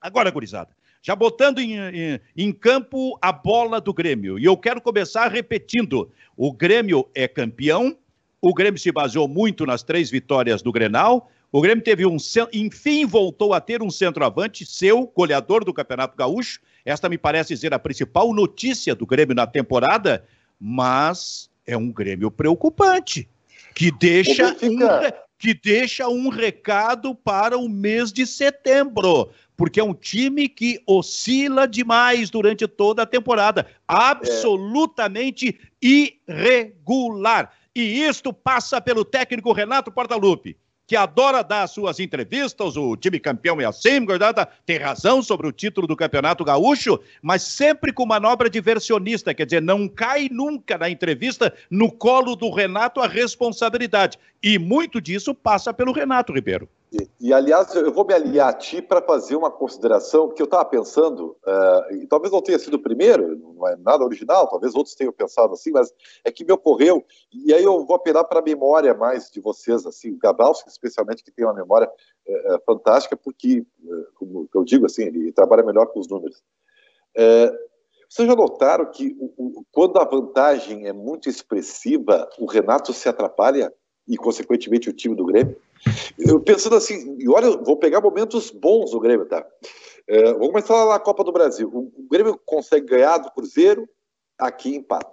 agora, 0.00 0.30
gurizada, 0.30 0.70
já 1.02 1.14
botando 1.14 1.58
em, 1.58 1.76
em, 1.76 2.20
em, 2.36 2.52
campo 2.52 3.18
a 3.20 3.32
bola 3.32 3.80
do 3.80 3.92
Grêmio. 3.92 4.38
E 4.38 4.44
eu 4.44 4.56
quero 4.56 4.80
começar 4.80 5.28
repetindo: 5.28 6.10
o 6.36 6.52
Grêmio 6.52 7.08
é 7.14 7.26
campeão, 7.26 7.96
o 8.40 8.54
Grêmio 8.54 8.80
se 8.80 8.90
baseou 8.92 9.28
muito 9.28 9.66
nas 9.66 9.82
três 9.82 10.10
vitórias 10.10 10.62
do 10.62 10.72
Grenal. 10.72 11.30
O 11.52 11.60
Grêmio 11.60 11.82
teve 11.82 12.06
um. 12.06 12.16
Enfim, 12.52 13.04
voltou 13.04 13.52
a 13.52 13.60
ter 13.60 13.82
um 13.82 13.90
centroavante, 13.90 14.64
seu, 14.64 15.06
goleador 15.06 15.64
do 15.64 15.74
Campeonato 15.74 16.16
Gaúcho. 16.16 16.60
Esta 16.84 17.08
me 17.08 17.18
parece 17.18 17.56
ser 17.56 17.74
a 17.74 17.78
principal 17.78 18.32
notícia 18.32 18.94
do 18.94 19.04
Grêmio 19.04 19.34
na 19.34 19.46
temporada, 19.46 20.24
mas 20.58 21.50
é 21.66 21.76
um 21.76 21.90
Grêmio 21.90 22.30
preocupante, 22.30 23.28
que 23.74 23.90
deixa, 23.90 24.56
um, 24.62 24.78
que 25.36 25.52
deixa 25.52 26.08
um 26.08 26.28
recado 26.28 27.14
para 27.16 27.58
o 27.58 27.68
mês 27.68 28.12
de 28.12 28.26
setembro, 28.26 29.30
porque 29.56 29.80
é 29.80 29.84
um 29.84 29.92
time 29.92 30.48
que 30.48 30.80
oscila 30.86 31.66
demais 31.66 32.30
durante 32.30 32.66
toda 32.68 33.02
a 33.02 33.06
temporada, 33.06 33.66
absolutamente 33.86 35.58
é. 35.82 35.86
irregular. 36.28 37.52
E 37.74 38.04
isto 38.04 38.32
passa 38.32 38.80
pelo 38.80 39.04
técnico 39.04 39.52
Renato 39.52 39.92
Portaluppi 39.92 40.56
que 40.90 40.96
adora 40.96 41.44
dar 41.44 41.68
suas 41.68 42.00
entrevistas, 42.00 42.76
o 42.76 42.96
time 42.96 43.20
campeão 43.20 43.60
é 43.60 43.64
assim, 43.64 44.04
Gordata, 44.04 44.48
tem 44.66 44.76
razão 44.76 45.22
sobre 45.22 45.46
o 45.46 45.52
título 45.52 45.86
do 45.86 45.94
Campeonato 45.94 46.44
Gaúcho, 46.44 46.98
mas 47.22 47.42
sempre 47.42 47.92
com 47.92 48.04
manobra 48.04 48.50
diversionista, 48.50 49.32
quer 49.32 49.44
dizer, 49.44 49.62
não 49.62 49.86
cai 49.86 50.28
nunca 50.28 50.76
na 50.76 50.90
entrevista 50.90 51.54
no 51.70 51.92
colo 51.92 52.34
do 52.34 52.50
Renato 52.50 53.00
a 53.00 53.06
responsabilidade. 53.06 54.18
E 54.42 54.58
muito 54.58 55.00
disso 55.00 55.32
passa 55.32 55.72
pelo 55.72 55.92
Renato 55.92 56.32
Ribeiro. 56.32 56.68
E, 56.92 57.08
e, 57.20 57.32
aliás, 57.32 57.72
eu 57.76 57.92
vou 57.92 58.04
me 58.04 58.12
aliar 58.12 58.48
a 58.48 58.52
ti 58.52 58.82
para 58.82 59.00
fazer 59.00 59.36
uma 59.36 59.50
consideração 59.50 60.28
que 60.28 60.42
eu 60.42 60.44
estava 60.44 60.64
pensando, 60.64 61.36
uh, 61.46 61.94
e 61.94 62.06
talvez 62.08 62.32
não 62.32 62.42
tenha 62.42 62.58
sido 62.58 62.74
o 62.74 62.82
primeiro, 62.82 63.36
não 63.36 63.68
é 63.68 63.76
nada 63.76 64.04
original, 64.04 64.48
talvez 64.48 64.74
outros 64.74 64.96
tenham 64.96 65.12
pensado 65.12 65.52
assim, 65.52 65.70
mas 65.70 65.94
é 66.24 66.32
que 66.32 66.44
me 66.44 66.52
ocorreu, 66.52 67.04
e 67.32 67.54
aí 67.54 67.62
eu 67.62 67.86
vou 67.86 67.94
apelar 67.94 68.24
para 68.24 68.40
a 68.40 68.42
memória 68.42 68.92
mais 68.92 69.30
de 69.30 69.40
vocês, 69.40 69.86
assim, 69.86 70.10
o 70.10 70.18
Gabalski, 70.18 70.68
especialmente, 70.68 71.22
que 71.22 71.30
tem 71.30 71.44
uma 71.44 71.54
memória 71.54 71.88
uh, 71.88 72.60
fantástica, 72.66 73.16
porque, 73.16 73.64
uh, 73.84 74.06
como 74.16 74.48
eu 74.52 74.64
digo 74.64 74.86
assim, 74.86 75.04
ele 75.04 75.30
trabalha 75.30 75.62
melhor 75.62 75.86
com 75.86 76.00
os 76.00 76.08
números. 76.08 76.42
vocês 78.08 78.26
já 78.26 78.34
notaram 78.34 78.90
que 78.90 79.16
o, 79.20 79.60
o, 79.60 79.64
quando 79.70 79.96
a 80.00 80.04
vantagem 80.04 80.88
é 80.88 80.92
muito 80.92 81.28
expressiva, 81.28 82.28
o 82.36 82.46
Renato 82.46 82.92
se 82.92 83.08
atrapalha 83.08 83.72
e, 84.10 84.16
consequentemente, 84.16 84.90
o 84.90 84.92
time 84.92 85.14
do 85.14 85.24
Grêmio? 85.24 85.56
Eu 86.18 86.40
pensando 86.40 86.74
assim, 86.74 87.16
e 87.16 87.28
olha, 87.28 87.56
vou 87.58 87.76
pegar 87.76 88.00
momentos 88.00 88.50
bons 88.50 88.90
do 88.90 88.98
Grêmio, 88.98 89.24
tá? 89.24 89.46
É, 90.08 90.32
vamos 90.32 90.48
começar 90.48 90.74
lá 90.74 90.94
na 90.94 90.98
Copa 90.98 91.22
do 91.22 91.30
Brasil. 91.30 91.70
O, 91.72 91.92
o 91.96 92.08
Grêmio 92.10 92.38
consegue 92.44 92.86
ganhar 92.86 93.18
do 93.18 93.30
Cruzeiro, 93.30 93.88
aqui 94.36 94.74
empata. 94.74 95.08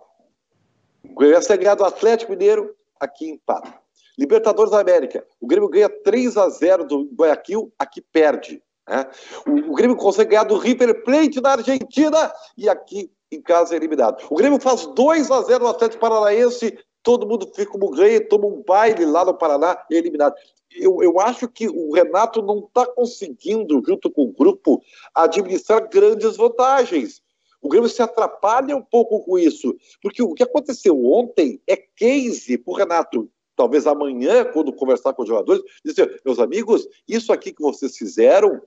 O 1.03 1.13
Grêmio 1.13 1.37
consegue 1.37 1.63
ganhar 1.63 1.75
do 1.75 1.85
Atlético 1.85 2.31
Mineiro, 2.31 2.75
aqui 2.99 3.29
empata. 3.29 3.71
Libertadores 4.17 4.71
da 4.71 4.79
América, 4.79 5.23
o 5.39 5.45
Grêmio 5.45 5.69
ganha 5.69 5.89
3 5.89 6.35
a 6.35 6.49
0 6.49 6.85
do 6.85 7.03
Guayaquil, 7.13 7.71
aqui 7.77 8.01
perde. 8.01 8.63
Né? 8.89 9.05
O, 9.45 9.73
o 9.73 9.75
Grêmio 9.75 9.95
consegue 9.95 10.31
ganhar 10.31 10.45
do 10.45 10.57
River 10.57 11.03
Plate 11.03 11.39
na 11.39 11.51
Argentina 11.51 12.33
e 12.57 12.67
aqui 12.67 13.11
em 13.31 13.41
casa 13.41 13.75
é 13.75 13.77
eliminado. 13.77 14.25
O 14.27 14.35
Grêmio 14.35 14.59
faz 14.59 14.87
2 14.87 15.29
a 15.29 15.41
0 15.43 15.65
no 15.65 15.69
Atlético 15.69 16.01
Paranaense, 16.01 16.75
todo 17.07 17.25
mundo 17.25 17.49
fica 17.55 17.71
como 17.71 17.89
ganha, 17.91 18.19
toma 18.27 18.47
um 18.47 18.61
baile 18.61 19.05
lá 19.05 19.23
no 19.23 19.33
Paraná 19.33 19.81
e 19.89 19.95
é 19.95 19.97
eliminado 19.97 20.35
eu, 20.75 21.01
eu 21.01 21.17
acho 21.21 21.47
que 21.47 21.69
o 21.69 21.93
Renato 21.93 22.41
não 22.41 22.59
está 22.59 22.85
conseguindo, 22.85 23.81
junto 23.87 24.11
com 24.11 24.23
o 24.23 24.33
grupo, 24.33 24.83
administrar 25.15 25.87
grandes 25.89 26.35
vantagens. 26.35 27.21
O 27.61 27.69
Grêmio 27.69 27.87
se 27.89 28.01
atrapalha 28.01 28.75
um 28.75 28.81
pouco 28.81 29.23
com 29.23 29.39
isso, 29.39 29.73
porque 30.01 30.21
o 30.21 30.33
que 30.33 30.43
aconteceu 30.43 31.01
ontem 31.05 31.61
é 31.65 31.77
case 31.77 32.57
para 32.57 32.71
o 32.73 32.75
Renato. 32.75 33.31
Talvez 33.55 33.87
amanhã, 33.87 34.43
quando 34.43 34.73
conversar 34.73 35.13
com 35.13 35.23
os 35.23 35.29
jogadores, 35.29 35.63
dizer: 35.83 36.21
meus 36.25 36.39
amigos, 36.39 36.85
isso 37.07 37.31
aqui 37.31 37.53
que 37.53 37.61
vocês 37.61 37.95
fizeram 37.95 38.61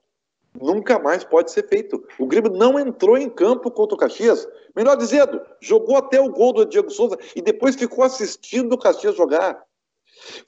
nunca 0.58 0.98
mais 0.98 1.24
pode 1.24 1.50
ser 1.50 1.66
feito. 1.68 2.02
O 2.18 2.26
Grêmio 2.26 2.50
não 2.50 2.78
entrou 2.78 3.16
em 3.16 3.28
campo 3.28 3.70
contra 3.70 3.94
o 3.94 3.98
Caxias. 3.98 4.46
Melhor 4.74 4.96
dizendo, 4.96 5.40
jogou 5.60 5.96
até 5.96 6.20
o 6.20 6.30
gol 6.30 6.52
do 6.52 6.66
Diego 6.66 6.90
Souza 6.90 7.18
e 7.34 7.42
depois 7.42 7.76
ficou 7.76 8.04
assistindo 8.04 8.72
o 8.72 8.78
Caxias 8.78 9.16
jogar. 9.16 9.62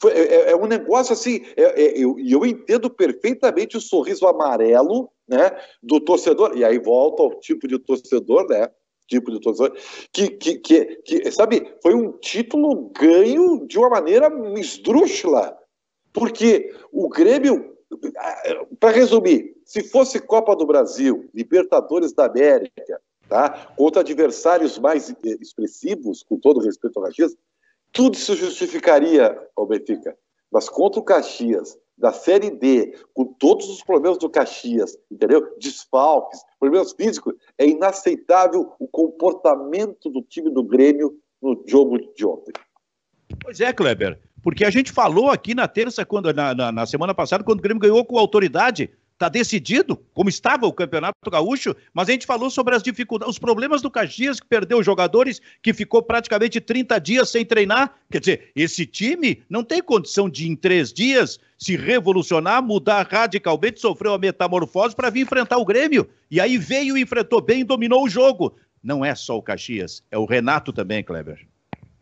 Foi, 0.01 0.13
é, 0.13 0.21
é, 0.21 0.51
é, 0.51 0.57
um 0.57 0.67
negócio 0.67 1.13
assim, 1.13 1.43
é, 1.57 1.83
é, 1.83 1.99
eu, 1.99 2.17
eu 2.19 2.45
entendo 2.45 2.91
perfeitamente 2.91 3.77
o 3.77 3.81
sorriso 3.81 4.27
amarelo 4.27 5.11
né, 5.27 5.51
do 5.83 6.01
torcedor, 6.01 6.57
e 6.57 6.65
aí 6.65 6.79
volta 6.79 7.23
ao 7.23 7.41
tipo 7.41 7.67
de 7.67 7.79
torcedor, 7.79 8.47
né? 8.49 8.69
Tipo 9.09 9.31
de 9.31 9.41
torcedor, 9.41 9.77
que, 10.13 10.29
que, 10.29 10.59
que, 10.59 10.85
que 10.97 11.31
sabe, 11.31 11.75
foi 11.83 11.95
um 11.95 12.13
título 12.13 12.91
ganho 12.99 13.67
de 13.67 13.79
uma 13.79 13.89
maneira 13.89 14.31
esdrúxula, 14.57 15.57
porque 16.13 16.75
o 16.91 17.09
Grêmio, 17.09 17.72
para 18.79 18.91
resumir, 18.91 19.57
se 19.65 19.83
fosse 19.83 20.21
Copa 20.21 20.57
do 20.57 20.67
Brasil, 20.67 21.29
Libertadores 21.35 22.13
da 22.13 22.27
América, 22.27 23.01
tá, 23.29 23.73
contra 23.77 24.01
adversários 24.01 24.79
mais 24.79 25.15
expressivos, 25.41 26.23
com 26.23 26.39
todo 26.39 26.61
respeito 26.61 26.99
ao 26.99 27.05
Caxias, 27.05 27.37
tudo 27.93 28.17
se 28.17 28.35
justificaria 28.35 29.39
ao 29.55 29.67
Benfica. 29.67 30.17
Mas 30.51 30.69
contra 30.69 31.01
o 31.01 31.05
Caxias, 31.05 31.79
da 31.97 32.13
Série 32.13 32.51
D, 32.51 32.99
com 33.15 33.25
todos 33.25 33.69
os 33.69 33.83
problemas 33.83 34.19
do 34.19 34.29
Caxias, 34.29 34.99
entendeu? 35.11 35.55
Desfalques, 35.59 36.41
problemas 36.59 36.93
físicos, 36.93 37.35
é 37.57 37.67
inaceitável 37.67 38.73
o 38.79 38.89
comportamento 38.89 40.11
do 40.11 40.23
time 40.23 40.51
do 40.51 40.65
Grêmio 40.65 41.17
no 41.41 41.63
jogo 41.67 41.99
de 42.15 42.27
ontem. 42.27 42.53
Pois 43.41 43.61
é, 43.61 43.73
Kleber, 43.73 44.19
porque 44.43 44.65
a 44.65 44.71
gente 44.71 44.91
falou 44.91 45.31
aqui 45.31 45.55
na 45.55 45.69
terça, 45.69 46.05
quando, 46.05 46.33
na, 46.33 46.55
na, 46.55 46.73
na 46.73 46.87
semana 46.87 47.15
passada, 47.15 47.45
quando 47.45 47.61
o 47.61 47.63
Grêmio 47.63 47.81
ganhou 47.81 48.05
com 48.05 48.19
autoridade, 48.19 48.91
Está 49.23 49.29
decidido, 49.29 49.97
como 50.13 50.29
estava 50.29 50.67
o 50.67 50.73
Campeonato 50.73 51.31
Gaúcho, 51.31 51.77
mas 51.95 52.09
a 52.09 52.13
gente 52.13 52.27
falou 52.27 52.51
sobre 52.51 52.75
as 52.75 52.83
dificuldades, 52.83 53.35
os 53.35 53.39
problemas 53.39 53.81
do 53.81 53.89
Caxias, 53.89 54.41
que 54.41 54.47
perdeu 54.49 54.83
jogadores, 54.83 55.41
que 55.63 55.73
ficou 55.73 56.03
praticamente 56.03 56.61
30 56.61 56.99
dias 56.99 57.31
sem 57.31 57.45
treinar. 57.45 57.95
Quer 58.11 58.19
dizer, 58.19 58.51
esse 58.57 58.85
time 58.85 59.41
não 59.49 59.63
tem 59.63 59.81
condição 59.81 60.29
de, 60.29 60.49
em 60.49 60.57
três 60.57 60.93
dias, 60.93 61.39
se 61.57 61.77
revolucionar, 61.77 62.61
mudar 62.61 63.07
radicalmente, 63.09 63.81
sofreu 63.81 64.11
uma 64.11 64.19
metamorfose 64.19 64.97
para 64.97 65.09
vir 65.09 65.21
enfrentar 65.21 65.59
o 65.59 65.65
Grêmio. 65.65 66.09
E 66.29 66.41
aí 66.41 66.59
veio, 66.59 66.99
enfrentou 66.99 67.41
bem 67.41 67.61
e 67.61 67.65
dominou 67.65 68.03
o 68.03 68.09
jogo. 68.09 68.57
Não 68.83 69.05
é 69.05 69.15
só 69.15 69.39
o 69.39 69.43
Caxias, 69.43 70.03
é 70.11 70.19
o 70.19 70.25
Renato 70.25 70.73
também, 70.73 71.05
Kleber. 71.05 71.47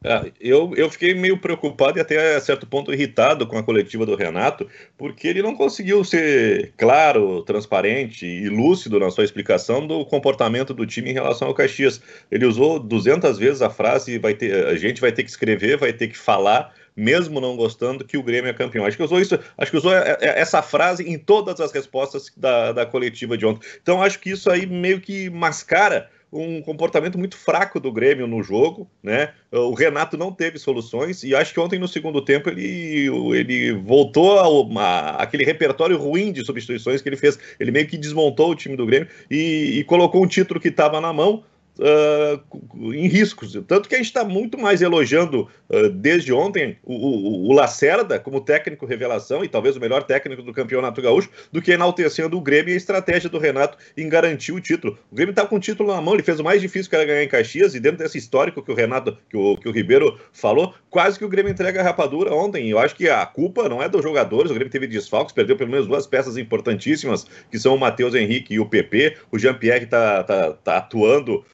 É, 0.02 0.32
eu, 0.40 0.72
eu 0.76 0.88
fiquei 0.88 1.14
meio 1.14 1.36
preocupado 1.36 1.98
e 1.98 2.00
até 2.00 2.34
a 2.34 2.40
certo 2.40 2.66
ponto 2.66 2.90
irritado 2.90 3.46
com 3.46 3.58
a 3.58 3.62
coletiva 3.62 4.06
do 4.06 4.16
Renato, 4.16 4.66
porque 4.96 5.28
ele 5.28 5.42
não 5.42 5.54
conseguiu 5.54 6.02
ser 6.02 6.72
claro, 6.78 7.42
transparente 7.42 8.24
e 8.24 8.48
lúcido 8.48 8.98
na 8.98 9.10
sua 9.10 9.24
explicação 9.24 9.86
do 9.86 10.02
comportamento 10.06 10.72
do 10.72 10.86
time 10.86 11.10
em 11.10 11.12
relação 11.12 11.48
ao 11.48 11.54
Caxias. 11.54 12.00
Ele 12.30 12.46
usou 12.46 12.78
200 12.78 13.36
vezes 13.36 13.60
a 13.60 13.68
frase: 13.68 14.16
vai 14.16 14.32
ter, 14.32 14.68
a 14.68 14.74
gente 14.74 15.02
vai 15.02 15.12
ter 15.12 15.22
que 15.22 15.28
escrever, 15.28 15.76
vai 15.76 15.92
ter 15.92 16.08
que 16.08 16.16
falar, 16.16 16.74
mesmo 16.96 17.38
não 17.38 17.54
gostando, 17.54 18.02
que 18.02 18.16
o 18.16 18.22
Grêmio 18.22 18.48
é 18.48 18.54
campeão. 18.54 18.86
Acho 18.86 18.96
que 18.96 19.02
usou 19.02 19.20
isso, 19.20 19.38
acho 19.58 19.70
que 19.70 19.76
usou 19.76 19.94
é, 19.94 20.16
é, 20.18 20.40
essa 20.40 20.62
frase 20.62 21.06
em 21.06 21.18
todas 21.18 21.60
as 21.60 21.72
respostas 21.72 22.32
da, 22.34 22.72
da 22.72 22.86
coletiva 22.86 23.36
de 23.36 23.44
ontem. 23.44 23.68
Então 23.82 24.02
acho 24.02 24.18
que 24.18 24.30
isso 24.30 24.50
aí 24.50 24.64
meio 24.64 24.98
que 24.98 25.28
mascara 25.28 26.08
um 26.32 26.62
comportamento 26.62 27.18
muito 27.18 27.36
fraco 27.36 27.80
do 27.80 27.90
Grêmio 27.90 28.26
no 28.26 28.42
jogo, 28.42 28.88
né? 29.02 29.32
O 29.50 29.74
Renato 29.74 30.16
não 30.16 30.30
teve 30.30 30.58
soluções 30.58 31.24
e 31.24 31.34
acho 31.34 31.52
que 31.52 31.60
ontem 31.60 31.78
no 31.78 31.88
segundo 31.88 32.22
tempo 32.24 32.48
ele, 32.48 33.08
ele 33.34 33.72
voltou 33.72 34.38
a, 34.78 35.16
aquele 35.16 35.44
repertório 35.44 35.98
ruim 35.98 36.32
de 36.32 36.44
substituições 36.44 37.02
que 37.02 37.08
ele 37.08 37.16
fez. 37.16 37.38
Ele 37.58 37.72
meio 37.72 37.86
que 37.86 37.98
desmontou 37.98 38.50
o 38.50 38.54
time 38.54 38.76
do 38.76 38.86
Grêmio 38.86 39.08
e, 39.30 39.78
e 39.78 39.84
colocou 39.84 40.22
um 40.22 40.28
título 40.28 40.60
que 40.60 40.68
estava 40.68 41.00
na 41.00 41.12
mão 41.12 41.42
uh, 41.78 42.92
em 42.92 43.06
riscos. 43.06 43.58
Tanto 43.66 43.88
que 43.88 43.94
a 43.94 43.98
gente 43.98 44.06
está 44.06 44.24
muito 44.24 44.58
mais 44.58 44.82
elogiando 44.82 45.48
uh, 45.68 45.88
desde 45.88 46.32
ontem 46.32 46.76
o, 46.82 46.94
o, 46.94 47.48
o, 47.48 47.52
Lacerda 47.52 48.18
como 48.18 48.40
técnico 48.40 48.86
revelação 48.86 49.44
e 49.44 49.48
talvez 49.48 49.76
o 49.76 49.80
melhor 49.80 50.02
técnico 50.02 50.42
do 50.42 50.52
campeonato 50.52 51.00
gaúcho, 51.02 51.30
do 51.52 51.62
que 51.62 51.72
enaltecendo 51.72 52.36
o 52.36 52.40
Grêmio 52.40 52.70
e 52.70 52.74
a 52.74 52.76
estratégia 52.76 53.28
do 53.28 53.38
Renato 53.38 53.78
em 53.96 54.08
garantir 54.08 54.52
o 54.52 54.60
título. 54.60 54.98
O 55.10 55.14
Grêmio 55.14 55.30
está 55.30 55.46
com 55.46 55.56
o 55.56 55.60
título 55.60 55.94
na 55.94 56.00
mão, 56.00 56.14
ele 56.14 56.22
fez 56.22 56.40
o 56.40 56.44
mais 56.44 56.60
difícil 56.60 56.90
que 56.90 56.96
era 56.96 57.04
ganhar 57.04 57.22
em 57.22 57.28
Caxias, 57.28 57.74
e 57.74 57.80
dentro 57.80 57.98
desse 57.98 58.18
histórico 58.18 58.62
que 58.62 58.70
o 58.70 58.74
Renato, 58.74 59.16
que 59.28 59.36
o, 59.36 59.56
que 59.56 59.68
o 59.68 59.72
Ribeiro 59.72 60.18
falou, 60.32 60.74
quase 60.88 61.18
que 61.18 61.24
o 61.24 61.28
Grêmio 61.28 61.52
entrega 61.52 61.80
a 61.80 61.84
rapadura 61.84 62.34
ontem. 62.34 62.68
Eu 62.68 62.78
acho 62.78 62.94
que 62.94 63.08
a 63.08 63.24
culpa 63.26 63.68
não 63.68 63.82
é 63.82 63.88
dos 63.88 64.02
jogadores, 64.02 64.50
o 64.50 64.54
Grêmio 64.54 64.70
teve 64.70 64.86
desfalques, 64.86 65.34
perdeu 65.34 65.56
pelo 65.56 65.70
menos 65.70 65.86
duas 65.86 66.06
peças 66.06 66.36
importantíssimas, 66.36 67.26
que 67.50 67.58
são 67.58 67.74
o 67.74 67.78
Matheus 67.78 68.14
Henrique 68.14 68.54
e 68.54 68.60
o 68.60 68.66
PP. 68.66 69.16
O 69.30 69.38
Jean-Pierre 69.38 69.84
está 69.84 70.24
tá, 70.24 70.52
tá 70.52 70.76
atuando 70.78 71.44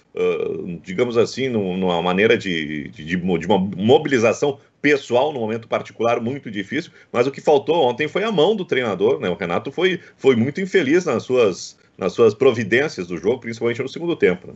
Digamos 0.83 1.19
assim, 1.19 1.49
numa 1.49 2.01
maneira 2.01 2.39
de, 2.39 2.89
de, 2.89 3.05
de, 3.05 3.47
uma 3.47 3.59
mobilização 3.59 4.59
pessoal 4.81 5.33
no 5.33 5.41
momento 5.41 5.69
particular 5.69 6.21
muito 6.21 6.51
difícil, 6.51 6.91
mas 7.13 7.27
o 7.27 7.31
que 7.31 7.41
faltou 7.41 7.85
ontem 7.85 8.09
foi 8.09 8.25
a 8.25 8.33
mão 8.33 8.57
do 8.57 8.65
treinador, 8.65 9.21
né? 9.21 9.29
O 9.29 9.35
Renato 9.35 9.71
foi, 9.71 10.01
foi 10.17 10.37
muito 10.37 10.61
infeliz 10.61 11.05
nas 11.05 11.25
suas, 11.25 11.77
nas 11.99 12.13
suas 12.13 12.35
providências 12.35 13.07
do 13.07 13.19
jogo, 13.19 13.41
principalmente 13.41 13.83
no 13.83 13.89
segundo 13.89 14.17
tempo. 14.17 14.49
Né? 14.49 14.55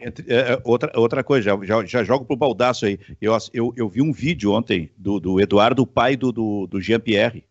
Entre, 0.00 0.24
é, 0.32 0.52
é 0.52 0.60
outra, 0.64 0.90
outra 0.98 1.22
coisa, 1.22 1.44
já, 1.44 1.64
já, 1.64 1.84
já 1.84 2.04
jogo 2.04 2.24
pro 2.24 2.36
baldaço 2.36 2.86
aí. 2.86 2.98
Eu, 3.20 3.36
eu, 3.52 3.72
eu 3.76 3.88
vi 3.88 4.02
um 4.02 4.12
vídeo 4.12 4.52
ontem 4.52 4.90
do, 4.96 5.20
do 5.20 5.40
Eduardo, 5.40 5.86
pai 5.86 6.16
do, 6.16 6.32
do, 6.32 6.66
do 6.66 6.80
Jean-Pierre, 6.80 7.44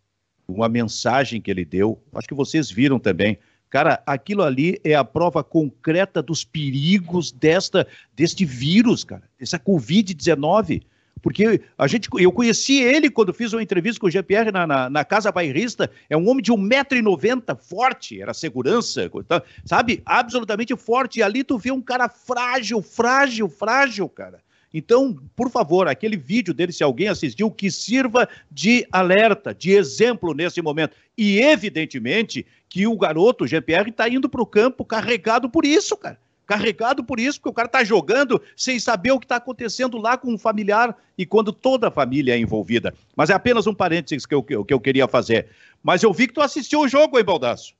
uma 0.47 0.70
mensagem 0.70 1.41
que 1.41 1.49
ele 1.49 1.66
deu, 1.66 1.99
acho 2.13 2.28
que 2.28 2.36
vocês 2.36 2.70
viram 2.70 2.99
também 2.99 3.38
Cara, 3.76 4.01
aquilo 4.05 4.41
ali 4.41 4.80
é 4.86 4.95
a 4.95 5.03
prova 5.03 5.43
concreta 5.43 6.23
dos 6.23 6.45
perigos 6.45 7.30
desta, 7.30 7.86
deste 8.15 8.45
vírus, 8.45 9.03
cara, 9.03 9.23
essa 9.38 9.59
Covid-19. 9.59 10.82
Porque 11.21 11.59
a 11.78 11.86
gente, 11.86 12.07
eu 12.17 12.32
conheci 12.32 12.82
ele 12.82 13.09
quando 13.09 13.34
fiz 13.34 13.51
uma 13.51 13.61
entrevista 13.61 13.99
com 13.99 14.07
o 14.07 14.09
GPR 14.09 14.49
na, 14.49 14.65
na, 14.65 14.89
na 14.89 15.03
Casa 15.03 15.30
Bairrista. 15.30 15.91
É 16.09 16.15
um 16.15 16.30
homem 16.30 16.41
de 16.41 16.53
1,90m, 16.53 17.57
forte, 17.57 18.21
era 18.21 18.34
segurança, 18.34 19.11
tá, 19.28 19.43
sabe? 19.65 20.01
Absolutamente 20.05 20.73
forte. 20.78 21.19
E 21.19 21.23
ali 21.23 21.43
tu 21.43 21.57
vê 21.57 21.69
um 21.69 21.82
cara 21.82 22.07
frágil, 22.07 22.82
frágil, 22.82 23.49
frágil, 23.49 24.07
cara. 24.07 24.39
Então, 24.74 25.18
por 25.36 25.49
favor, 25.49 25.88
aquele 25.88 26.18
vídeo 26.18 26.53
dele, 26.53 26.72
se 26.72 26.84
alguém 26.84 27.07
assistiu, 27.07 27.49
que 27.49 27.72
sirva 27.72 28.28
de 28.51 28.86
alerta, 28.91 29.53
de 29.53 29.72
exemplo 29.72 30.34
nesse 30.34 30.61
momento. 30.61 30.95
E, 31.18 31.39
evidentemente, 31.39 32.45
que 32.68 32.86
o 32.86 32.97
garoto, 32.97 33.43
o 33.43 33.47
GPR, 33.47 33.89
está 33.89 34.09
indo 34.09 34.28
para 34.28 34.41
o 34.41 34.45
campo 34.45 34.84
carregado 34.84 35.49
por 35.49 35.66
isso, 35.66 35.95
cara. 35.95 36.18
carregado 36.45 37.03
por 37.03 37.20
isso, 37.20 37.39
porque 37.39 37.49
o 37.49 37.53
cara 37.53 37.68
tá 37.68 37.84
jogando 37.84 38.41
sem 38.55 38.80
saber 38.80 39.11
o 39.11 39.20
que 39.20 39.26
está 39.26 39.38
acontecendo 39.38 39.97
lá 39.97 40.18
com 40.18 40.34
um 40.34 40.38
familiar 40.38 40.95
e 41.18 41.26
quando 41.26 41.51
toda 41.51 41.88
a 41.88 41.91
família 41.91 42.36
é 42.36 42.38
envolvida. 42.38 42.93
Mas 43.16 43.30
é 43.30 43.34
apenas 43.34 43.68
um 43.68 43.74
parênteses 43.74 44.26
que 44.26 44.36
eu, 44.36 44.43
que 44.43 44.74
eu 44.74 44.80
queria 44.80 45.07
fazer. 45.07 45.47
Mas 45.84 46.03
eu 46.03 46.11
vi 46.13 46.28
que 46.28 46.34
tu 46.34 46.41
assistiu 46.41 46.82
o 46.82 46.88
jogo, 46.88 47.18
hein, 47.18 47.24
Baldaço? 47.24 47.74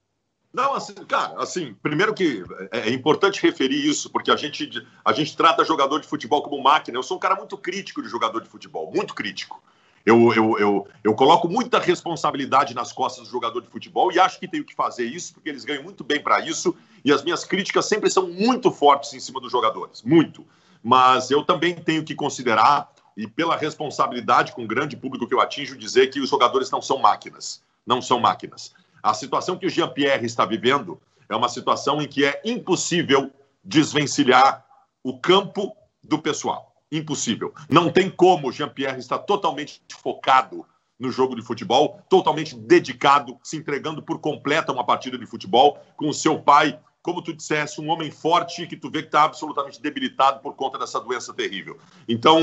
Não, 0.56 0.74
assim, 0.74 0.93
cara, 0.93 1.34
assim, 1.38 1.76
primeiro 1.84 2.14
que 2.14 2.41
é, 2.72 2.88
é 2.88 2.89
importante 2.89 3.41
referir 3.41 3.86
isso, 3.86 4.10
porque 4.10 4.32
a 4.32 4.38
gente, 4.38 4.88
a 5.03 5.12
gente 5.12 5.36
trata 5.36 5.66
jogador 5.66 5.99
de 5.99 6.08
futebol 6.08 6.41
como 6.41 6.64
máquina. 6.64 6.97
Eu 6.97 7.03
sou 7.03 7.18
um 7.18 7.20
cara 7.20 7.36
muito 7.36 7.58
crítico 7.58 8.01
de 8.01 8.08
jogador 8.08 8.41
de 8.41 8.47
futebol, 8.47 8.89
muito 8.89 9.14
crítico. 9.14 9.62
Eu, 10.06 10.34
eu, 10.34 10.58
eu, 10.58 10.88
eu 11.03 11.14
coloco 11.14 11.49
muita 11.49 11.78
responsabilidade 11.78 12.74
nas 12.74 12.93
costas 12.93 13.26
do 13.26 13.32
jogador 13.32 13.60
de 13.60 13.68
futebol 13.68 14.14
e 14.14 14.20
acho 14.20 14.39
que 14.39 14.47
tenho 14.47 14.64
que 14.64 14.74
fazer 14.74 15.03
isso, 15.03 15.34
porque 15.34 15.49
eles 15.49 15.66
ganham 15.66 15.84
muito 15.84 16.06
bem 16.06 16.24
para 16.24 16.39
isso. 16.39 16.74
E 17.03 17.12
as 17.12 17.22
minhas 17.22 17.43
críticas 17.43 17.86
sempre 17.86 18.10
são 18.10 18.26
muito 18.26 18.72
fortes 18.72 19.14
em 19.14 19.20
cima 19.20 19.41
dos 19.41 19.51
jogadores, 19.51 20.03
muito. 20.03 20.47
Mas 20.82 21.32
eu 21.32 21.43
também 21.43 21.76
tenho 21.76 22.06
que 22.06 22.16
considerar, 22.16 22.93
e 23.18 23.28
pela 23.28 23.58
responsabilidade 23.58 24.53
com 24.53 24.64
o 24.64 24.68
grande 24.68 24.95
público 24.95 25.28
que 25.28 25.34
eu 25.34 25.41
atinjo, 25.41 25.78
dizer 25.78 26.08
que 26.08 26.22
os 26.22 26.30
jogadores 26.30 26.72
não 26.72 26.82
são 26.82 26.97
máquinas. 26.97 27.62
Não 27.86 28.01
são 28.01 28.22
máquinas. 28.22 28.74
A 29.06 29.14
situação 29.14 29.56
que 29.56 29.68
o 29.68 29.70
Jean-Pierre 29.70 30.26
está 30.26 30.47
vivendo 30.47 30.99
é 31.30 31.36
uma 31.36 31.47
situação 31.47 32.01
em 32.01 32.08
que 32.08 32.26
é 32.26 32.41
impossível 32.43 33.32
desvencilhar 33.64 34.66
o 35.03 35.20
campo 35.20 35.78
do 36.03 36.18
pessoal 36.18 36.74
impossível. 36.91 37.53
Não 37.70 37.91
tem 37.91 38.10
como 38.10 38.47
o 38.47 38.51
Jean-Pierre 38.51 38.97
estar 38.97 39.20
totalmente 39.20 39.80
focado 40.01 40.66
no 40.97 41.12
jogo 41.12 41.36
de 41.36 41.43
futebol, 41.43 42.01
totalmente 42.10 42.56
dedicado, 42.56 43.38
se 43.43 43.58
entregando 43.58 44.01
por 44.01 44.18
completo 44.18 44.72
a 44.72 44.74
uma 44.74 44.84
partida 44.84 45.20
de 45.20 45.26
futebol, 45.28 45.78
com 45.95 46.10
o 46.10 46.14
seu 46.14 46.39
pai, 46.39 46.80
como 47.03 47.22
tu 47.22 47.32
disseste, 47.32 47.80
um 47.80 47.89
homem 47.89 48.10
forte 48.10 48.66
que 48.66 48.76
tu 48.76 48.89
vê 48.89 49.03
que 49.03 49.10
está 49.10 49.22
absolutamente 49.24 49.80
debilitado 49.80 50.39
por 50.39 50.56
conta 50.56 50.80
dessa 50.80 50.99
doença 50.99 51.32
terrível. 51.32 51.78
Então, 52.08 52.41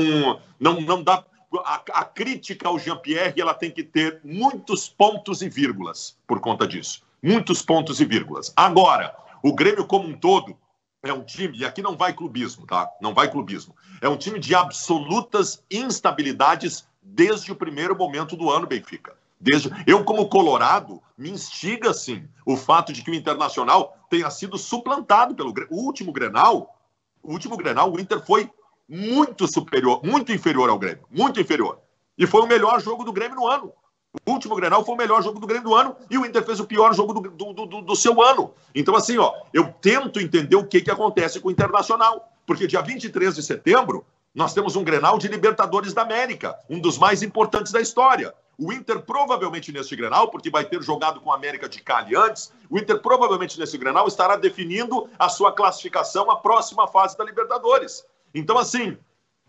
não, 0.57 0.79
não 0.79 1.03
dá. 1.03 1.25
A, 1.59 1.83
a 1.93 2.05
crítica 2.05 2.67
ao 2.67 2.79
Jean-Pierre 2.79 3.39
ela 3.39 3.53
tem 3.53 3.69
que 3.69 3.83
ter 3.83 4.19
muitos 4.23 4.89
pontos 4.89 5.41
e 5.41 5.49
vírgulas 5.49 6.17
por 6.25 6.39
conta 6.39 6.67
disso. 6.67 7.03
Muitos 7.21 7.61
pontos 7.61 8.01
e 8.01 8.05
vírgulas. 8.05 8.51
Agora, 8.55 9.15
o 9.43 9.53
Grêmio 9.53 9.85
como 9.85 10.07
um 10.07 10.17
todo 10.17 10.57
é 11.03 11.11
um 11.13 11.23
time, 11.23 11.57
e 11.57 11.65
aqui 11.65 11.81
não 11.81 11.97
vai 11.97 12.13
clubismo, 12.13 12.65
tá? 12.65 12.89
Não 13.01 13.13
vai 13.13 13.29
clubismo. 13.29 13.75
É 14.01 14.07
um 14.07 14.17
time 14.17 14.39
de 14.39 14.55
absolutas 14.55 15.61
instabilidades 15.69 16.87
desde 17.01 17.51
o 17.51 17.55
primeiro 17.55 17.95
momento 17.95 18.37
do 18.37 18.49
ano, 18.49 18.65
Benfica. 18.65 19.13
Desde 19.39 19.69
eu 19.85 20.05
como 20.05 20.29
colorado 20.29 21.01
me 21.17 21.29
instiga 21.29 21.93
sim 21.93 22.25
o 22.45 22.55
fato 22.55 22.93
de 22.93 23.01
que 23.03 23.11
o 23.11 23.13
Internacional 23.13 23.97
tenha 24.09 24.29
sido 24.31 24.57
suplantado 24.57 25.35
pelo 25.35 25.53
o 25.69 25.75
último 25.83 26.13
Grenal. 26.13 26.73
O 27.21 27.33
último 27.33 27.57
Grenal, 27.57 27.91
o 27.91 27.99
Inter 27.99 28.25
foi 28.25 28.49
muito 28.87 29.47
superior, 29.47 30.01
muito 30.03 30.31
inferior 30.31 30.69
ao 30.69 30.79
Grêmio, 30.79 31.05
muito 31.09 31.39
inferior. 31.39 31.79
E 32.17 32.27
foi 32.27 32.41
o 32.41 32.47
melhor 32.47 32.81
jogo 32.81 33.03
do 33.03 33.13
Grêmio 33.13 33.35
no 33.35 33.47
ano. 33.47 33.73
O 34.27 34.31
último 34.31 34.55
Grenal 34.55 34.85
foi 34.85 34.93
o 34.93 34.97
melhor 34.97 35.23
jogo 35.23 35.39
do 35.39 35.47
Grêmio 35.47 35.69
do 35.69 35.75
ano 35.75 35.95
e 36.09 36.17
o 36.17 36.25
Inter 36.25 36.43
fez 36.43 36.59
o 36.59 36.67
pior 36.67 36.93
jogo 36.93 37.13
do, 37.13 37.29
do, 37.29 37.65
do, 37.65 37.81
do 37.81 37.95
seu 37.95 38.21
ano. 38.21 38.53
Então, 38.75 38.95
assim, 38.95 39.17
ó, 39.17 39.33
eu 39.51 39.73
tento 39.81 40.19
entender 40.19 40.55
o 40.55 40.67
que, 40.67 40.81
que 40.81 40.91
acontece 40.91 41.39
com 41.39 41.47
o 41.47 41.51
Internacional. 41.51 42.29
Porque 42.45 42.67
dia 42.67 42.81
23 42.81 43.35
de 43.35 43.41
setembro, 43.41 44.05
nós 44.35 44.53
temos 44.53 44.75
um 44.75 44.83
Grenal 44.83 45.17
de 45.17 45.27
Libertadores 45.27 45.93
da 45.93 46.01
América, 46.01 46.57
um 46.69 46.79
dos 46.79 46.97
mais 46.97 47.23
importantes 47.23 47.71
da 47.71 47.81
história. 47.81 48.33
O 48.57 48.71
Inter 48.71 48.99
provavelmente 49.01 49.71
nesse 49.71 49.95
Grenal, 49.95 50.29
porque 50.29 50.49
vai 50.49 50.65
ter 50.65 50.81
jogado 50.83 51.19
com 51.21 51.31
a 51.31 51.35
América 51.35 51.67
de 51.67 51.81
Cali 51.81 52.15
antes, 52.15 52.53
o 52.69 52.77
Inter 52.77 52.99
provavelmente 52.99 53.59
nesse 53.59 53.77
Grenal 53.77 54.07
estará 54.07 54.35
definindo 54.35 55.09
a 55.17 55.29
sua 55.29 55.51
classificação 55.51 56.29
à 56.29 56.35
próxima 56.35 56.87
fase 56.87 57.17
da 57.17 57.23
Libertadores. 57.23 58.05
Então, 58.33 58.57
assim, 58.57 58.97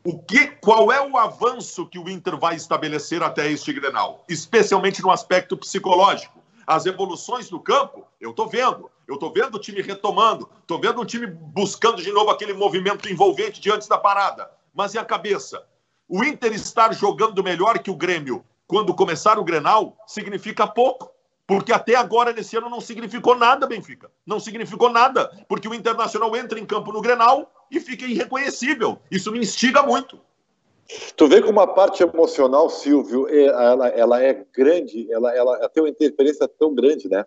o 0.05 0.19
que, 0.19 0.49
qual 0.49 0.93
é 0.93 1.01
o 1.01 1.17
avanço 1.17 1.87
que 1.87 1.99
o 1.99 2.09
Inter 2.09 2.37
vai 2.37 2.57
estabelecer 2.57 3.23
até 3.23 3.51
este 3.51 3.73
Grenal, 3.73 4.25
especialmente 4.29 5.03
no 5.03 5.11
aspecto 5.11 5.57
psicológico? 5.57 6.43
As 6.67 6.87
evoluções 6.87 7.51
no 7.51 7.61
campo, 7.61 8.07
eu 8.21 8.31
estou 8.31 8.49
vendo. 8.49 8.91
Eu 9.07 9.15
estou 9.15 9.33
vendo 9.33 9.57
o 9.57 9.59
time 9.59 9.83
retomando, 9.83 10.49
estou 10.61 10.81
vendo 10.81 11.01
o 11.01 11.05
time 11.05 11.27
buscando 11.27 12.03
de 12.03 12.11
novo 12.11 12.31
aquele 12.31 12.55
movimento 12.55 13.07
envolvente 13.11 13.61
diante 13.61 13.87
da 13.89 13.99
parada. 13.99 14.51
Mas 14.73 14.95
e 14.95 14.99
a 14.99 15.05
cabeça? 15.05 15.63
O 16.09 16.25
Inter 16.25 16.53
estar 16.53 16.95
jogando 16.95 17.43
melhor 17.43 17.79
que 17.79 17.91
o 17.91 17.97
Grêmio 17.97 18.45
quando 18.67 18.95
começar 18.95 19.39
o 19.39 19.45
Grenal 19.45 19.97
significa 20.07 20.67
pouco. 20.67 21.11
Porque 21.47 21.73
até 21.73 21.95
agora, 21.95 22.33
nesse 22.33 22.57
ano, 22.57 22.71
não 22.71 22.81
significou 22.81 23.37
nada, 23.37 23.67
Benfica. 23.67 24.11
Não 24.27 24.41
significou 24.41 24.91
nada. 24.91 25.31
Porque 25.47 25.69
o 25.69 25.75
Internacional 25.75 26.35
entra 26.37 26.59
em 26.59 26.65
campo 26.65 26.91
no 26.93 27.03
Grenal 27.03 27.53
e 27.71 27.79
fica 27.79 28.07
irreconhecível. 28.07 28.99
Isso 29.11 29.31
me 29.31 29.39
instiga 29.39 29.83
muito. 29.83 30.19
Tu 31.17 31.29
vê 31.29 31.43
como 31.43 31.61
a 31.61 31.67
parte 31.67 32.03
emocional, 32.03 32.69
Silvio, 32.69 33.29
é, 33.29 33.45
ela, 33.45 33.89
ela 33.89 34.23
é 34.23 34.45
grande, 34.55 35.11
ela, 35.11 35.35
ela 35.35 35.69
tem 35.69 35.83
uma 35.83 35.89
interferência 35.89 36.47
tão 36.47 36.75
grande, 36.75 37.09
né? 37.09 37.25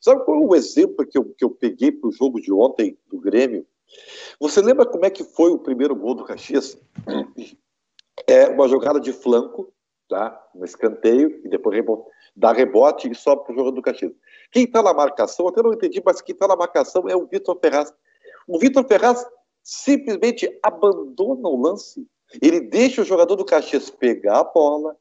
Sabe 0.00 0.24
qual 0.24 0.42
é 0.42 0.46
o 0.46 0.54
exemplo 0.54 1.06
que 1.06 1.16
eu, 1.16 1.24
que 1.24 1.44
eu 1.44 1.50
peguei 1.50 1.92
para 1.92 2.08
o 2.08 2.12
jogo 2.12 2.40
de 2.40 2.52
ontem 2.52 2.96
do 3.10 3.18
Grêmio? 3.18 3.66
Você 4.38 4.60
lembra 4.60 4.86
como 4.86 5.04
é 5.04 5.10
que 5.10 5.24
foi 5.24 5.50
o 5.50 5.58
primeiro 5.58 5.94
gol 5.94 6.14
do 6.14 6.24
Caxias? 6.24 6.78
É 8.26 8.48
uma 8.48 8.68
jogada 8.68 9.00
de 9.00 9.12
flanco, 9.12 9.72
tá? 10.10 10.38
Um 10.54 10.64
escanteio, 10.64 11.40
e 11.44 11.48
depois 11.48 11.82
dá 12.36 12.52
rebote 12.52 13.10
e 13.10 13.14
sobe 13.14 13.44
para 13.44 13.52
o 13.52 13.56
jogo 13.56 13.70
do 13.70 13.82
Caxias. 13.82 14.12
Quem 14.50 14.64
está 14.64 14.82
na 14.82 14.92
marcação, 14.92 15.48
até 15.48 15.62
não 15.62 15.72
entendi, 15.72 16.02
mas 16.04 16.20
quem 16.20 16.34
está 16.34 16.46
na 16.46 16.56
marcação 16.56 17.08
é 17.08 17.16
o 17.16 17.26
Vitor 17.26 17.58
Ferraz. 17.58 17.94
O 18.46 18.58
Vitor 18.58 18.84
Ferraz 18.86 19.24
simplesmente 19.62 20.58
abandona 20.62 21.48
o 21.48 21.60
lance. 21.60 22.06
Ele 22.42 22.60
deixa 22.60 23.02
o 23.02 23.04
jogador 23.04 23.36
do 23.36 23.44
Caxias 23.44 23.88
pegar 23.88 24.40
a 24.40 24.44
bola, 24.44 24.96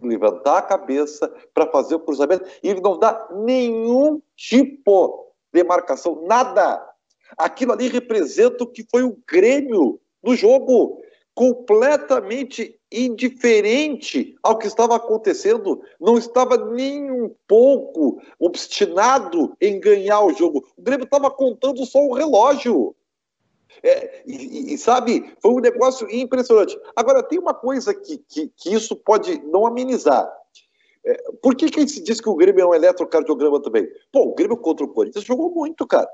levantar 0.00 0.58
a 0.58 0.62
cabeça 0.62 1.28
para 1.52 1.66
fazer 1.66 1.96
o 1.96 2.00
cruzamento, 2.00 2.48
e 2.62 2.68
ele 2.68 2.80
não 2.80 2.98
dá 2.98 3.28
nenhum 3.44 4.22
tipo 4.36 5.32
de 5.52 5.62
marcação, 5.64 6.24
nada. 6.26 6.88
Aquilo 7.36 7.72
ali 7.72 7.88
representa 7.88 8.64
o 8.64 8.66
que 8.66 8.86
foi 8.90 9.02
o 9.02 9.18
Grêmio 9.28 10.00
no 10.22 10.34
jogo, 10.34 11.02
completamente 11.34 12.78
indiferente 12.92 14.36
ao 14.42 14.58
que 14.58 14.66
estava 14.66 14.96
acontecendo, 14.96 15.82
não 16.00 16.18
estava 16.18 16.56
nem 16.56 17.10
um 17.10 17.34
pouco 17.46 18.20
obstinado 18.38 19.56
em 19.60 19.80
ganhar 19.80 20.20
o 20.20 20.32
jogo. 20.32 20.66
O 20.76 20.82
Grêmio 20.82 21.04
estava 21.04 21.30
contando 21.30 21.84
só 21.86 21.98
o 22.00 22.12
relógio. 22.12 22.94
É, 23.82 24.22
e, 24.26 24.74
e, 24.74 24.78
sabe, 24.78 25.34
foi 25.40 25.50
um 25.52 25.60
negócio 25.60 26.08
impressionante. 26.10 26.78
Agora, 26.94 27.22
tem 27.22 27.38
uma 27.38 27.54
coisa 27.54 27.94
que, 27.94 28.18
que, 28.18 28.52
que 28.56 28.72
isso 28.72 28.94
pode 28.94 29.42
não 29.46 29.66
amenizar. 29.66 30.30
É, 31.04 31.14
por 31.42 31.56
que, 31.56 31.68
que 31.68 31.86
se 31.88 32.02
diz 32.02 32.20
que 32.20 32.28
o 32.28 32.36
Grêmio 32.36 32.62
é 32.62 32.66
um 32.66 32.74
eletrocardiograma 32.74 33.60
também? 33.60 33.88
Pô, 34.12 34.20
o 34.22 34.34
Grêmio 34.34 34.56
contra 34.56 34.84
o 34.84 34.88
Corinthians 34.88 35.24
jogou 35.24 35.50
muito, 35.50 35.86
cara. 35.86 36.08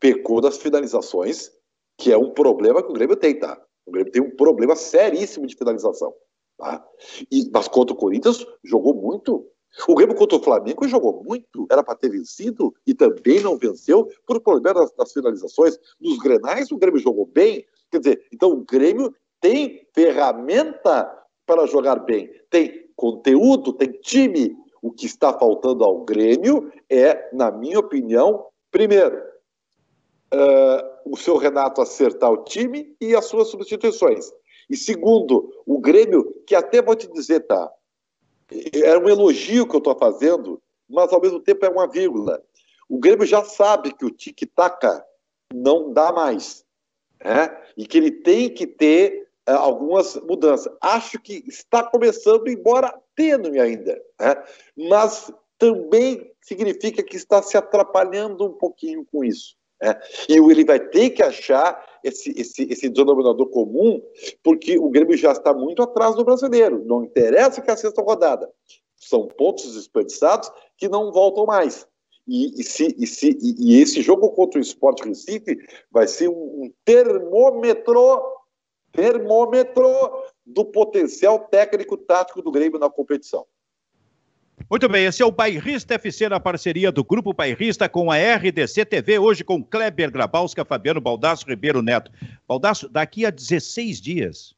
Pecou 0.00 0.40
das 0.40 0.56
finalizações, 0.56 1.50
que 1.98 2.12
é 2.12 2.16
um 2.16 2.30
problema 2.30 2.82
que 2.82 2.90
o 2.90 2.94
Grêmio 2.94 3.16
tem, 3.16 3.38
tá? 3.38 3.60
O 3.86 3.92
Grêmio 3.92 4.12
tem 4.12 4.22
um 4.22 4.30
problema 4.30 4.74
seríssimo 4.76 5.46
de 5.46 5.56
finalização. 5.56 6.14
Tá? 6.56 6.84
E, 7.30 7.50
mas 7.52 7.68
contra 7.68 7.94
o 7.94 7.98
Corinthians 7.98 8.46
jogou 8.62 8.94
muito. 8.94 9.46
O 9.88 9.94
Grêmio 9.94 10.14
contra 10.14 10.38
o 10.38 10.42
Flamengo 10.42 10.86
jogou 10.86 11.24
muito, 11.24 11.66
era 11.68 11.82
para 11.82 11.96
ter 11.96 12.08
vencido 12.08 12.72
e 12.86 12.94
também 12.94 13.40
não 13.40 13.58
venceu 13.58 14.08
por 14.24 14.40
problema 14.40 14.80
das, 14.80 14.92
das, 14.92 15.12
finalizações. 15.12 15.78
Nos 16.00 16.18
grenais, 16.18 16.70
o 16.70 16.78
Grêmio 16.78 17.00
jogou 17.00 17.26
bem. 17.26 17.66
Quer 17.90 17.98
dizer, 17.98 18.26
então 18.32 18.52
o 18.52 18.64
Grêmio 18.64 19.12
tem 19.40 19.86
ferramenta 19.92 21.12
para 21.44 21.66
jogar 21.66 21.96
bem, 21.96 22.30
tem 22.48 22.88
conteúdo, 22.96 23.72
tem 23.72 23.90
time. 23.92 24.56
O 24.80 24.92
que 24.92 25.06
está 25.06 25.32
faltando 25.32 25.82
ao 25.82 26.04
Grêmio 26.04 26.70
é, 26.90 27.30
na 27.34 27.50
minha 27.50 27.78
opinião, 27.78 28.46
primeiro, 28.70 29.20
uh, 30.34 31.10
o 31.10 31.16
seu 31.16 31.36
Renato 31.36 31.80
acertar 31.80 32.30
o 32.30 32.44
time 32.44 32.94
e 33.00 33.14
as 33.14 33.26
suas 33.26 33.48
substituições. 33.48 34.30
E 34.68 34.76
segundo, 34.76 35.52
o 35.66 35.78
Grêmio, 35.78 36.42
que 36.46 36.54
até 36.54 36.82
vou 36.82 36.96
te 36.96 37.10
dizer, 37.12 37.40
tá? 37.40 37.70
É 38.72 38.98
um 38.98 39.08
elogio 39.08 39.66
que 39.66 39.74
eu 39.74 39.78
estou 39.78 39.96
fazendo, 39.96 40.60
mas 40.88 41.12
ao 41.12 41.20
mesmo 41.20 41.40
tempo 41.40 41.64
é 41.64 41.68
uma 41.68 41.86
vírgula. 41.86 42.42
O 42.88 42.98
Grêmio 42.98 43.26
já 43.26 43.44
sabe 43.44 43.92
que 43.92 44.04
o 44.04 44.10
tic-tac 44.10 45.02
não 45.52 45.92
dá 45.92 46.12
mais. 46.12 46.64
Né? 47.22 47.56
E 47.76 47.86
que 47.86 47.96
ele 47.96 48.10
tem 48.10 48.50
que 48.50 48.66
ter 48.66 49.28
uh, 49.48 49.52
algumas 49.52 50.16
mudanças. 50.16 50.72
Acho 50.80 51.18
que 51.18 51.44
está 51.46 51.82
começando, 51.82 52.48
embora 52.48 52.94
tênue 53.14 53.58
ainda. 53.58 54.00
Né? 54.20 54.44
Mas 54.88 55.32
também 55.58 56.30
significa 56.42 57.02
que 57.02 57.16
está 57.16 57.42
se 57.42 57.56
atrapalhando 57.56 58.44
um 58.44 58.52
pouquinho 58.52 59.06
com 59.10 59.24
isso. 59.24 59.56
Né? 59.84 60.00
E 60.30 60.32
ele 60.32 60.64
vai 60.64 60.80
ter 60.80 61.10
que 61.10 61.22
achar 61.22 61.84
esse, 62.02 62.32
esse, 62.40 62.62
esse 62.70 62.88
denominador 62.88 63.50
comum, 63.50 64.02
porque 64.42 64.78
o 64.78 64.88
Grêmio 64.88 65.14
já 65.14 65.32
está 65.32 65.52
muito 65.52 65.82
atrás 65.82 66.14
do 66.16 66.24
brasileiro. 66.24 66.82
Não 66.86 67.04
interessa 67.04 67.60
que 67.60 67.68
é 67.68 67.74
a 67.74 67.76
sexta 67.76 68.00
rodada. 68.00 68.50
São 68.96 69.28
pontos 69.28 69.74
desperdiçados 69.74 70.50
que 70.78 70.88
não 70.88 71.12
voltam 71.12 71.44
mais. 71.44 71.86
E, 72.26 72.58
e, 72.58 72.64
se, 72.64 72.96
e, 72.98 73.06
se, 73.06 73.38
e, 73.42 73.78
esse 73.78 74.00
jogo 74.00 74.30
contra 74.30 74.58
o 74.58 74.62
Sport 74.62 75.04
Recife 75.04 75.58
vai 75.90 76.08
ser 76.08 76.30
um, 76.30 76.32
um 76.64 76.72
termômetro, 76.82 78.22
termômetro 78.90 79.84
do 80.46 80.64
potencial 80.64 81.38
técnico-tático 81.40 82.40
do 82.40 82.50
Grêmio 82.50 82.78
na 82.78 82.88
competição. 82.88 83.44
Muito 84.70 84.88
bem, 84.88 85.04
esse 85.04 85.22
é 85.22 85.26
o 85.26 85.30
Bairrista 85.30 85.94
FC 85.94 86.28
na 86.28 86.40
parceria 86.40 86.90
do 86.90 87.04
Grupo 87.04 87.32
Bairrista 87.32 87.88
com 87.88 88.10
a 88.10 88.16
RDC 88.16 88.84
TV, 88.84 89.18
hoje 89.18 89.44
com 89.44 89.62
Kleber 89.62 90.10
Grabowska, 90.10 90.64
Fabiano 90.64 91.00
Baldasso, 91.00 91.46
Ribeiro 91.46 91.82
Neto. 91.82 92.10
Baldasso, 92.48 92.88
daqui 92.88 93.26
a 93.26 93.30
16 93.30 94.00
dias, 94.00 94.54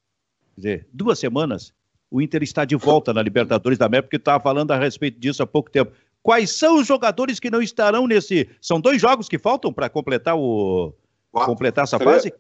quer 0.55 0.61
dizer, 0.61 0.89
duas 0.93 1.19
semanas, 1.19 1.73
o 2.11 2.21
Inter 2.21 2.43
está 2.43 2.65
de 2.65 2.77
volta 2.77 3.13
na 3.13 3.23
Libertadores 3.23 3.79
da 3.79 3.87
América, 3.87 4.07
porque 4.07 4.17
estava 4.17 4.43
falando 4.43 4.71
a 4.71 4.79
respeito 4.79 5.19
disso 5.19 5.43
há 5.43 5.47
pouco 5.47 5.71
tempo. 5.71 5.93
Quais 6.23 6.51
são 6.51 6.79
os 6.79 6.87
jogadores 6.87 7.39
que 7.39 7.51
não 7.51 7.63
estarão 7.63 8.07
nesse. 8.07 8.49
São 8.61 8.81
dois 8.81 9.01
jogos 9.01 9.29
que 9.29 9.39
faltam 9.39 9.73
para 9.73 9.89
completar 9.89 10.37
o. 10.37 10.93
Quatro. 11.31 11.53
completar 11.53 11.85
essa 11.85 11.99
fase? 11.99 12.33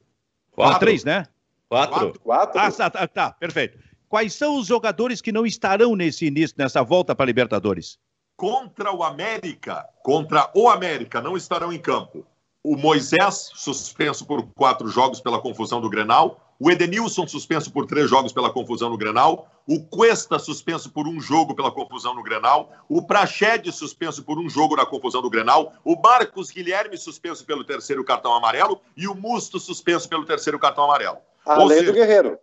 Quatro. 0.50 0.76
Ah, 0.76 0.78
três, 0.78 1.04
né? 1.04 1.26
Quatro. 1.68 2.18
Quatro. 2.20 2.58
Ah, 2.58 2.70
tá, 2.72 2.90
tá, 2.90 3.06
tá, 3.06 3.30
perfeito. 3.32 3.78
Quais 4.08 4.34
são 4.34 4.58
os 4.58 4.66
jogadores 4.66 5.20
que 5.20 5.32
não 5.32 5.44
estarão 5.44 5.96
nesse 5.96 6.26
início, 6.26 6.54
nessa 6.58 6.82
volta 6.82 7.14
para 7.14 7.24
a 7.24 7.26
Libertadores? 7.26 7.98
Contra 8.36 8.92
o 8.92 9.02
América, 9.02 9.84
contra 10.02 10.50
o 10.54 10.68
América, 10.68 11.20
não 11.20 11.36
estarão 11.36 11.72
em 11.72 11.78
campo. 11.78 12.24
O 12.62 12.76
Moisés, 12.76 13.50
suspenso 13.54 14.26
por 14.26 14.46
quatro 14.54 14.88
jogos 14.88 15.20
pela 15.20 15.40
confusão 15.40 15.80
do 15.80 15.88
Grenal. 15.88 16.40
O 16.58 16.70
Edenilson, 16.70 17.26
suspenso 17.26 17.70
por 17.70 17.86
três 17.86 18.08
jogos 18.08 18.32
pela 18.32 18.50
confusão 18.50 18.90
no 18.90 18.96
Grenal. 18.96 19.48
O 19.66 19.80
Cuesta, 19.80 20.38
suspenso 20.38 20.90
por 20.90 21.06
um 21.06 21.20
jogo 21.20 21.54
pela 21.54 21.70
confusão 21.70 22.14
no 22.14 22.22
Grenal. 22.22 22.72
O 22.88 23.02
Prached, 23.02 23.70
suspenso 23.72 24.22
por 24.22 24.38
um 24.38 24.48
jogo 24.48 24.74
na 24.74 24.86
confusão 24.86 25.20
do 25.20 25.30
Grenal. 25.30 25.74
O 25.84 26.00
Marcos 26.00 26.50
Guilherme, 26.50 26.96
suspenso 26.96 27.44
pelo 27.44 27.64
terceiro 27.64 28.04
cartão 28.04 28.34
amarelo. 28.34 28.80
E 28.96 29.06
o 29.06 29.14
Musto, 29.14 29.60
suspenso 29.60 30.08
pelo 30.08 30.24
terceiro 30.24 30.58
cartão 30.58 30.84
amarelo. 30.84 31.18
Além 31.44 31.78
seja, 31.78 31.92
do 31.92 31.94
Guerreiro. 31.94 32.38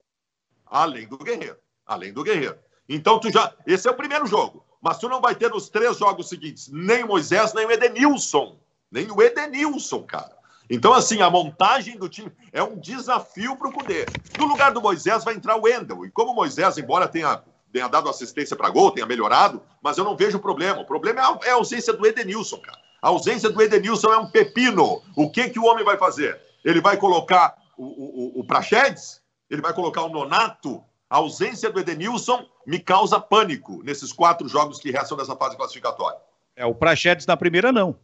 Além 0.74 1.08
do 1.08 1.20
Guerreiro. 1.20 1.58
Além 1.86 2.12
do 2.12 2.24
Guerreiro. 2.24 2.58
Então, 2.90 3.20
tu 3.20 3.32
já. 3.32 3.54
Esse 3.68 3.88
é 3.88 3.92
o 3.92 3.96
primeiro 3.96 4.26
jogo. 4.26 4.66
Mas 4.82 4.98
tu 4.98 5.08
não 5.08 5.22
vai 5.22 5.36
ter 5.36 5.52
nos 5.52 5.70
três 5.70 6.00
jogos 6.00 6.28
seguintes 6.28 6.68
nem 6.74 7.04
o 7.04 7.08
Moisés, 7.10 7.54
nem 7.54 7.64
o 7.64 7.72
Edenilson. 7.72 8.58
Nem 8.92 9.12
o 9.12 9.22
Edenilson, 9.22 10.02
cara. 10.02 10.36
Então, 10.68 10.92
assim, 10.92 11.22
a 11.22 11.30
montagem 11.30 11.96
do 11.96 12.10
time 12.10 12.32
é 12.52 12.64
um 12.64 12.76
desafio 12.80 13.56
para 13.56 13.70
o 13.70 13.72
Cudê. 13.72 14.08
No 14.40 14.46
lugar 14.46 14.72
do 14.72 14.82
Moisés 14.82 15.24
vai 15.24 15.36
entrar 15.36 15.58
o 15.58 15.66
Wendel. 15.66 16.08
E 16.08 16.12
como 16.12 16.32
o 16.32 16.36
Moisés, 16.36 16.76
embora 16.80 17.08
tenha, 17.08 17.44
tenha 17.72 17.88
dado 17.88 18.10
assistência 18.10 18.56
para 18.56 18.72
gol, 18.72 18.90
tenha 18.90 19.06
melhorado, 19.06 19.62
mas 19.80 20.00
eu 20.00 20.04
não 20.04 20.18
vejo 20.18 20.40
problema. 20.40 20.82
O 20.82 20.86
problema 20.86 21.22
é 21.22 21.24
a, 21.24 21.40
é 21.44 21.52
a 21.52 21.56
ausência 21.56 21.94
do 21.94 22.04
Edenilson, 22.04 22.58
cara. 22.58 22.80
A 23.00 23.10
ausência 23.10 23.50
do 23.52 23.62
Edenilson 23.62 24.12
é 24.12 24.18
um 24.18 24.32
pepino. 24.32 25.04
O 25.16 25.30
que, 25.30 25.50
que 25.50 25.60
o 25.60 25.66
homem 25.66 25.86
vai 25.86 25.98
fazer? 25.98 26.42
Ele 26.66 26.82
vai 26.82 26.98
colocar 26.98 27.56
o, 27.78 27.84
o, 27.86 28.40
o 28.40 28.48
Prachedes? 28.48 29.23
Ele 29.50 29.62
vai 29.62 29.74
colocar 29.74 30.04
o 30.04 30.10
Nonato. 30.10 30.84
A 31.10 31.18
ausência 31.18 31.70
do 31.70 31.80
Edenilson 31.80 32.46
me 32.66 32.80
causa 32.80 33.20
pânico 33.20 33.84
nesses 33.84 34.12
quatro 34.12 34.48
jogos 34.48 34.80
que 34.80 34.90
restam 34.90 35.16
dessa 35.16 35.36
fase 35.36 35.56
classificatória. 35.56 36.18
É, 36.56 36.66
o 36.66 36.74
Prachedes 36.74 37.26
na 37.26 37.38
primeira 37.38 37.72
não, 37.72 37.96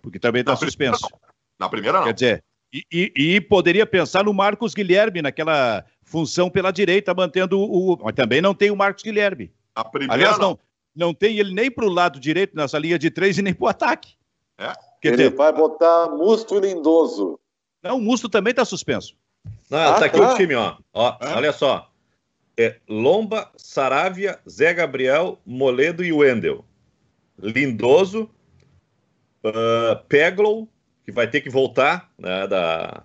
porque 0.00 0.18
também 0.18 0.40
está 0.40 0.54
suspenso. 0.56 1.08
Na 1.58 1.68
primeira 1.68 1.98
não. 1.98 2.06
Quer 2.06 2.14
dizer, 2.14 2.44
e, 2.72 2.86
e, 2.90 3.12
e, 3.16 3.40
poderia 3.40 3.84
pensar 3.84 4.24
no 4.24 4.32
Marcos 4.32 4.74
Guilherme 4.74 5.20
naquela 5.20 5.84
função 6.02 6.48
pela 6.48 6.72
direita, 6.72 7.12
mantendo 7.12 7.60
o. 7.60 7.98
Mas 8.02 8.14
também 8.14 8.40
não 8.40 8.54
tem 8.54 8.70
o 8.70 8.76
Marcos 8.76 9.02
Guilherme. 9.02 9.52
A 9.74 9.84
primeira 9.84 10.14
Aliás, 10.14 10.38
não, 10.38 10.58
não 10.94 11.12
tem 11.12 11.38
ele 11.38 11.52
nem 11.52 11.70
para 11.70 11.84
o 11.84 11.90
lado 11.90 12.18
direito 12.18 12.56
nessa 12.56 12.78
linha 12.78 12.98
de 12.98 13.10
três 13.10 13.36
e 13.36 13.42
nem 13.42 13.52
para 13.52 13.64
o 13.64 13.68
ataque. 13.68 14.14
É? 14.56 14.72
Quer 15.00 15.08
ele 15.08 15.16
dizer, 15.16 15.36
vai 15.36 15.52
botar 15.52 16.08
Musto 16.10 16.56
e 16.56 16.60
Lindoso. 16.60 17.38
Não, 17.82 17.98
o 17.98 18.00
Musto 18.00 18.28
também 18.28 18.52
está 18.52 18.64
suspenso. 18.64 19.16
Não, 19.72 19.78
ah, 19.78 19.98
tá 19.98 20.04
aqui 20.04 20.18
tá. 20.18 20.34
o 20.34 20.36
time, 20.36 20.54
ó. 20.54 20.76
ó 20.92 21.16
é. 21.18 21.28
Olha 21.32 21.50
só. 21.50 21.90
É 22.58 22.76
Lomba, 22.86 23.50
Saravia, 23.56 24.38
Zé 24.46 24.74
Gabriel, 24.74 25.40
Moledo 25.46 26.04
e 26.04 26.12
Wendel. 26.12 26.62
Lindoso, 27.38 28.28
uh, 29.42 29.96
Peglow, 30.10 30.68
que 31.06 31.10
vai 31.10 31.26
ter 31.26 31.40
que 31.40 31.48
voltar 31.48 32.10
né, 32.18 32.46
da, 32.46 33.02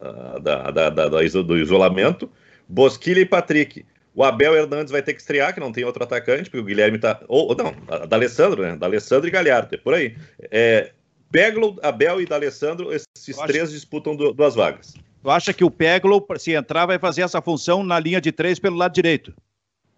uh, 0.00 0.40
da, 0.40 0.70
da, 0.72 0.90
da, 0.90 1.08
do 1.08 1.56
isolamento, 1.56 2.28
Bosquilha 2.68 3.20
e 3.20 3.26
Patrick. 3.26 3.86
O 4.16 4.24
Abel 4.24 4.56
Hernandes 4.56 4.90
vai 4.90 5.00
ter 5.00 5.14
que 5.14 5.20
estrear, 5.20 5.54
que 5.54 5.60
não 5.60 5.70
tem 5.70 5.84
outro 5.84 6.02
atacante, 6.02 6.50
porque 6.50 6.58
o 6.58 6.64
Guilherme 6.64 6.98
tá. 6.98 7.20
Ou, 7.28 7.54
não, 7.54 7.72
da 8.08 8.16
Alessandro, 8.16 8.62
né? 8.62 8.74
Da 8.74 8.86
Alessandro 8.86 9.28
e 9.28 9.30
Galhardo, 9.30 9.72
é 9.72 9.78
por 9.78 9.94
aí. 9.94 10.16
É, 10.50 10.90
Peglo, 11.30 11.78
Abel 11.84 12.20
e 12.20 12.26
da 12.26 12.34
Alessandro, 12.34 12.92
esses 12.92 13.36
três 13.46 13.70
disputam 13.70 14.16
duas 14.16 14.56
vagas. 14.56 14.94
Tu 15.24 15.30
acha 15.30 15.54
que 15.54 15.64
o 15.64 15.70
Peglo, 15.70 16.22
se 16.36 16.52
entrar, 16.52 16.84
vai 16.84 16.98
fazer 16.98 17.22
essa 17.22 17.40
função 17.40 17.82
na 17.82 17.98
linha 17.98 18.20
de 18.20 18.30
três 18.30 18.58
pelo 18.58 18.76
lado 18.76 18.92
direito? 18.92 19.34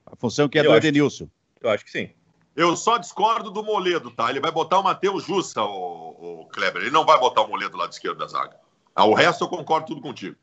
A 0.06 0.14
função 0.14 0.48
que 0.48 0.56
é 0.56 0.60
eu 0.60 0.70
do 0.70 0.76
Edenilson. 0.76 1.28
eu 1.60 1.68
acho 1.68 1.84
que 1.84 1.90
sim. 1.90 2.10
Eu 2.54 2.76
só 2.76 2.96
discordo 2.96 3.50
do 3.50 3.60
Moledo, 3.60 4.12
tá? 4.12 4.30
Ele 4.30 4.38
vai 4.38 4.52
botar 4.52 4.78
o 4.78 4.84
Matheus 4.84 5.24
Jussa, 5.24 5.64
o, 5.64 6.42
o, 6.42 6.46
Kleber. 6.46 6.80
Ele 6.80 6.92
não 6.92 7.04
vai 7.04 7.18
botar 7.18 7.42
o 7.42 7.48
Moledo 7.48 7.72
do 7.72 7.76
lado 7.76 7.90
esquerdo 7.90 8.18
da 8.18 8.28
zaga. 8.28 8.56
Ah, 8.94 9.04
o 9.04 9.14
resto 9.14 9.42
eu 9.42 9.48
concordo 9.48 9.88
tudo 9.88 10.00
contigo. 10.00 10.36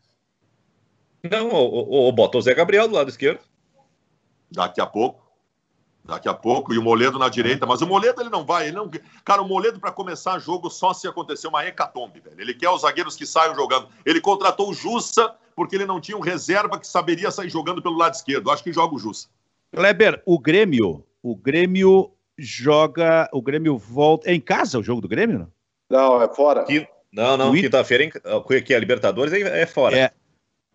Não, 1.24 1.48
o, 1.48 2.10
o, 2.10 2.12
bota 2.12 2.38
o 2.38 2.42
Zé 2.42 2.54
Gabriel 2.54 2.90
do 2.90 2.96
lado 2.96 3.10
esquerdo. 3.10 3.40
Daqui 4.52 4.82
a 4.82 4.86
pouco 4.86 5.23
daqui 6.04 6.28
a 6.28 6.34
pouco, 6.34 6.74
e 6.74 6.78
o 6.78 6.82
Moledo 6.82 7.18
na 7.18 7.30
direita, 7.30 7.66
mas 7.66 7.82
o 7.82 7.88
Moledo 7.88 8.22
ele 8.22 8.30
não 8.30 8.46
vai, 8.46 8.68
ele 8.68 8.76
não... 8.76 8.90
Cara, 9.24 9.42
o 9.42 9.48
Moledo 9.48 9.80
para 9.80 9.92
começar 9.92 10.38
jogo 10.40 10.70
só 10.70 10.94
se 10.94 11.08
acontecer 11.08 11.48
uma 11.48 11.66
hecatombe, 11.66 12.20
velho. 12.20 12.40
Ele 12.40 12.54
quer 12.54 12.70
os 12.70 12.82
zagueiros 12.82 13.16
que 13.16 13.26
saiam 13.26 13.56
jogando. 13.56 13.88
Ele 14.06 14.20
contratou 14.20 14.70
o 14.70 14.74
Jussa 14.74 15.34
porque 15.56 15.76
ele 15.76 15.86
não 15.86 16.02
tinha 16.02 16.18
um 16.18 16.22
reserva 16.22 16.80
que 16.80 16.88
saberia 16.88 17.32
sair 17.32 17.50
jogando 17.50 17.82
pelo 17.82 17.98
lado 17.98 18.14
esquerdo. 18.14 18.52
Acho 18.52 18.64
que 18.64 18.74
joga 18.74 18.96
o 18.96 19.00
Jussa. 19.00 19.30
Kleber, 19.74 20.22
o 20.26 20.38
Grêmio, 20.38 21.06
o 21.22 21.36
Grêmio 21.36 22.12
joga, 22.38 23.30
o 23.32 23.42
Grêmio 23.42 23.78
volta, 23.78 24.30
é 24.30 24.34
em 24.34 24.42
casa 24.42 24.80
o 24.80 24.84
jogo 24.84 25.02
do 25.02 25.08
Grêmio? 25.08 25.52
Não, 25.90 26.22
é 26.22 26.28
fora. 26.28 26.66
Não, 27.12 27.38
não, 27.38 27.54
quinta-feira 27.54 28.10
que 28.66 28.74
é 28.74 28.80
Libertadores 28.80 29.32
é, 29.32 29.62
é 29.62 29.66
fora. 29.66 29.98
É, 29.98 30.12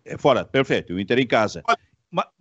é 0.05 0.17
fora, 0.17 0.45
perfeito. 0.45 0.93
O 0.93 0.99
Inter 0.99 1.19
em 1.19 1.27
casa. 1.27 1.61
Olha, 1.67 1.77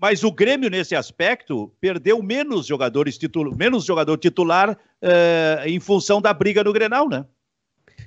mas 0.01 0.25
o 0.25 0.33
Grêmio, 0.33 0.71
nesse 0.71 0.95
aspecto, 0.95 1.71
perdeu 1.81 2.23
menos 2.23 2.66
jogadores 2.66 3.19
titular, 3.19 3.55
menos 3.55 3.85
jogador 3.85 4.16
titular 4.16 4.71
uh, 4.71 5.66
em 5.66 5.79
função 5.79 6.21
da 6.21 6.33
briga 6.33 6.64
no 6.64 6.73
Grenal, 6.73 7.09
né? 7.09 7.25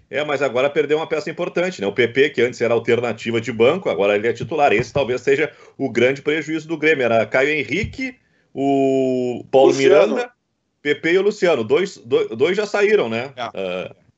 É, 0.10 0.24
mas 0.26 0.42
agora 0.42 0.70
perdeu 0.70 0.98
uma 0.98 1.08
peça 1.08 1.30
importante, 1.30 1.80
né? 1.80 1.88
O 1.88 1.94
PP, 1.94 2.32
que 2.32 2.42
antes 2.42 2.60
era 2.60 2.74
alternativa 2.74 3.40
de 3.40 3.52
banco, 3.52 3.90
agora 3.90 4.16
ele 4.16 4.28
é 4.28 4.34
titular. 4.34 4.74
Esse 4.74 4.92
talvez 4.92 5.22
seja 5.22 5.52
o 5.78 5.90
grande 5.90 6.22
prejuízo 6.22 6.68
do 6.68 6.78
Grêmio. 6.78 7.06
Era 7.06 7.26
Caio 7.26 7.50
Henrique, 7.50 8.16
o 8.54 9.46
Paulo 9.50 9.70
Luciano. 9.70 10.16
Miranda, 10.16 10.32
PP 10.82 11.14
e 11.14 11.18
o 11.18 11.22
Luciano. 11.22 11.64
Dois, 11.64 11.98
dois, 11.98 12.28
dois 12.30 12.58
já 12.58 12.66
saíram, 12.66 13.08
né? 13.08 13.32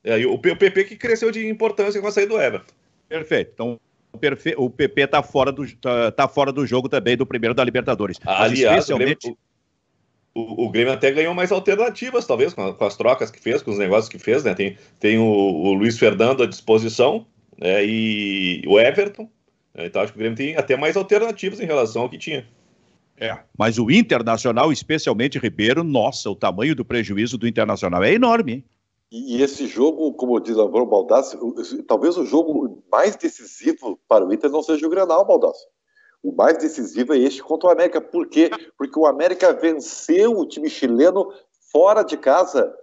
É. 0.04 0.24
Uh, 0.24 0.32
o 0.32 0.38
PP 0.38 0.84
que 0.84 0.96
cresceu 0.96 1.30
de 1.30 1.46
importância 1.46 2.00
com 2.00 2.08
a 2.08 2.12
saída 2.12 2.34
do 2.34 2.40
Everton. 2.40 2.74
Perfeito. 3.08 3.52
Então, 3.54 3.80
o 4.56 4.70
PP 4.70 5.02
está 5.02 5.22
fora, 5.22 5.52
do, 5.52 5.66
tá, 5.76 6.10
tá, 6.10 6.28
fora 6.28 6.52
do 6.52 6.66
jogo 6.66 6.88
também 6.88 7.16
do 7.16 7.26
primeiro 7.26 7.54
da 7.54 7.64
Libertadores. 7.64 8.18
Aliás, 8.24 8.80
especialmente... 8.80 9.26
o, 9.26 9.30
Grêmio, 9.30 9.38
o, 10.34 10.64
o, 10.64 10.70
Grêmio 10.70 10.92
até 10.92 11.10
ganhou 11.12 11.34
mais 11.34 11.52
alternativas, 11.52 12.26
talvez, 12.26 12.54
com, 12.54 12.72
com, 12.72 12.84
as 12.84 12.96
trocas 12.96 13.30
que 13.30 13.40
fez, 13.40 13.62
com 13.62 13.70
os 13.70 13.78
negócios 13.78 14.08
que 14.08 14.18
fez, 14.18 14.44
né? 14.44 14.54
Tem, 14.54 14.76
tem 14.98 15.18
o, 15.18 15.24
o 15.24 15.72
Luiz 15.74 15.98
Fernando 15.98 16.42
à 16.42 16.46
disposição 16.46 17.26
né? 17.58 17.84
e 17.84 18.62
o 18.66 18.78
Everton. 18.78 19.28
Né? 19.74 19.86
Então 19.86 20.02
acho 20.02 20.12
que 20.12 20.18
o 20.18 20.20
Grêmio 20.20 20.36
tem 20.36 20.56
até 20.56 20.76
mais 20.76 20.96
alternativas 20.96 21.60
em 21.60 21.66
relação 21.66 22.02
ao 22.02 22.08
que 22.08 22.18
tinha. 22.18 22.46
É, 23.16 23.38
mas 23.56 23.78
o 23.78 23.90
Internacional, 23.90 24.72
especialmente 24.72 25.38
Ribeiro, 25.38 25.84
nossa, 25.84 26.28
o 26.28 26.34
tamanho 26.34 26.74
do 26.74 26.84
prejuízo 26.84 27.38
do 27.38 27.46
Internacional 27.46 28.02
é 28.02 28.12
enorme, 28.12 28.52
hein? 28.52 28.64
E, 29.10 29.40
esse 29.42 29.66
jogo, 29.66 30.12
como 30.14 30.40
diz 30.40 30.58
Álvaro 30.58 30.86
Baldassi, 30.86 31.38
talvez 31.84 32.16
o 32.16 32.24
jogo 32.24 32.82
mais 32.90 33.16
decisivo 33.16 33.98
para 34.08 34.26
o 34.26 34.32
Inter 34.32 34.50
não 34.50 34.62
seja 34.62 34.86
o 34.86 34.90
Granal, 34.90 35.24
Baldassi. 35.24 35.64
O 36.22 36.32
mais 36.32 36.58
decisivo 36.58 37.14
é 37.14 37.18
este 37.18 37.42
contra 37.42 37.68
o 37.68 37.72
América. 37.72 38.00
Por 38.00 38.26
quê? 38.26 38.50
Porque 38.78 38.98
o 38.98 39.06
América 39.06 39.52
venceu 39.52 40.38
o 40.38 40.46
time 40.46 40.70
chileno 40.70 41.30
fora 41.70 42.02
de 42.02 42.16
casa 42.16 42.74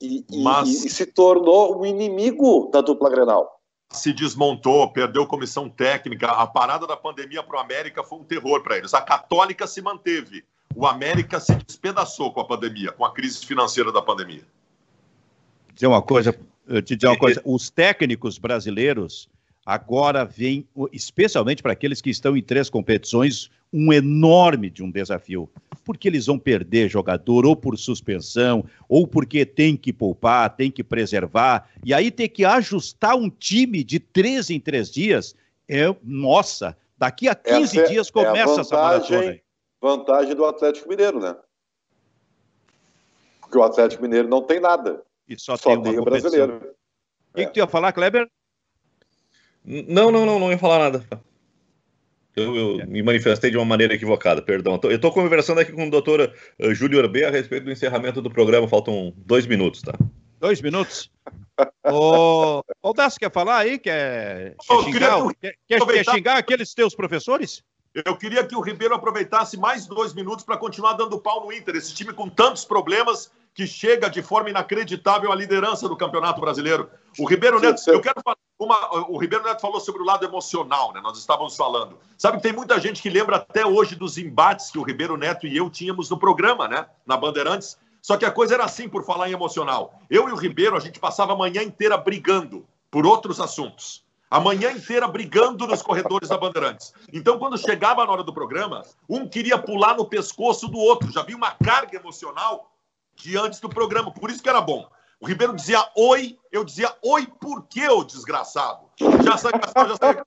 e, 0.00 0.24
Mas... 0.42 0.68
e, 0.68 0.86
e 0.86 0.90
se 0.90 1.04
tornou 1.04 1.80
um 1.80 1.84
inimigo 1.84 2.70
da 2.72 2.80
dupla 2.80 3.10
Grenal. 3.10 3.60
Se 3.90 4.12
desmontou, 4.12 4.92
perdeu 4.92 5.26
comissão 5.26 5.68
técnica. 5.68 6.28
A 6.28 6.46
parada 6.46 6.86
da 6.86 6.96
pandemia 6.96 7.42
para 7.42 7.56
o 7.56 7.60
América 7.60 8.04
foi 8.04 8.20
um 8.20 8.24
terror 8.24 8.62
para 8.62 8.78
eles. 8.78 8.94
A 8.94 9.02
Católica 9.02 9.66
se 9.66 9.82
manteve. 9.82 10.44
O 10.76 10.86
América 10.86 11.40
se 11.40 11.52
despedaçou 11.56 12.32
com 12.32 12.40
a 12.40 12.46
pandemia, 12.46 12.92
com 12.92 13.04
a 13.04 13.12
crise 13.12 13.44
financeira 13.44 13.90
da 13.90 14.00
pandemia 14.00 14.44
dizer 15.80 15.86
uma 15.86 16.02
coisa, 16.02 16.32
te 16.84 16.94
dizer 16.94 17.08
uma 17.08 17.18
coisa, 17.18 17.40
os 17.44 17.70
técnicos 17.70 18.38
brasileiros, 18.38 19.28
Agora 19.64 20.24
vem, 20.24 20.66
especialmente 20.90 21.62
para 21.62 21.72
aqueles 21.72 22.00
que 22.00 22.10
estão 22.10 22.36
em 22.36 22.42
três 22.42 22.70
competições, 22.70 23.50
um 23.72 23.92
enorme 23.92 24.70
de 24.70 24.82
um 24.82 24.90
desafio. 24.90 25.48
Porque 25.84 26.08
eles 26.08 26.26
vão 26.26 26.38
perder 26.38 26.88
jogador 26.88 27.44
ou 27.44 27.54
por 27.54 27.78
suspensão, 27.78 28.64
ou 28.88 29.06
porque 29.06 29.44
tem 29.44 29.76
que 29.76 29.92
poupar, 29.92 30.56
tem 30.56 30.70
que 30.70 30.82
preservar, 30.82 31.68
e 31.84 31.92
aí 31.92 32.10
ter 32.10 32.28
que 32.28 32.44
ajustar 32.44 33.14
um 33.16 33.28
time 33.28 33.84
de 33.84 34.00
três 34.00 34.50
em 34.50 34.58
três 34.58 34.90
dias, 34.90 35.36
é, 35.68 35.94
nossa, 36.02 36.76
daqui 36.96 37.28
a 37.28 37.34
15 37.34 37.62
essa 37.62 37.80
é 37.80 37.88
dias 37.88 38.10
começa 38.10 38.38
é 38.38 38.44
vantagem, 38.46 38.60
essa 38.60 38.76
maratona. 38.76 39.40
Vantagem 39.80 40.34
do 40.34 40.44
Atlético 40.44 40.88
Mineiro, 40.88 41.20
né? 41.20 41.36
Porque 43.40 43.56
o 43.56 43.62
Atlético 43.62 44.02
Mineiro 44.02 44.28
não 44.28 44.42
tem 44.42 44.58
nada. 44.58 45.02
E 45.30 45.38
só, 45.38 45.56
só 45.56 45.70
tem, 45.76 45.82
tem 45.84 45.98
o 46.00 46.04
brasileiro. 46.04 46.56
O 47.32 47.36
que, 47.36 47.42
é. 47.42 47.46
que 47.46 47.52
tu 47.52 47.58
ia 47.58 47.68
falar, 47.68 47.92
Kleber? 47.92 48.28
Não, 49.64 50.10
não, 50.10 50.26
não, 50.26 50.40
não 50.40 50.50
ia 50.50 50.58
falar 50.58 50.90
nada. 50.90 51.06
Eu, 52.34 52.56
eu 52.56 52.80
é. 52.80 52.86
me 52.86 53.00
manifestei 53.00 53.48
de 53.48 53.56
uma 53.56 53.64
maneira 53.64 53.94
equivocada, 53.94 54.42
perdão. 54.42 54.80
Eu 54.82 54.96
estou 54.96 55.12
conversando 55.12 55.60
aqui 55.60 55.70
com 55.70 55.86
o 55.86 55.90
doutor 55.90 56.34
eh, 56.58 56.74
Júlio 56.74 56.98
Orbê 56.98 57.24
a 57.24 57.30
respeito 57.30 57.64
do 57.64 57.70
encerramento 57.70 58.20
do 58.20 58.30
programa. 58.30 58.66
Faltam 58.66 59.12
dois 59.18 59.46
minutos, 59.46 59.82
tá? 59.82 59.92
Dois 60.40 60.60
minutos? 60.60 61.08
o 61.86 62.64
Baldasso 62.82 63.20
quer 63.20 63.30
falar 63.30 63.58
aí? 63.58 63.78
Quer, 63.78 64.56
quer, 64.56 64.82
xingar, 64.84 65.34
quer, 65.40 65.54
quer, 65.68 65.86
quer 65.86 66.04
xingar 66.04 66.36
aqueles 66.38 66.74
teus 66.74 66.94
professores? 66.94 67.62
Eu 67.92 68.16
queria 68.16 68.46
que 68.46 68.54
o 68.54 68.60
Ribeiro 68.60 68.94
aproveitasse 68.94 69.56
mais 69.56 69.86
dois 69.86 70.14
minutos 70.14 70.44
para 70.44 70.56
continuar 70.56 70.92
dando 70.92 71.18
pau 71.18 71.44
no 71.44 71.52
Inter. 71.52 71.74
Esse 71.74 71.92
time 71.92 72.12
com 72.12 72.28
tantos 72.28 72.64
problemas 72.64 73.32
que 73.52 73.66
chega 73.66 74.08
de 74.08 74.22
forma 74.22 74.48
inacreditável 74.48 75.32
à 75.32 75.34
liderança 75.34 75.88
do 75.88 75.96
Campeonato 75.96 76.40
Brasileiro. 76.40 76.88
O 77.18 77.28
Ribeiro 77.28 77.58
Neto, 77.58 77.82
eu 77.90 78.00
quero 78.00 78.20
falar 78.22 78.36
uma, 78.56 79.10
o 79.10 79.18
Ribeiro 79.18 79.44
Neto 79.44 79.60
falou 79.60 79.80
sobre 79.80 80.02
o 80.02 80.04
lado 80.04 80.24
emocional, 80.24 80.92
né? 80.92 81.00
Nós 81.00 81.18
estávamos 81.18 81.56
falando. 81.56 81.98
Sabe 82.16 82.36
que 82.36 82.44
tem 82.44 82.52
muita 82.52 82.78
gente 82.78 83.02
que 83.02 83.10
lembra 83.10 83.36
até 83.36 83.66
hoje 83.66 83.96
dos 83.96 84.18
embates 84.18 84.70
que 84.70 84.78
o 84.78 84.82
Ribeiro 84.82 85.16
Neto 85.16 85.46
e 85.46 85.56
eu 85.56 85.68
tínhamos 85.68 86.08
no 86.08 86.18
programa, 86.18 86.68
né? 86.68 86.86
Na 87.04 87.16
Bandeirantes. 87.16 87.76
Só 88.00 88.16
que 88.16 88.24
a 88.24 88.30
coisa 88.30 88.54
era 88.54 88.64
assim, 88.64 88.88
por 88.88 89.04
falar 89.04 89.28
em 89.28 89.32
emocional. 89.32 90.00
Eu 90.08 90.28
e 90.28 90.32
o 90.32 90.36
Ribeiro, 90.36 90.76
a 90.76 90.80
gente 90.80 91.00
passava 91.00 91.32
a 91.32 91.36
manhã 91.36 91.62
inteira 91.62 91.96
brigando 91.96 92.64
por 92.88 93.04
outros 93.04 93.40
assuntos 93.40 94.04
a 94.30 94.38
manhã 94.38 94.70
inteira 94.70 95.08
brigando 95.08 95.66
nos 95.66 95.82
corredores 95.82 96.28
da 96.28 96.38
Bandeirantes. 96.38 96.94
Então, 97.12 97.38
quando 97.38 97.58
chegava 97.58 98.06
na 98.06 98.12
hora 98.12 98.22
do 98.22 98.32
programa, 98.32 98.82
um 99.08 99.28
queria 99.28 99.58
pular 99.58 99.96
no 99.96 100.06
pescoço 100.06 100.68
do 100.68 100.78
outro. 100.78 101.10
Já 101.10 101.20
havia 101.20 101.36
uma 101.36 101.50
carga 101.50 101.96
emocional 101.96 102.70
de 103.16 103.36
antes 103.36 103.58
do 103.58 103.68
programa. 103.68 104.12
Por 104.12 104.30
isso 104.30 104.42
que 104.42 104.48
era 104.48 104.60
bom. 104.60 104.88
O 105.18 105.26
Ribeiro 105.26 105.54
dizia 105.54 105.84
oi, 105.96 106.38
eu 106.50 106.64
dizia 106.64 106.96
oi 107.02 107.26
por 107.26 107.66
quê, 107.66 107.88
ô 107.88 108.04
desgraçado? 108.04 108.88
Já 108.98 109.36
sabia, 109.36 109.60
já 109.74 109.96
sabia. 109.96 110.24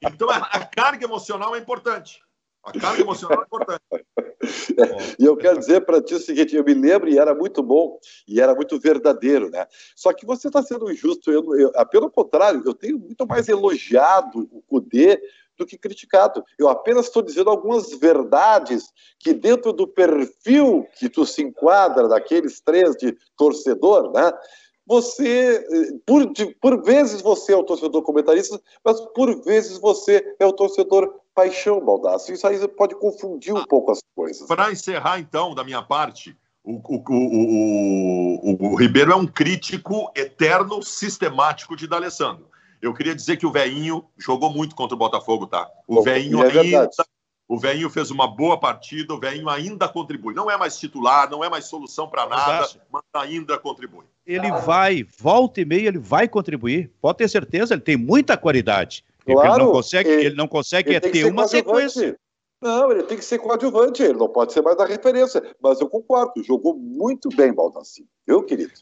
Então, 0.00 0.30
a 0.30 0.64
carga 0.64 1.04
emocional 1.04 1.54
é 1.56 1.58
importante. 1.58 2.22
A 2.62 2.78
carga 2.78 3.00
emocional 3.00 3.40
é 3.40 3.44
importante. 3.44 3.80
e 5.18 5.24
eu 5.24 5.36
quero 5.36 5.58
dizer 5.58 5.84
para 5.84 6.02
ti 6.02 6.14
o 6.14 6.20
seguinte: 6.20 6.54
eu 6.54 6.64
me 6.64 6.74
lembro 6.74 7.08
e 7.08 7.18
era 7.18 7.34
muito 7.34 7.62
bom 7.62 7.98
e 8.28 8.40
era 8.40 8.54
muito 8.54 8.78
verdadeiro, 8.78 9.50
né? 9.50 9.66
Só 9.96 10.12
que 10.12 10.26
você 10.26 10.48
está 10.48 10.62
sendo 10.62 10.90
injusto. 10.90 11.30
Eu, 11.30 11.54
eu, 11.56 11.72
ah, 11.74 11.86
pelo 11.86 12.10
contrário, 12.10 12.62
eu 12.64 12.74
tenho 12.74 12.98
muito 12.98 13.26
mais 13.26 13.48
elogiado 13.48 14.48
o 14.52 14.62
Cudê 14.62 15.20
do 15.56 15.66
que 15.66 15.78
criticado. 15.78 16.44
Eu 16.58 16.68
apenas 16.68 17.06
estou 17.06 17.22
dizendo 17.22 17.50
algumas 17.50 17.90
verdades 17.98 18.90
que, 19.18 19.32
dentro 19.32 19.72
do 19.72 19.86
perfil 19.86 20.86
que 20.98 21.08
tu 21.08 21.24
se 21.24 21.42
enquadra 21.42 22.08
daqueles 22.08 22.60
três 22.60 22.96
de 22.96 23.16
torcedor, 23.36 24.12
né? 24.12 24.32
Você, 24.86 25.64
eh, 25.70 25.98
por, 26.04 26.32
por 26.60 26.82
vezes 26.82 27.22
você 27.22 27.52
é 27.52 27.56
o 27.56 27.62
torcedor 27.62 28.02
comentarista, 28.02 28.60
mas 28.84 29.00
por 29.14 29.40
vezes 29.44 29.78
você 29.78 30.34
é 30.38 30.44
o 30.44 30.52
torcedor 30.52 31.14
paixão, 31.40 31.84
Baldassi. 31.84 32.32
Isso 32.32 32.46
aí 32.46 32.68
pode 32.68 32.94
confundir 32.94 33.54
um 33.54 33.58
ah, 33.58 33.66
pouco 33.66 33.90
as 33.92 34.00
coisas. 34.14 34.46
Para 34.46 34.70
encerrar, 34.70 35.18
então, 35.18 35.54
da 35.54 35.64
minha 35.64 35.82
parte, 35.82 36.36
o, 36.62 36.74
o, 36.74 37.02
o, 38.52 38.72
o, 38.72 38.74
Ribeiro 38.74 39.12
é 39.12 39.16
um 39.16 39.26
crítico 39.26 40.10
eterno, 40.14 40.82
sistemático 40.82 41.74
de 41.74 41.86
D'Alessandro. 41.86 42.48
Eu 42.82 42.94
queria 42.94 43.14
dizer 43.14 43.36
que 43.36 43.46
o 43.46 43.52
Veinho 43.52 44.04
jogou 44.18 44.50
muito 44.50 44.74
contra 44.74 44.94
o 44.94 44.98
Botafogo, 44.98 45.46
tá? 45.46 45.68
O 45.86 46.02
Veinho 46.02 46.42
é 46.42 46.60
ainda. 46.60 46.90
O 47.46 47.58
Veinho 47.58 47.90
fez 47.90 48.12
uma 48.12 48.28
boa 48.28 48.60
partida, 48.60 49.12
o 49.12 49.18
Veinho 49.18 49.48
ainda 49.48 49.88
contribui. 49.88 50.32
Não 50.34 50.48
é 50.48 50.56
mais 50.56 50.78
titular, 50.78 51.28
não 51.28 51.42
é 51.42 51.50
mais 51.50 51.64
solução 51.64 52.08
para 52.08 52.24
nada, 52.24 52.68
mas 52.92 53.02
ainda 53.12 53.58
contribui. 53.58 54.04
Ele 54.24 54.52
vai, 54.52 55.04
volta 55.18 55.60
e 55.60 55.64
meia, 55.64 55.88
ele 55.88 55.98
vai 55.98 56.28
contribuir. 56.28 56.92
Pode 57.00 57.18
ter 57.18 57.28
certeza, 57.28 57.74
ele 57.74 57.80
tem 57.80 57.96
muita 57.96 58.36
qualidade. 58.36 59.04
Claro, 59.32 59.54
ele 59.54 59.64
não 59.64 59.72
consegue, 59.72 60.08
ele, 60.08 60.24
ele 60.26 60.34
não 60.36 60.48
consegue 60.48 60.90
ele 60.90 60.96
é 60.96 61.00
ter 61.00 61.24
uma 61.24 61.46
sequência. 61.48 62.18
Não, 62.60 62.92
ele 62.92 63.04
tem 63.04 63.16
que 63.16 63.24
ser 63.24 63.38
coadjuvante, 63.38 64.02
ele 64.02 64.18
não 64.18 64.28
pode 64.28 64.52
ser 64.52 64.60
mais 64.60 64.76
da 64.76 64.84
referência. 64.84 65.42
Mas 65.62 65.80
eu 65.80 65.88
concordo, 65.88 66.42
jogou 66.42 66.76
muito 66.76 67.30
bem, 67.30 67.52
Baldassi. 67.54 68.06
Viu, 68.26 68.42
querido? 68.42 68.72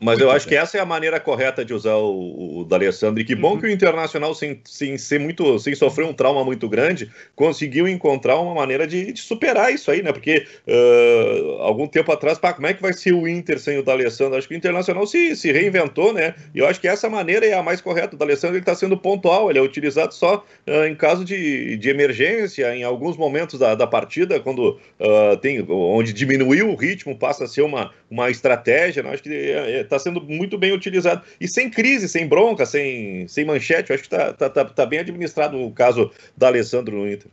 Mas 0.00 0.18
eu 0.18 0.30
acho 0.30 0.46
que 0.46 0.54
essa 0.54 0.76
é 0.76 0.80
a 0.80 0.84
maneira 0.84 1.18
correta 1.20 1.64
de 1.64 1.72
usar 1.72 1.94
o, 1.94 2.60
o 2.60 2.64
D'Alessandro. 2.64 3.20
E 3.20 3.24
que 3.24 3.34
bom 3.34 3.52
uhum. 3.52 3.60
que 3.60 3.66
o 3.66 3.70
Internacional, 3.70 4.34
sem, 4.34 4.60
sem 4.64 4.98
ser 4.98 5.18
muito, 5.18 5.58
sem 5.58 5.74
sofrer 5.74 6.04
um 6.04 6.12
trauma 6.12 6.44
muito 6.44 6.68
grande, 6.68 7.10
conseguiu 7.34 7.88
encontrar 7.88 8.38
uma 8.38 8.54
maneira 8.54 8.86
de, 8.86 9.12
de 9.12 9.20
superar 9.20 9.72
isso 9.72 9.90
aí, 9.90 10.02
né? 10.02 10.12
Porque 10.12 10.46
uh, 10.66 11.62
algum 11.62 11.86
tempo 11.86 12.12
atrás, 12.12 12.38
pá, 12.38 12.52
como 12.52 12.66
é 12.66 12.74
que 12.74 12.82
vai 12.82 12.92
ser 12.92 13.12
o 13.12 13.26
Inter 13.28 13.58
sem 13.58 13.78
o 13.78 13.82
D'Alessandro? 13.82 14.36
Acho 14.36 14.48
que 14.48 14.54
o 14.54 14.56
Internacional 14.56 15.06
se, 15.06 15.36
se 15.36 15.52
reinventou, 15.52 16.12
né? 16.12 16.34
E 16.54 16.58
eu 16.58 16.66
acho 16.66 16.80
que 16.80 16.88
essa 16.88 17.08
maneira 17.08 17.46
é 17.46 17.54
a 17.54 17.62
mais 17.62 17.80
correta. 17.80 18.16
O 18.16 18.18
D'Alessandro 18.18 18.58
está 18.58 18.74
sendo 18.74 18.96
pontual, 18.96 19.48
ele 19.48 19.58
é 19.58 19.62
utilizado 19.62 20.12
só 20.12 20.44
uh, 20.66 20.84
em 20.86 20.94
caso 20.94 21.24
de, 21.24 21.76
de 21.76 21.88
emergência, 21.88 22.74
em 22.74 22.82
alguns 22.82 23.16
momentos 23.16 23.58
da, 23.58 23.74
da 23.74 23.86
partida, 23.86 24.40
quando 24.40 24.78
uh, 25.00 25.36
tem, 25.40 25.64
onde 25.68 26.12
diminuiu 26.12 26.70
o 26.70 26.74
ritmo, 26.74 27.16
passa 27.16 27.44
a 27.44 27.46
ser 27.46 27.62
uma, 27.62 27.92
uma 28.10 28.30
estratégia. 28.30 29.02
Né? 29.02 29.10
Acho 29.10 29.22
que 29.22 29.30
é, 29.30 29.80
é, 29.80 29.83
está 29.84 29.98
sendo 29.98 30.20
muito 30.20 30.58
bem 30.58 30.72
utilizado. 30.72 31.22
E 31.40 31.48
sem 31.48 31.70
crise, 31.70 32.08
sem 32.08 32.26
bronca, 32.26 32.66
sem, 32.66 33.26
sem 33.28 33.44
manchete, 33.44 33.90
eu 33.90 33.94
acho 33.94 34.08
que 34.08 34.14
está 34.14 34.32
tá, 34.32 34.50
tá, 34.50 34.64
tá 34.64 34.86
bem 34.86 34.98
administrado 34.98 35.58
o 35.58 35.72
caso 35.72 36.10
da 36.36 36.48
Alessandro 36.48 36.96
no 36.96 37.10
Inter. 37.10 37.30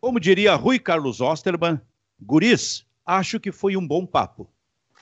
Como 0.00 0.20
diria 0.20 0.54
Rui 0.54 0.78
Carlos 0.78 1.20
Osterman, 1.20 1.80
guris, 2.20 2.86
acho 3.04 3.40
que 3.40 3.50
foi 3.50 3.76
um 3.76 3.86
bom 3.86 4.06
papo. 4.06 4.48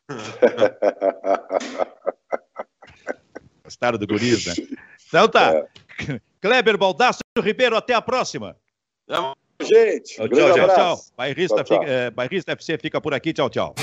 Gostaram 3.65 3.99
do 3.99 4.07
guris, 4.07 4.47
né? 4.47 4.55
Então 5.09 5.29
tá. 5.29 5.55
É. 5.55 5.67
Kleber 6.41 6.77
Baldasso 6.77 7.21
Ribeiro, 7.39 7.77
até 7.77 7.95
a 7.95 8.03
próxima. 8.03 8.57
Gente, 9.63 10.17
tchau, 10.17 10.29
tchau, 10.29 10.55
tchau, 10.55 10.69
tchau. 10.69 11.01
Bairrista, 11.17 11.57
tchau, 11.57 11.65
tchau. 11.65 11.81
Fica, 11.81 11.91
é, 11.91 12.11
Bairrista 12.11 12.53
FC 12.53 12.79
fica 12.79 13.01
por 13.01 13.15
aqui. 13.15 13.33
Tchau, 13.33 13.49
tchau. 13.49 13.75